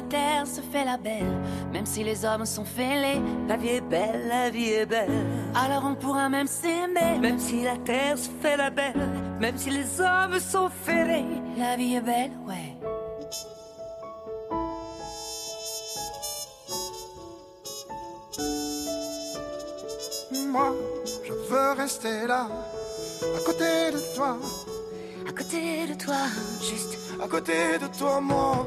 la 0.00 0.06
terre 0.06 0.46
se 0.46 0.60
fait 0.60 0.84
la 0.84 0.96
belle. 0.96 1.36
Même 1.72 1.84
si 1.84 2.02
les 2.02 2.24
hommes 2.24 2.46
sont 2.46 2.64
fêlés, 2.64 3.20
la 3.48 3.56
vie 3.56 3.68
est 3.68 3.80
belle, 3.82 4.28
la 4.28 4.48
vie 4.48 4.70
est 4.70 4.86
belle. 4.86 5.10
Alors 5.54 5.84
on 5.84 5.94
pourra 5.94 6.28
même 6.28 6.46
s'aimer. 6.46 7.18
Même 7.20 7.38
si 7.38 7.62
la 7.62 7.76
terre 7.76 8.16
se 8.16 8.30
fait 8.40 8.56
la 8.56 8.70
belle, 8.70 8.94
même 9.38 9.56
si 9.58 9.70
les 9.70 10.00
hommes 10.00 10.38
sont 10.40 10.70
fêlés, 10.70 11.26
la 11.58 11.76
vie 11.76 11.96
est 11.96 12.00
belle, 12.00 12.32
ouais. 12.46 12.76
Moi, 20.48 20.74
je 21.26 21.32
veux 21.32 21.72
rester 21.76 22.26
là, 22.26 22.48
à 23.36 23.40
côté 23.44 23.92
de 23.92 24.14
toi. 24.14 24.38
À 25.28 25.32
côté 25.32 25.86
de 25.86 25.94
toi, 25.94 26.22
juste 26.60 26.98
à 27.22 27.28
côté 27.28 27.78
de 27.78 27.86
toi, 27.98 28.20
moi. 28.20 28.66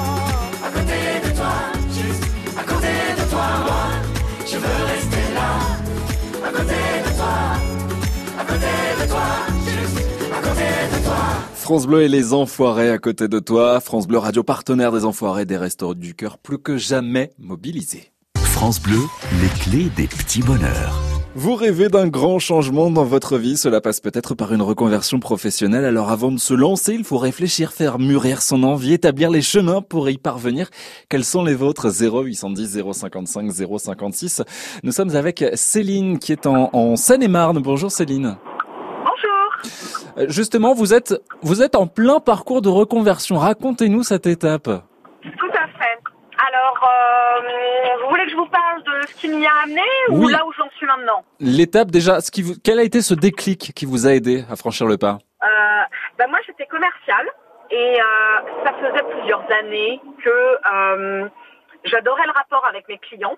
France 11.71 11.87
Bleu 11.87 12.01
et 12.01 12.09
les 12.09 12.33
Enfoirés 12.33 12.89
à 12.89 12.97
côté 12.97 13.29
de 13.29 13.39
toi. 13.39 13.79
France 13.79 14.05
Bleu, 14.05 14.17
radio 14.17 14.43
partenaire 14.43 14.91
des 14.91 15.05
Enfoirés 15.05 15.45
des 15.45 15.55
Restos 15.55 15.93
du 15.93 16.15
Cœur, 16.15 16.37
plus 16.37 16.57
que 16.57 16.75
jamais 16.75 17.31
mobilisé. 17.39 18.11
France 18.35 18.81
Bleu, 18.81 18.99
les 19.41 19.47
clés 19.47 19.89
des 19.95 20.07
petits 20.07 20.41
bonheurs. 20.41 20.99
Vous 21.33 21.55
rêvez 21.55 21.87
d'un 21.87 22.09
grand 22.09 22.39
changement 22.39 22.91
dans 22.91 23.05
votre 23.05 23.37
vie, 23.37 23.55
cela 23.55 23.79
passe 23.79 24.01
peut-être 24.01 24.35
par 24.35 24.53
une 24.53 24.61
reconversion 24.61 25.21
professionnelle, 25.21 25.85
alors 25.85 26.11
avant 26.11 26.33
de 26.33 26.39
se 26.39 26.53
lancer, 26.53 26.93
il 26.93 27.05
faut 27.05 27.17
réfléchir, 27.17 27.71
faire 27.71 27.99
mûrir 27.99 28.41
son 28.41 28.63
envie, 28.63 28.91
établir 28.91 29.31
les 29.31 29.41
chemins 29.41 29.81
pour 29.81 30.09
y 30.09 30.17
parvenir. 30.17 30.69
Quels 31.07 31.23
sont 31.23 31.45
les 31.45 31.55
vôtres? 31.55 31.87
0810 31.89 32.83
055 32.91 33.49
056. 33.49 34.41
Nous 34.83 34.91
sommes 34.91 35.15
avec 35.15 35.45
Céline 35.53 36.19
qui 36.19 36.33
est 36.33 36.47
en, 36.47 36.69
en 36.73 36.97
Seine-et-Marne. 36.97 37.59
Bonjour 37.59 37.89
Céline. 37.89 38.35
Bonjour. 39.05 40.00
Euh, 40.17 40.25
Justement, 40.29 40.73
vous 40.73 40.93
êtes, 40.93 41.13
vous 41.41 41.61
êtes 41.61 41.75
en 41.75 41.87
plein 41.87 42.19
parcours 42.19 42.61
de 42.61 42.69
reconversion. 42.69 43.37
Racontez-nous 43.37 44.03
cette 44.03 44.27
étape. 44.27 44.63
Tout 44.63 45.51
à 45.53 45.67
fait. 45.67 45.99
Alors, 46.47 46.89
euh, 46.89 48.03
vous 48.03 48.09
voulez 48.09 48.25
que 48.25 48.31
je 48.31 48.35
vous 48.35 48.47
parle 48.47 48.83
de 48.83 49.07
ce 49.07 49.13
qui 49.15 49.27
m'y 49.29 49.45
a 49.45 49.51
amené 49.63 49.81
ou 50.09 50.27
là 50.27 50.45
où 50.45 50.51
j'en 50.57 50.69
suis 50.77 50.85
maintenant? 50.87 51.23
L'étape 51.39 51.91
déjà, 51.91 52.19
ce 52.21 52.31
qui 52.31 52.41
vous, 52.41 52.53
quel 52.63 52.79
a 52.79 52.83
été 52.83 53.01
ce 53.01 53.13
déclic 53.13 53.73
qui 53.75 53.85
vous 53.85 54.07
a 54.07 54.13
aidé 54.13 54.43
à 54.49 54.55
franchir 54.55 54.87
le 54.87 54.97
pas? 54.97 55.19
Euh, 55.43 55.47
bah 56.17 56.25
Moi, 56.29 56.39
j'étais 56.47 56.65
commerciale 56.65 57.27
et 57.69 57.99
euh, 58.01 58.05
ça 58.65 58.73
faisait 58.73 59.03
plusieurs 59.15 59.43
années 59.51 60.01
que 60.23 60.57
j'adorais 61.85 62.25
le 62.25 62.31
rapport 62.33 62.65
avec 62.67 62.87
mes 62.89 62.97
clients. 62.97 63.37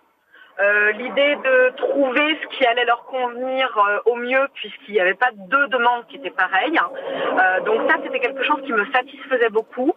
Euh, 0.59 0.91
L'idée 0.91 1.35
de 1.35 1.75
trouver 1.77 2.37
ce 2.41 2.57
qui 2.57 2.65
allait 2.65 2.85
leur 2.85 3.05
convenir 3.05 3.75
euh, 3.75 3.99
au 4.05 4.15
mieux 4.15 4.47
puisqu'il 4.53 4.93
n'y 4.93 4.99
avait 4.99 5.15
pas 5.15 5.31
deux 5.33 5.67
demandes 5.69 6.05
qui 6.07 6.17
étaient 6.17 6.29
pareilles. 6.29 6.79
Euh, 6.79 7.59
donc 7.61 7.89
ça, 7.89 7.97
c'était 8.03 8.19
quelque 8.19 8.43
chose 8.43 8.61
qui 8.63 8.71
me 8.71 8.85
satisfaisait 8.91 9.49
beaucoup. 9.49 9.93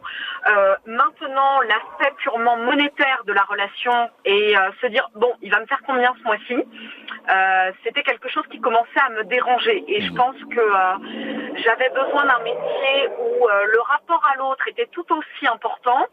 Euh, 0.47 0.75
maintenant, 0.87 1.61
l'aspect 1.61 2.15
purement 2.19 2.57
monétaire 2.57 3.23
de 3.27 3.35
la 3.35 3.43
relation 3.43 4.11
et 4.25 4.57
euh, 4.57 4.71
se 4.81 4.87
dire, 4.87 5.09
bon, 5.15 5.35
il 5.43 5.51
va 5.51 5.61
me 5.61 5.67
faire 5.67 5.83
combien 5.87 6.15
ce 6.19 6.23
mois-ci 6.25 6.55
euh, 6.55 7.73
C'était 7.85 8.03
quelque 8.03 8.29
chose 8.29 8.47
qui 8.51 8.59
commençait 8.59 9.01
à 9.07 9.11
me 9.11 9.25
déranger. 9.25 9.85
Et 9.89 10.01
je 10.01 10.13
pense 10.15 10.37
que 10.37 10.61
euh, 10.61 11.55
j'avais 11.65 11.91
besoin 11.91 12.25
d'un 12.25 12.39
métier 12.39 13.09
où 13.19 13.47
euh, 13.47 13.65
le 13.73 13.81
rapport 13.83 14.23
à 14.33 14.39
l'autre 14.39 14.67
était 14.69 14.89
tout 14.91 15.07
aussi 15.13 15.47
important, 15.47 16.07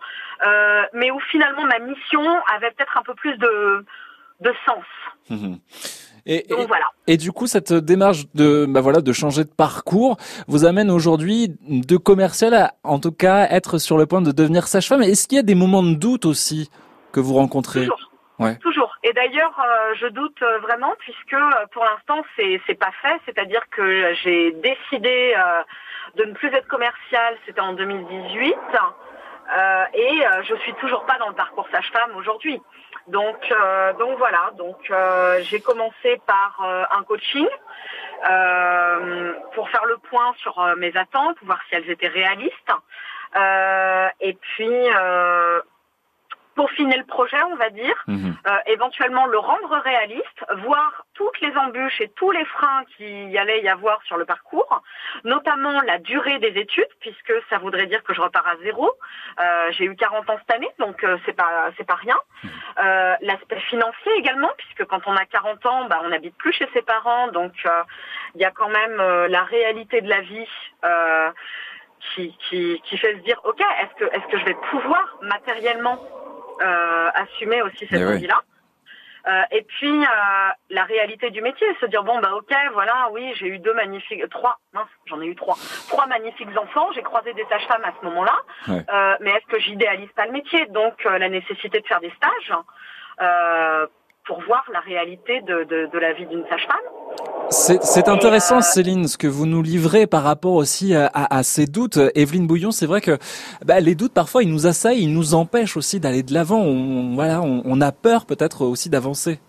euh, 0.46 0.84
mais 0.91 1.12
où 1.12 1.20
finalement 1.32 1.64
ma 1.64 1.80
mission 1.80 2.24
avait 2.54 2.72
peut-être 2.72 2.98
un 2.98 3.04
peu 3.04 3.14
plus 3.14 3.38
de, 3.38 3.86
de 4.44 4.54
sens. 4.66 4.84
Mhm. 5.30 5.58
Et, 6.26 6.46
Donc 6.50 6.60
et- 6.60 6.66
voilà. 6.68 6.86
et 7.08 7.18
du 7.18 7.32
coup, 7.34 7.48
cette 7.48 7.74
démarche 7.74 8.24
de, 8.34 8.66
bah 8.68 8.80
voilà, 8.82 9.02
de 9.02 9.12
changer 9.14 9.44
de 9.44 9.50
parcours 9.50 10.16
vous 10.48 10.64
amène 10.66 10.89
aujourd'hui 10.89 11.56
de 11.68 11.98
commercial 11.98 12.54
à, 12.54 12.74
en 12.84 13.00
tout 13.00 13.12
cas, 13.12 13.48
être 13.50 13.78
sur 13.78 13.98
le 13.98 14.06
point 14.06 14.22
de 14.22 14.32
devenir 14.32 14.68
sage-femme. 14.68 15.02
Est-ce 15.02 15.28
qu'il 15.28 15.36
y 15.36 15.39
a 15.39 15.44
des 15.44 15.56
moments 15.56 15.84
de 15.84 15.96
doute 15.96 16.26
aussi 16.26 16.70
que 17.12 17.20
vous 17.20 17.34
rencontrez? 17.34 17.82
Toujours. 17.82 18.10
Ouais. 18.39 18.56
Toujours. 18.58 18.91
Et 19.04 19.12
d'ailleurs, 19.14 19.56
euh, 19.60 19.94
je 20.00 20.08
doute 20.08 20.41
euh, 20.41 20.60
vraiment 20.60 20.94
puisque 21.00 21.34
euh, 21.34 21.50
pour 21.74 21.84
l'instant 21.84 22.24
c'est 22.36 22.60
c'est 22.66 22.80
pas 22.80 22.91
fait. 23.02 23.20
C'est-à-dire 23.26 23.62
que 23.70 24.14
j'ai 24.24 24.54
décidé 24.64 25.34
euh, 25.38 25.62
de 26.18 26.24
ne 26.30 26.34
plus 26.34 26.48
être 26.50 26.68
commerciale. 26.68 27.36
C'était 27.46 27.62
en 27.62 27.74
2018 27.74 28.56
euh, 29.56 29.86
et 29.94 30.26
euh, 30.26 30.44
je 30.44 30.56
suis 30.56 30.74
toujours 30.76 31.06
pas 31.06 31.18
dans 31.18 31.30
le 31.30 31.36
parcours 31.36 31.68
sage-femme 31.72 32.16
aujourd'hui. 32.16 32.62
Donc 33.08 33.52
euh, 33.52 33.94
donc 33.94 34.18
voilà. 34.18 34.52
Donc 34.58 34.78
euh, 34.89 35.41
j'ai 35.44 35.60
commencé 35.60 36.22
par 36.26 36.62
euh, 36.64 36.84
un 36.91 37.04
coaching 37.04 37.48
euh, 38.30 39.34
pour 39.54 39.70
faire 39.70 39.86
le 39.86 39.98
point 39.98 40.34
sur 40.38 40.76
mes 40.78 40.96
attentes, 40.96 41.38
voir 41.44 41.60
si 41.68 41.76
elles 41.76 41.89
étaient 41.89 42.08
réalistes. 42.08 42.72
Et 44.22 44.34
puis 44.34 44.89
peaufiner 46.56 46.97
le 46.97 47.06
projet, 47.06 47.41
on 47.51 47.56
va 47.56 47.70
dire, 47.70 47.95
Mhm. 48.08 48.36
euh, 48.47 48.58
éventuellement 48.68 49.26
le 49.26 49.38
rendre 49.38 49.76
réaliste, 49.84 50.45
voir 50.58 51.06
toutes 51.14 51.39
les 51.41 51.56
embûches 51.58 51.99
et 52.01 52.10
tous 52.10 52.32
les 52.32 52.45
freins 52.45 52.84
qu'il 52.95 53.30
y 53.30 53.38
allait 53.38 53.62
y 53.62 53.70
avoir 53.70 54.01
sur 54.04 54.18
le 54.18 54.26
parcours, 54.26 54.82
notamment 55.24 55.82
la 55.82 55.97
durée 55.99 56.39
des 56.39 56.60
études, 56.60 56.88
puisque 56.99 57.34
ça 57.49 57.58
voudrait 57.58 57.88
dire 57.88 58.04
que 58.04 58.14
je 58.14 58.22
repars 58.22 58.47
à 58.47 58.56
zéro. 58.64 58.91
Euh, 59.39 59.72
J'ai 59.72 59.86
eu 59.86 59.95
40 59.95 60.30
ans 60.30 60.38
cette 60.39 60.56
année, 60.56 60.70
donc 60.80 61.04
euh, 61.04 61.18
c'est 61.26 61.34
pas 61.34 61.70
c'est 61.78 61.86
pas 61.88 61.95
rien. 61.95 62.18
Euh, 62.84 63.16
L'aspect 63.22 63.60
financier 63.62 64.12
également, 64.18 64.51
puisque 64.58 64.86
quand 64.86 65.01
on 65.06 65.16
a 65.16 65.26
40 65.26 65.66
ans, 65.66 65.86
bah, 65.86 66.01
on 66.04 66.10
n'habite 66.10 66.36
plus 66.38 66.54
chez 66.54 66.68
ses 66.74 66.82
parents, 66.82 67.28
donc 67.30 67.54
euh, 67.66 67.70
il 68.36 68.41
y 68.41 68.45
a 68.45 68.51
quand 68.51 68.70
même 68.70 68.99
euh, 68.99 69.28
la 69.28 69.43
réalité 69.43 70.01
de 70.01 70.10
la 70.10 70.22
vie. 70.22 70.47
euh, 70.86 71.32
qui, 72.16 72.36
qui, 72.49 72.82
qui 72.84 72.97
fait 72.97 73.14
se 73.14 73.20
dire 73.22 73.39
ok 73.45 73.62
est-ce 73.62 73.95
que 73.95 74.04
est-ce 74.14 74.28
que 74.30 74.38
je 74.38 74.43
vais 74.43 74.58
pouvoir 74.70 75.18
matériellement 75.22 75.97
assumer 76.62 77.62
aussi 77.62 77.88
cette 77.88 78.01
Eh 78.01 78.06
oui. 78.06 78.14
envie-là. 78.16 78.41
Euh, 79.26 79.41
et 79.51 79.62
puis 79.62 80.04
euh, 80.04 80.49
la 80.70 80.84
réalité 80.84 81.30
du 81.30 81.41
métier, 81.41 81.66
se 81.80 81.86
dire 81.86 82.04
bon 82.04 82.20
bah 82.20 82.32
ok 82.36 82.54
voilà 82.74 83.08
oui 83.14 83.32
j'ai 83.38 83.47
eu 83.47 83.58
deux 83.60 83.74
magnifiques 83.74 84.28
trois 84.30 84.60
mince 84.74 84.89
j'en 85.06 85.22
ai 85.22 85.28
eu 85.28 85.36
trois 85.36 85.56
trois 85.88 86.08
magnifiques 86.08 86.49
enfants 86.58 86.89
j'ai 86.93 87.04
croisé 87.04 87.34
des 87.34 87.45
sages-femmes 87.45 87.86
à 87.86 87.93
ce 87.97 88.06
moment-là 88.06 88.36
Ouais. 88.68 88.84
Euh, 88.93 89.16
mais 89.22 89.32
est-ce 89.32 89.45
que 89.49 89.60
j'idéalise 89.60 90.12
pas 90.12 90.26
le 90.26 90.34
métier? 90.34 90.66
Donc 90.72 91.06
euh, 91.06 91.18
la 91.20 91.30
nécessité 91.30 91.80
de 91.80 91.88
faire 91.88 92.01
des 92.01 92.12
stages 92.18 92.54
euh, 93.22 93.88
pour 94.26 94.41
voir 94.47 94.63
la 94.71 94.80
réalité 94.80 95.41
de, 95.41 95.63
de, 95.65 95.91
de 95.91 95.99
la 95.99 96.13
vie 96.13 96.26
d'une 96.28 96.43
sage-femme 96.49 96.78
C'est 97.49 97.84
c'est 97.84 98.07
intéressant, 98.07 98.57
euh, 98.57 98.61
Céline, 98.61 99.07
ce 99.07 99.17
que 99.17 99.28
vous 99.28 99.45
nous 99.45 99.61
livrez 99.61 100.07
par 100.07 100.24
rapport 100.24 100.53
aussi 100.53 100.95
à, 100.95 101.07
à- 101.07 101.38
à 101.38 101.43
ces 101.43 101.65
doutes. 101.65 101.99
Evelyne 102.15 102.47
Bouillon, 102.47 102.71
c'est 102.71 102.86
vrai 102.86 103.01
que 103.01 103.17
bah, 103.65 103.80
les 103.82 103.95
doutes, 103.95 104.13
parfois, 104.13 104.43
ils 104.43 104.49
nous 104.49 104.65
assaillent, 104.65 105.03
ils 105.03 105.13
nous 105.13 105.34
empêchent 105.34 105.76
aussi 105.76 105.99
d'aller 105.99 106.24
de 106.24 106.34
l'avant. 106.34 106.61
On, 106.61 107.15
voilà, 107.15 107.41
on, 107.41 107.61
on 107.65 107.82
a 107.82 107.91
peur 107.91 108.26
peut-être 108.26 108.63
aussi 108.65 108.89
d'avancer. 108.89 109.39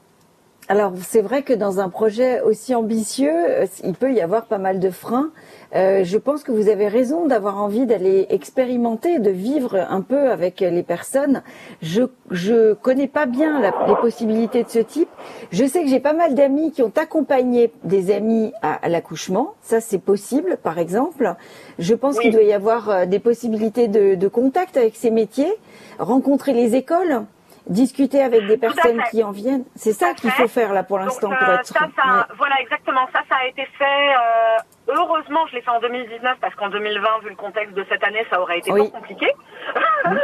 Alors 0.66 0.92
c'est 1.02 1.20
vrai 1.20 1.42
que 1.42 1.52
dans 1.52 1.78
un 1.78 1.90
projet 1.90 2.40
aussi 2.40 2.74
ambitieux, 2.74 3.30
euh, 3.34 3.66
il 3.84 3.92
peut 3.92 4.14
y 4.14 4.22
avoir 4.22 4.46
pas 4.46 4.56
mal 4.56 4.80
de 4.80 4.88
freins. 4.88 5.30
Euh, 5.76 6.04
je 6.04 6.16
pense 6.16 6.42
que 6.42 6.52
vous 6.52 6.68
avez 6.70 6.88
raison 6.88 7.26
d'avoir 7.26 7.58
envie 7.62 7.84
d'aller 7.84 8.26
expérimenter, 8.30 9.18
de 9.18 9.28
vivre 9.30 9.76
un 9.76 10.00
peu 10.00 10.30
avec 10.30 10.60
les 10.60 10.82
personnes. 10.82 11.42
Je 11.82 12.04
je 12.30 12.72
connais 12.72 13.08
pas 13.08 13.26
bien 13.26 13.60
la- 13.60 13.74
les 13.88 13.96
possibilités 13.96 14.62
de 14.64 14.70
ce 14.70 14.78
type. 14.78 15.10
Je 15.50 15.66
sais 15.66 15.82
que 15.82 15.88
j'ai 15.88 16.00
pas 16.00 16.14
mal 16.14 16.34
d'amis 16.34 16.70
qui 16.72 16.80
ont 16.82 16.92
accompagné 16.96 17.70
des 17.82 18.10
amis 18.10 18.52
à, 18.62 18.72
à 18.74 18.88
l'accouchement. 18.88 19.52
Ça 19.60 19.82
c'est 19.82 19.98
possible, 19.98 20.56
par 20.62 20.78
exemple. 20.78 21.34
Je 21.78 21.94
pense 21.94 22.18
qu'il 22.18 22.32
doit 22.32 22.42
y 22.42 22.54
avoir 22.54 22.88
euh, 22.88 23.04
des 23.04 23.18
possibilités 23.18 23.86
de, 23.88 24.14
de 24.14 24.28
contact 24.28 24.78
avec 24.78 24.96
ces 24.96 25.10
métiers, 25.10 25.52
rencontrer 25.98 26.54
les 26.54 26.74
écoles 26.74 27.24
discuter 27.66 28.22
avec 28.22 28.46
des 28.46 28.56
personnes 28.58 29.02
qui 29.10 29.22
en 29.24 29.30
viennent. 29.30 29.64
C'est 29.74 29.92
ça 29.92 30.12
qu'il 30.14 30.30
faut 30.30 30.48
faire 30.48 30.72
là 30.72 30.82
pour 30.82 30.98
l'instant 30.98 31.30
pour 31.30 31.48
euh, 31.48 31.54
être. 31.56 31.66
ça, 31.66 31.80
ça, 31.96 32.12
Ouais. 32.18 32.22
voilà 32.36 32.60
exactement 32.60 33.06
ça, 33.14 33.20
ça 33.28 33.36
a 33.42 33.46
été 33.46 33.64
fait. 33.78 34.14
euh, 34.14 34.56
heureusement, 34.88 35.46
je 35.48 35.54
l'ai 35.56 35.62
fait 35.62 35.70
en 35.70 35.80
2019 35.80 36.36
parce 36.40 36.54
qu'en 36.56 36.68
2020, 36.68 37.20
vu 37.22 37.30
le 37.30 37.36
contexte 37.36 37.74
de 37.74 37.84
cette 37.88 38.04
année, 38.04 38.24
ça 38.30 38.40
aurait 38.40 38.58
été 38.58 38.70
Oui. 38.72 38.90
compliqué. 38.90 39.30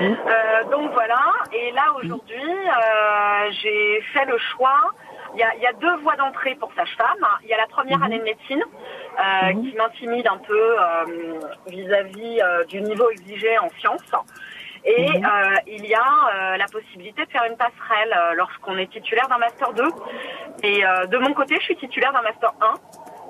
Euh, 0.00 0.64
donc 0.70 0.92
voilà. 0.92 1.18
Et 1.52 1.72
là 1.72 1.84
aujourd'hui, 1.96 2.42
euh, 2.42 3.50
j'ai 3.62 4.02
fait 4.12 4.26
le 4.26 4.36
choix. 4.38 4.90
Il 5.34 5.40
y 5.40 5.42
a, 5.42 5.54
il 5.56 5.62
y 5.62 5.66
a 5.66 5.72
deux 5.74 5.96
voies 6.02 6.16
d'entrée 6.16 6.54
pour 6.56 6.70
sage-femme. 6.74 7.26
Il 7.42 7.48
y 7.48 7.54
a 7.54 7.56
la 7.56 7.66
première 7.66 8.02
année 8.02 8.18
de 8.18 8.24
médecine 8.24 8.62
euh, 9.18 9.52
qui 9.52 9.74
m'intimide 9.76 10.26
un 10.28 10.36
peu 10.38 10.54
euh, 10.78 11.40
vis-à-vis 11.66 12.40
euh, 12.42 12.64
du 12.64 12.80
niveau 12.82 13.08
exigé 13.10 13.58
en 13.58 13.68
sciences. 13.78 14.02
Et 14.88 15.08
euh, 15.16 15.56
il 15.66 15.84
y 15.84 15.94
a 15.94 16.00
euh, 16.00 16.56
la 16.56 16.66
possibilité 16.66 17.24
de 17.26 17.30
faire 17.30 17.44
une 17.44 17.56
passerelle 17.56 18.14
euh, 18.16 18.34
lorsqu'on 18.34 18.78
est 18.78 18.90
titulaire 18.90 19.26
d'un 19.28 19.38
master 19.38 19.72
2. 19.72 19.82
Et 20.62 20.86
euh, 20.86 21.06
de 21.06 21.18
mon 21.18 21.32
côté, 21.34 21.56
je 21.58 21.64
suis 21.64 21.76
titulaire 21.76 22.12
d'un 22.12 22.22
master 22.22 22.52
1. 22.60 22.74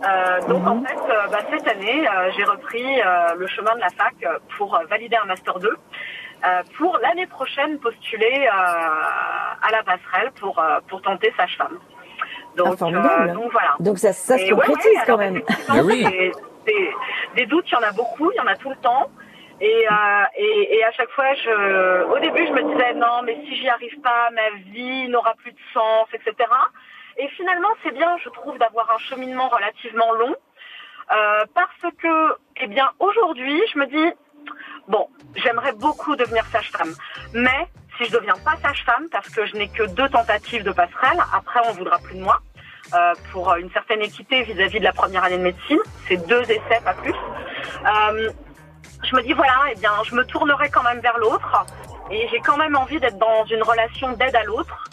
Euh, 0.07 0.41
donc 0.49 0.67
en 0.67 0.83
fait, 0.85 0.99
euh, 1.11 1.27
bah, 1.29 1.39
cette 1.51 1.67
année, 1.67 2.07
euh, 2.07 2.31
j'ai 2.37 2.45
repris 2.45 3.01
euh, 3.01 3.35
le 3.37 3.47
chemin 3.47 3.75
de 3.75 3.81
la 3.81 3.89
fac 3.89 4.13
euh, 4.25 4.39
pour 4.59 4.79
valider 4.91 5.17
un 5.17 5.25
master 5.25 5.59
2, 5.59 5.69
euh, 6.45 6.63
pour 6.77 6.99
l'année 6.99 7.27
prochaine 7.27 7.79
postuler 7.79 8.47
euh, 8.47 9.63
à 9.63 9.71
la 9.73 9.83
passerelle 9.83 10.33
pour 10.39 10.59
euh, 10.59 10.81
pour 10.89 11.01
tenter 11.01 11.33
sage-femme. 11.39 11.79
Donc, 12.57 12.77
Ah, 12.81 13.23
euh, 13.31 13.33
donc 13.35 13.51
voilà. 13.53 13.75
Donc 13.81 13.99
ça, 13.99 14.13
ça 14.13 14.37
se 14.37 14.43
ouais, 14.45 14.51
concrétise 14.67 14.99
ouais, 14.99 15.05
quand 15.07 15.17
même. 15.17 15.41
des, 16.05 16.33
des- 16.67 16.93
des 17.35 17.47
doutes, 17.47 17.65
il 17.71 17.75
y 17.75 17.77
en 17.79 17.83
a 17.89 17.93
beaucoup, 17.93 18.31
il 18.33 18.37
y 18.37 18.41
en 18.41 18.47
a 18.47 18.57
tout 18.57 18.69
le 18.71 18.77
temps. 18.77 19.07
Et, 19.61 19.87
euh, 19.91 20.25
et, 20.37 20.77
et 20.77 20.85
à 20.85 20.93
chaque 20.93 21.11
fois, 21.11 21.33
je, 21.35 22.05
au 22.05 22.19
début, 22.19 22.47
je 22.47 22.53
me 22.53 22.63
disais 22.75 22.95
non, 22.95 23.23
mais 23.25 23.39
si 23.47 23.57
j'y 23.57 23.69
arrive 23.69 23.99
pas, 24.01 24.31
ma 24.31 24.51
vie 24.73 25.09
n'aura 25.09 25.35
plus 25.35 25.53
de 25.53 25.59
sens, 25.73 26.07
etc. 26.13 26.35
Et 27.19 27.29
finalement, 27.29 27.69
c'est 27.83 27.93
bien, 27.95 28.17
je 28.23 28.29
trouve, 28.29 28.59
d'avoir 28.59 28.91
un 28.91 28.99
cheminement 28.99 29.49
relativement 29.49 30.13
long, 30.13 30.35
euh, 31.13 31.45
parce 31.55 31.95
que, 32.03 32.37
eh 32.61 32.67
bien, 32.67 32.91
aujourd'hui, 32.99 33.63
je 33.73 33.79
me 33.79 33.87
dis 33.87 34.13
bon, 34.89 35.09
j'aimerais 35.37 35.73
beaucoup 35.73 36.17
devenir 36.17 36.45
sage-femme, 36.47 36.93
mais 37.33 37.67
si 37.97 38.05
je 38.05 38.13
deviens 38.13 38.35
pas 38.45 38.57
sage-femme, 38.63 39.09
parce 39.11 39.29
que 39.31 39.47
je 39.47 39.57
n'ai 39.57 39.69
que 39.69 39.85
deux 39.95 40.09
tentatives 40.11 40.63
de 40.65 40.73
passerelle, 40.73 41.19
après 41.35 41.61
on 41.67 41.73
voudra 41.73 41.99
plus 41.99 42.17
de 42.17 42.23
moi. 42.23 42.41
euh, 42.95 43.15
pour 43.33 43.53
une 43.57 43.71
certaine 43.71 44.03
équité 44.03 44.43
vis-à-vis 44.45 44.79
de 44.79 44.85
la 44.85 44.93
première 44.93 45.25
année 45.25 45.39
de 45.39 45.43
médecine, 45.43 45.79
c'est 46.07 46.25
deux 46.29 46.43
essais, 46.43 46.81
pas 46.85 46.95
plus. 46.95 47.15
Euh, 47.85 48.31
je 49.03 49.17
me 49.17 49.23
dis 49.23 49.33
voilà, 49.33 49.55
eh 49.71 49.79
bien, 49.79 49.93
je 50.05 50.15
me 50.15 50.25
tournerai 50.25 50.69
quand 50.71 50.83
même 50.83 51.01
vers 51.01 51.19
l'autre, 51.19 51.65
et 52.11 52.29
j'ai 52.31 52.41
quand 52.41 52.57
même 52.57 52.77
envie 52.77 52.99
d'être 53.01 53.19
dans 53.19 53.45
une 53.47 53.63
relation 53.63 54.13
d'aide 54.13 54.35
à 54.37 54.43
l'autre. 54.45 54.85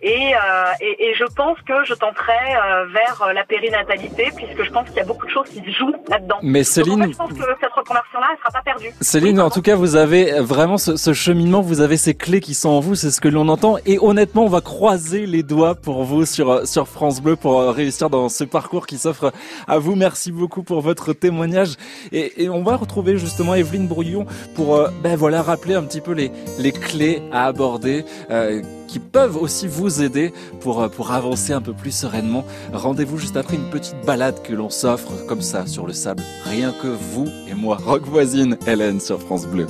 Et, 0.00 0.32
euh, 0.34 0.38
et, 0.80 1.08
et 1.10 1.14
je 1.14 1.24
pense 1.24 1.58
que 1.66 1.84
je 1.84 1.92
tenterai 1.94 2.32
euh, 2.32 2.86
vers 2.92 3.20
euh, 3.26 3.32
la 3.32 3.42
périnatalité, 3.44 4.28
puisque 4.36 4.62
je 4.62 4.70
pense 4.70 4.86
qu'il 4.88 4.96
y 4.96 5.00
a 5.00 5.04
beaucoup 5.04 5.26
de 5.26 5.30
choses 5.30 5.48
qui 5.48 5.58
se 5.58 5.70
jouent 5.76 5.92
là-dedans. 6.08 6.38
Mais 6.42 6.60
Donc, 6.60 6.68
en 6.68 6.70
Céline- 6.72 7.02
fait, 7.04 7.12
je 7.12 7.16
pense 7.16 7.32
que 7.32 7.44
cette 7.60 7.72
reconversion-là, 7.72 8.26
elle 8.32 8.38
sera 8.38 8.50
pas 8.52 8.62
perdue. 8.62 8.90
Céline, 9.00 9.40
en 9.40 9.50
tout 9.50 9.60
cas, 9.62 9.74
vous 9.74 9.96
avez 9.96 10.40
vraiment 10.40 10.78
ce, 10.78 10.96
ce 10.96 11.12
cheminement, 11.12 11.60
vous 11.62 11.80
avez 11.80 11.96
ces 11.96 12.14
clés 12.14 12.40
qui 12.40 12.54
sont 12.54 12.68
en 12.68 12.78
vous, 12.80 12.94
c'est 12.94 13.10
ce 13.10 13.20
que 13.20 13.26
l'on 13.28 13.48
entend. 13.48 13.76
Et 13.86 13.98
honnêtement, 14.00 14.44
on 14.44 14.48
va 14.48 14.60
croiser 14.60 15.26
les 15.26 15.42
doigts 15.42 15.74
pour 15.74 16.04
vous 16.04 16.24
sur, 16.26 16.50
euh, 16.50 16.64
sur 16.64 16.86
France 16.86 17.20
Bleu 17.20 17.34
pour 17.34 17.58
euh, 17.60 17.72
réussir 17.72 18.08
dans 18.08 18.28
ce 18.28 18.44
parcours 18.44 18.86
qui 18.86 18.98
s'offre 18.98 19.32
à 19.66 19.78
vous. 19.78 19.96
Merci 19.96 20.30
beaucoup 20.30 20.62
pour 20.62 20.80
votre 20.80 21.12
témoignage. 21.12 21.74
Et, 22.12 22.44
et 22.44 22.48
on 22.48 22.62
va 22.62 22.76
retrouver 22.76 23.16
justement 23.18 23.54
Evelyne 23.56 23.88
Brouillon 23.88 24.26
pour 24.54 24.76
euh, 24.76 24.88
ben 25.02 25.16
voilà 25.16 25.42
rappeler 25.42 25.74
un 25.74 25.82
petit 25.82 26.00
peu 26.00 26.12
les, 26.12 26.30
les 26.60 26.70
clés 26.72 27.20
à 27.32 27.46
aborder. 27.46 28.04
euh, 28.30 28.62
qui 28.88 28.98
peuvent 28.98 29.36
aussi 29.36 29.68
vous 29.68 30.02
aider 30.02 30.32
pour, 30.60 30.82
euh, 30.82 30.88
pour 30.88 31.12
avancer 31.12 31.52
un 31.52 31.60
peu 31.60 31.72
plus 31.72 31.92
sereinement. 31.92 32.44
Rendez-vous 32.72 33.18
juste 33.18 33.36
après 33.36 33.54
une 33.54 33.70
petite 33.70 34.04
balade 34.04 34.42
que 34.42 34.52
l'on 34.52 34.70
s'offre 34.70 35.12
comme 35.28 35.42
ça 35.42 35.66
sur 35.66 35.86
le 35.86 35.92
sable. 35.92 36.24
Rien 36.44 36.72
que 36.82 36.88
vous 36.88 37.28
et 37.48 37.54
moi. 37.54 37.78
Rock 37.84 38.02
voisine, 38.06 38.56
Hélène 38.66 38.98
sur 38.98 39.20
France 39.20 39.46
Bleu. 39.46 39.66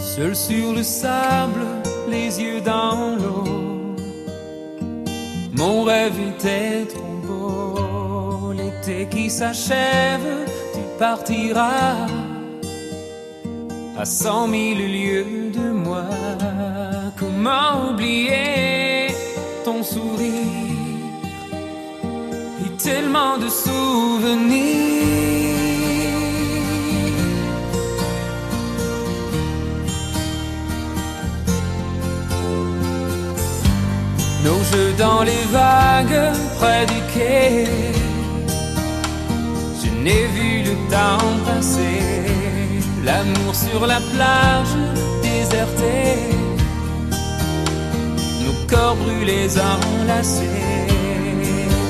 Seul 0.00 0.34
sur 0.34 0.72
le 0.72 0.82
sable, 0.82 1.66
les 2.08 2.40
yeux 2.40 2.60
dans 2.62 3.16
l'eau. 3.16 3.44
Mon 5.52 5.82
rêve 5.82 6.14
était 6.34 6.86
trop 6.86 7.02
beau. 7.26 8.52
L'été 8.52 9.08
qui 9.10 9.28
s'achève, 9.28 10.46
tu 10.72 10.80
partiras 10.98 12.06
à 13.98 14.04
cent 14.04 14.46
mille 14.46 14.78
lieues 14.78 15.50
de 15.50 15.70
moi. 15.72 16.04
Comment 17.18 17.90
oublier 17.90 19.08
ton 19.64 19.82
sourire 19.82 20.66
et 22.62 22.70
tellement 22.76 23.38
de 23.38 23.48
souvenirs. 23.48 25.06
Nos 34.44 34.62
jeux 34.70 34.92
dans 34.98 35.22
les 35.22 35.44
vagues 35.50 36.34
près 36.58 36.84
du 36.84 37.00
quai. 37.14 37.66
Je 39.82 39.88
n'ai 40.02 40.26
vu 40.36 40.62
le 40.68 40.74
temps 40.90 41.32
passer. 41.46 42.02
L'amour 43.02 43.54
sur 43.54 43.86
la 43.86 44.00
plage 44.12 44.76
désertée. 45.22 46.45
Corps 48.68 48.96
brûlés 48.96 49.54
enlacés. 49.58 50.42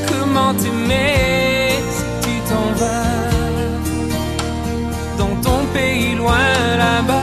Comment 0.09 0.53
t'aimer 0.55 1.71
si 1.91 2.05
tu 2.23 2.35
t'en 2.49 2.69
vas 2.79 3.31
dans 5.17 5.37
ton 5.43 5.65
pays 5.73 6.15
loin 6.17 6.49
là-bas? 6.79 7.23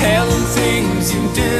Hell 0.00 0.30
things 0.54 1.12
you 1.12 1.22
do 1.34 1.54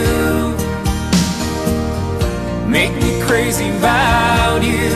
make 2.67 2.95
me 3.03 3.21
crazy 3.27 3.69
about 3.79 4.63
you. 4.63 4.91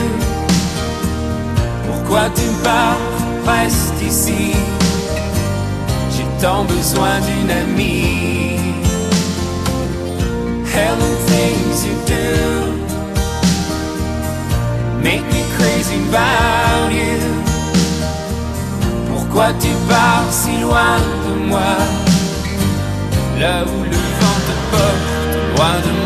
Pourquoi 1.87 2.29
tu 2.35 2.47
pars, 2.63 2.97
reste 3.45 4.01
ici. 4.01 4.53
J'ai 6.11 6.27
tant 6.41 6.63
besoin 6.65 7.19
d'une 7.25 7.51
amie. 7.51 8.59
Hell 10.73 10.99
things 11.27 11.85
you 11.85 11.95
do 12.05 12.85
make 15.01 15.23
me 15.31 15.43
crazy 15.57 15.97
about 16.09 16.91
you. 16.91 17.21
Pourquoi 19.07 19.53
tu 19.59 19.69
pars 19.87 20.27
si 20.31 20.57
loin 20.61 20.97
de 21.25 21.33
moi? 21.49 21.75
Là 23.39 23.63
où 23.63 23.83
le 23.83 24.01
vent 24.19 24.39
te 24.47 24.55
porte, 24.71 25.05
loin 25.55 25.75
de 25.85 25.91
mon 25.97 26.04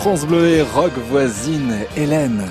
France 0.00 0.24
Bleu 0.24 0.48
et 0.48 0.62
Rock 0.62 0.92
voisine, 1.10 1.74
Hélène. 1.94 2.46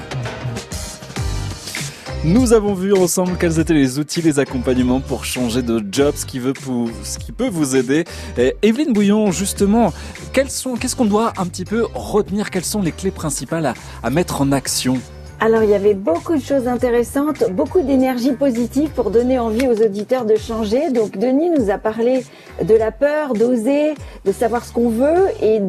Nous 2.24 2.54
avons 2.54 2.76
vu 2.76 2.94
ensemble 2.94 3.38
quels 3.40 3.60
étaient 3.60 3.74
les 3.74 3.98
outils, 3.98 4.22
les 4.22 4.38
accompagnements 4.38 5.00
pour 5.00 5.26
changer 5.26 5.64
de 5.64 5.84
job, 5.92 6.14
ce 6.16 6.28
qui, 6.28 6.38
veut 6.38 6.54
peut 6.54 7.50
vous 7.50 7.76
aider. 7.76 8.04
Et 8.38 8.56
Evelyne 8.62 8.94
Bouillon, 8.94 9.32
justement, 9.32 9.92
qu'est-ce 10.32 10.96
qu'on 10.96 11.06
doit 11.06 11.34
un 11.38 11.48
petit 11.48 11.66
peu 11.66 11.88
retenir? 11.96 12.52
Quelles 12.52 12.64
sont 12.64 12.84
les 12.84 12.92
clés 12.92 13.10
principales 13.10 13.74
à 14.04 14.10
mettre 14.12 14.42
en 14.42 14.52
action? 14.52 15.00
Alors 15.42 15.64
il 15.64 15.70
y 15.70 15.74
avait 15.74 15.94
beaucoup 15.94 16.36
de 16.36 16.42
choses 16.42 16.68
intéressantes, 16.68 17.50
beaucoup 17.52 17.80
d'énergie 17.80 18.34
positive 18.34 18.90
pour 18.90 19.10
donner 19.10 19.40
envie 19.40 19.70
aux 19.70 19.82
auditeurs 19.82 20.26
de 20.26 20.36
changer. 20.36 20.92
Donc 20.92 21.18
Denis 21.18 21.50
nous 21.50 21.70
a 21.70 21.78
parlé 21.78 22.26
de 22.62 22.76
la 22.76 22.92
peur, 22.92 23.34
d'oser, 23.36 23.94
de 24.26 24.32
savoir 24.34 24.66
ce 24.66 24.74
qu'on 24.74 24.90
veut 24.90 25.28
et, 25.42 25.62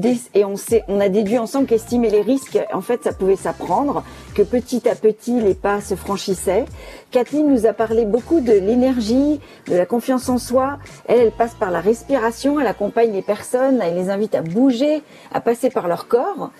on, 0.44 0.54
on 0.88 1.00
a 1.00 1.08
déduit 1.08 1.38
ensemble 1.38 1.66
qu'estimer 1.66 2.10
les 2.10 2.20
risques, 2.20 2.58
en 2.72 2.80
fait 2.80 3.04
ça 3.04 3.12
pouvait 3.12 3.36
s'apprendre, 3.36 4.02
que 4.34 4.42
petit 4.42 4.88
à 4.88 4.96
petit 4.96 5.40
les 5.40 5.54
pas 5.54 5.80
se 5.80 5.94
franchissaient. 5.94 6.64
Kathleen 7.12 7.48
nous 7.48 7.64
a 7.64 7.72
parlé 7.72 8.06
beaucoup 8.06 8.40
de 8.40 8.52
l'énergie, 8.52 9.38
de 9.68 9.76
la 9.76 9.86
confiance 9.86 10.28
en 10.28 10.38
soi. 10.38 10.78
Elle, 11.06 11.20
elle 11.20 11.30
passe 11.30 11.54
par 11.54 11.70
la 11.70 11.80
respiration, 11.80 12.58
elle 12.58 12.66
accompagne 12.66 13.12
les 13.12 13.22
personnes, 13.22 13.80
elle 13.80 13.94
les 13.94 14.10
invite 14.10 14.34
à 14.34 14.42
bouger, 14.42 15.04
à 15.32 15.40
passer 15.40 15.70
par 15.70 15.86
leur 15.86 16.08
corps. 16.08 16.50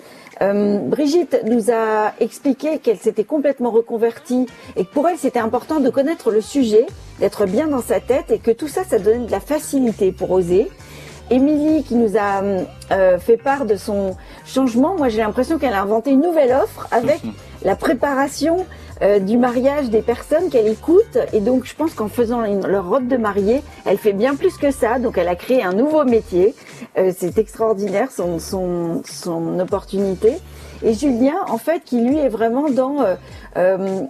Euh, 0.41 0.79
Brigitte 0.79 1.37
nous 1.45 1.71
a 1.71 2.13
expliqué 2.19 2.79
qu'elle 2.79 2.97
s'était 2.97 3.23
complètement 3.23 3.69
reconvertie 3.69 4.47
et 4.75 4.85
que 4.85 4.91
pour 4.91 5.07
elle 5.07 5.17
c'était 5.17 5.39
important 5.39 5.79
de 5.79 5.89
connaître 5.89 6.31
le 6.31 6.41
sujet, 6.41 6.87
d'être 7.19 7.45
bien 7.45 7.67
dans 7.67 7.81
sa 7.81 7.99
tête 7.99 8.31
et 8.31 8.39
que 8.39 8.51
tout 8.51 8.67
ça, 8.67 8.83
ça 8.83 8.97
donnait 8.97 9.25
de 9.25 9.31
la 9.31 9.39
facilité 9.39 10.11
pour 10.11 10.31
oser. 10.31 10.67
Émilie 11.29 11.83
qui 11.83 11.95
nous 11.95 12.17
a 12.17 12.41
euh, 12.91 13.19
fait 13.19 13.37
part 13.37 13.65
de 13.65 13.75
son 13.75 14.17
changement, 14.45 14.97
moi 14.97 15.09
j'ai 15.09 15.19
l'impression 15.19 15.59
qu'elle 15.59 15.73
a 15.73 15.81
inventé 15.81 16.11
une 16.11 16.21
nouvelle 16.21 16.51
offre 16.51 16.87
avec 16.91 17.21
la 17.63 17.75
préparation 17.75 18.65
euh, 19.01 19.19
du 19.19 19.37
mariage 19.37 19.89
des 19.89 20.01
personnes 20.01 20.49
qu'elle 20.49 20.67
écoute. 20.67 21.17
Et 21.33 21.39
donc, 21.39 21.65
je 21.65 21.75
pense 21.75 21.93
qu'en 21.93 22.07
faisant 22.07 22.43
une- 22.43 22.65
leur 22.67 22.87
robe 22.89 23.07
de 23.07 23.17
mariée, 23.17 23.61
elle 23.85 23.97
fait 23.97 24.13
bien 24.13 24.35
plus 24.35 24.57
que 24.57 24.71
ça. 24.71 24.99
Donc, 24.99 25.17
elle 25.17 25.27
a 25.27 25.35
créé 25.35 25.63
un 25.63 25.73
nouveau 25.73 26.03
métier. 26.05 26.53
Euh, 26.97 27.11
c'est 27.17 27.37
extraordinaire 27.37 28.11
son, 28.11 28.39
son, 28.39 29.01
son 29.05 29.59
opportunité. 29.59 30.33
Et 30.83 30.95
Julien, 30.95 31.35
en 31.47 31.59
fait, 31.59 31.83
qui 31.85 32.01
lui 32.01 32.17
est 32.17 32.27
vraiment 32.29 32.67
dans 32.67 33.03
euh, 33.03 33.13
euh, 33.55 34.01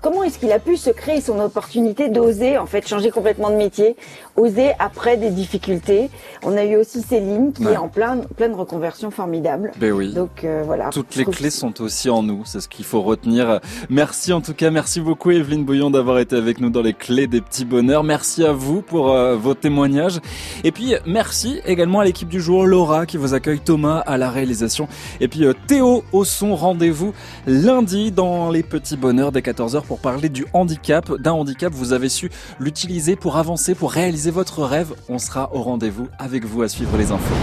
comment 0.00 0.22
est-ce 0.22 0.38
qu'il 0.38 0.50
a 0.50 0.58
pu 0.58 0.78
se 0.78 0.88
créer 0.88 1.20
son 1.20 1.38
opportunité 1.40 2.08
d'oser 2.08 2.56
en 2.56 2.64
fait 2.64 2.88
changer 2.88 3.10
complètement 3.10 3.50
de 3.50 3.56
métier, 3.56 3.96
oser 4.36 4.70
après 4.78 5.18
des 5.18 5.28
difficultés? 5.28 6.08
On 6.42 6.56
a 6.56 6.64
eu 6.64 6.76
aussi 6.76 7.02
Céline 7.02 7.52
qui 7.52 7.66
Ouais. 7.66 7.74
est 7.74 7.76
en 7.76 7.88
plein 7.88 8.16
pleine 8.34 8.54
reconversion 8.54 9.10
formidable. 9.10 9.72
Ben 9.78 9.92
oui. 9.92 10.14
Donc 10.14 10.44
euh, 10.44 10.62
voilà. 10.64 10.88
Toutes 10.88 11.16
les 11.16 11.26
clés 11.26 11.50
sont 11.50 11.82
aussi 11.82 12.08
en 12.08 12.22
nous, 12.22 12.46
c'est 12.46 12.60
ce 12.60 12.68
qu'il 12.68 12.86
faut 12.86 13.02
retenir. 13.02 13.60
Merci 13.90 14.25
en 14.32 14.40
tout 14.40 14.54
cas, 14.54 14.70
merci 14.70 15.00
beaucoup 15.00 15.30
Evelyne 15.30 15.64
Bouillon 15.64 15.90
d'avoir 15.90 16.18
été 16.18 16.36
avec 16.36 16.60
nous 16.60 16.70
dans 16.70 16.82
les 16.82 16.94
clés 16.94 17.26
des 17.26 17.40
petits 17.40 17.64
bonheurs. 17.64 18.02
Merci 18.02 18.44
à 18.44 18.52
vous 18.52 18.82
pour 18.82 19.12
euh, 19.12 19.36
vos 19.36 19.54
témoignages. 19.54 20.20
Et 20.64 20.72
puis 20.72 20.94
merci 21.06 21.60
également 21.64 22.00
à 22.00 22.04
l'équipe 22.04 22.28
du 22.28 22.40
jour, 22.40 22.66
Laura 22.66 23.06
qui 23.06 23.16
vous 23.16 23.34
accueille, 23.34 23.60
Thomas 23.60 23.98
à 23.98 24.16
la 24.16 24.30
réalisation. 24.30 24.88
Et 25.20 25.28
puis 25.28 25.44
euh, 25.44 25.52
Théo 25.66 26.04
au 26.12 26.24
son, 26.24 26.56
rendez-vous 26.56 27.12
lundi 27.46 28.10
dans 28.10 28.50
les 28.50 28.62
petits 28.62 28.96
bonheurs 28.96 29.32
dès 29.32 29.40
14h 29.40 29.82
pour 29.82 29.98
parler 29.98 30.28
du 30.28 30.46
handicap. 30.52 31.12
D'un 31.20 31.32
handicap, 31.32 31.72
vous 31.72 31.92
avez 31.92 32.08
su 32.08 32.30
l'utiliser 32.58 33.16
pour 33.16 33.36
avancer, 33.36 33.74
pour 33.74 33.92
réaliser 33.92 34.30
votre 34.30 34.62
rêve. 34.62 34.94
On 35.08 35.18
sera 35.18 35.50
au 35.54 35.62
rendez-vous 35.62 36.08
avec 36.18 36.44
vous 36.44 36.62
à 36.62 36.68
suivre 36.68 36.96
les 36.96 37.12
infos. 37.12 37.34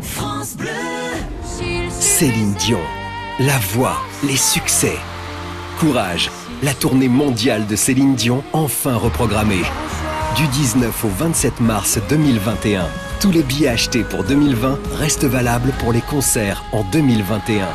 France 0.00 0.56
Bleu. 0.56 0.68
Céline 1.88 2.54
Dion, 2.58 2.78
la 3.38 3.58
voix, 3.58 3.96
les 4.26 4.36
succès. 4.36 4.96
Courage, 5.80 6.30
la 6.62 6.74
tournée 6.74 7.08
mondiale 7.08 7.66
de 7.66 7.74
Céline 7.74 8.14
Dion 8.14 8.44
enfin 8.52 8.96
reprogrammée. 8.96 9.62
Du 10.36 10.46
19 10.48 11.06
au 11.06 11.08
27 11.08 11.60
mars 11.60 11.98
2021, 12.10 12.86
tous 13.18 13.30
les 13.30 13.42
billets 13.42 13.68
achetés 13.68 14.04
pour 14.04 14.22
2020 14.22 14.78
restent 14.98 15.24
valables 15.24 15.72
pour 15.78 15.94
les 15.94 16.02
concerts 16.02 16.62
en 16.72 16.84
2021. 16.92 17.66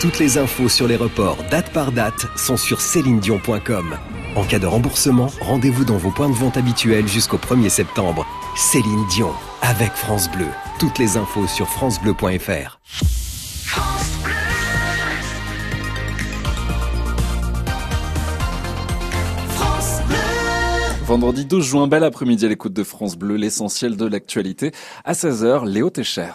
Toutes 0.00 0.18
les 0.18 0.36
infos 0.36 0.68
sur 0.68 0.86
les 0.86 0.96
reports 0.96 1.38
date 1.50 1.72
par 1.72 1.92
date 1.92 2.26
sont 2.36 2.58
sur 2.58 2.82
célinedion.com. 2.82 3.96
En 4.36 4.44
cas 4.44 4.58
de 4.58 4.66
remboursement, 4.66 5.28
rendez-vous 5.40 5.86
dans 5.86 5.96
vos 5.96 6.10
points 6.10 6.28
de 6.28 6.34
vente 6.34 6.58
habituels 6.58 7.08
jusqu'au 7.08 7.38
1er 7.38 7.70
septembre. 7.70 8.26
Céline 8.54 9.06
Dion, 9.08 9.32
avec 9.62 9.92
France 9.92 10.30
Bleu. 10.30 10.48
Toutes 10.78 10.98
les 10.98 11.16
infos 11.16 11.46
sur 11.46 11.70
francebleu.fr. 11.70 12.80
France 13.64 14.10
Vendredi 21.10 21.44
12 21.44 21.66
juin, 21.66 21.88
bel 21.88 22.04
après-midi 22.04 22.46
à 22.46 22.48
l'écoute 22.48 22.72
de 22.72 22.84
France 22.84 23.16
Bleu, 23.16 23.34
l'essentiel 23.34 23.96
de 23.96 24.06
l'actualité. 24.06 24.70
À 25.04 25.12
16h, 25.12 25.66
Léo 25.66 25.90
Técher. 25.90 26.30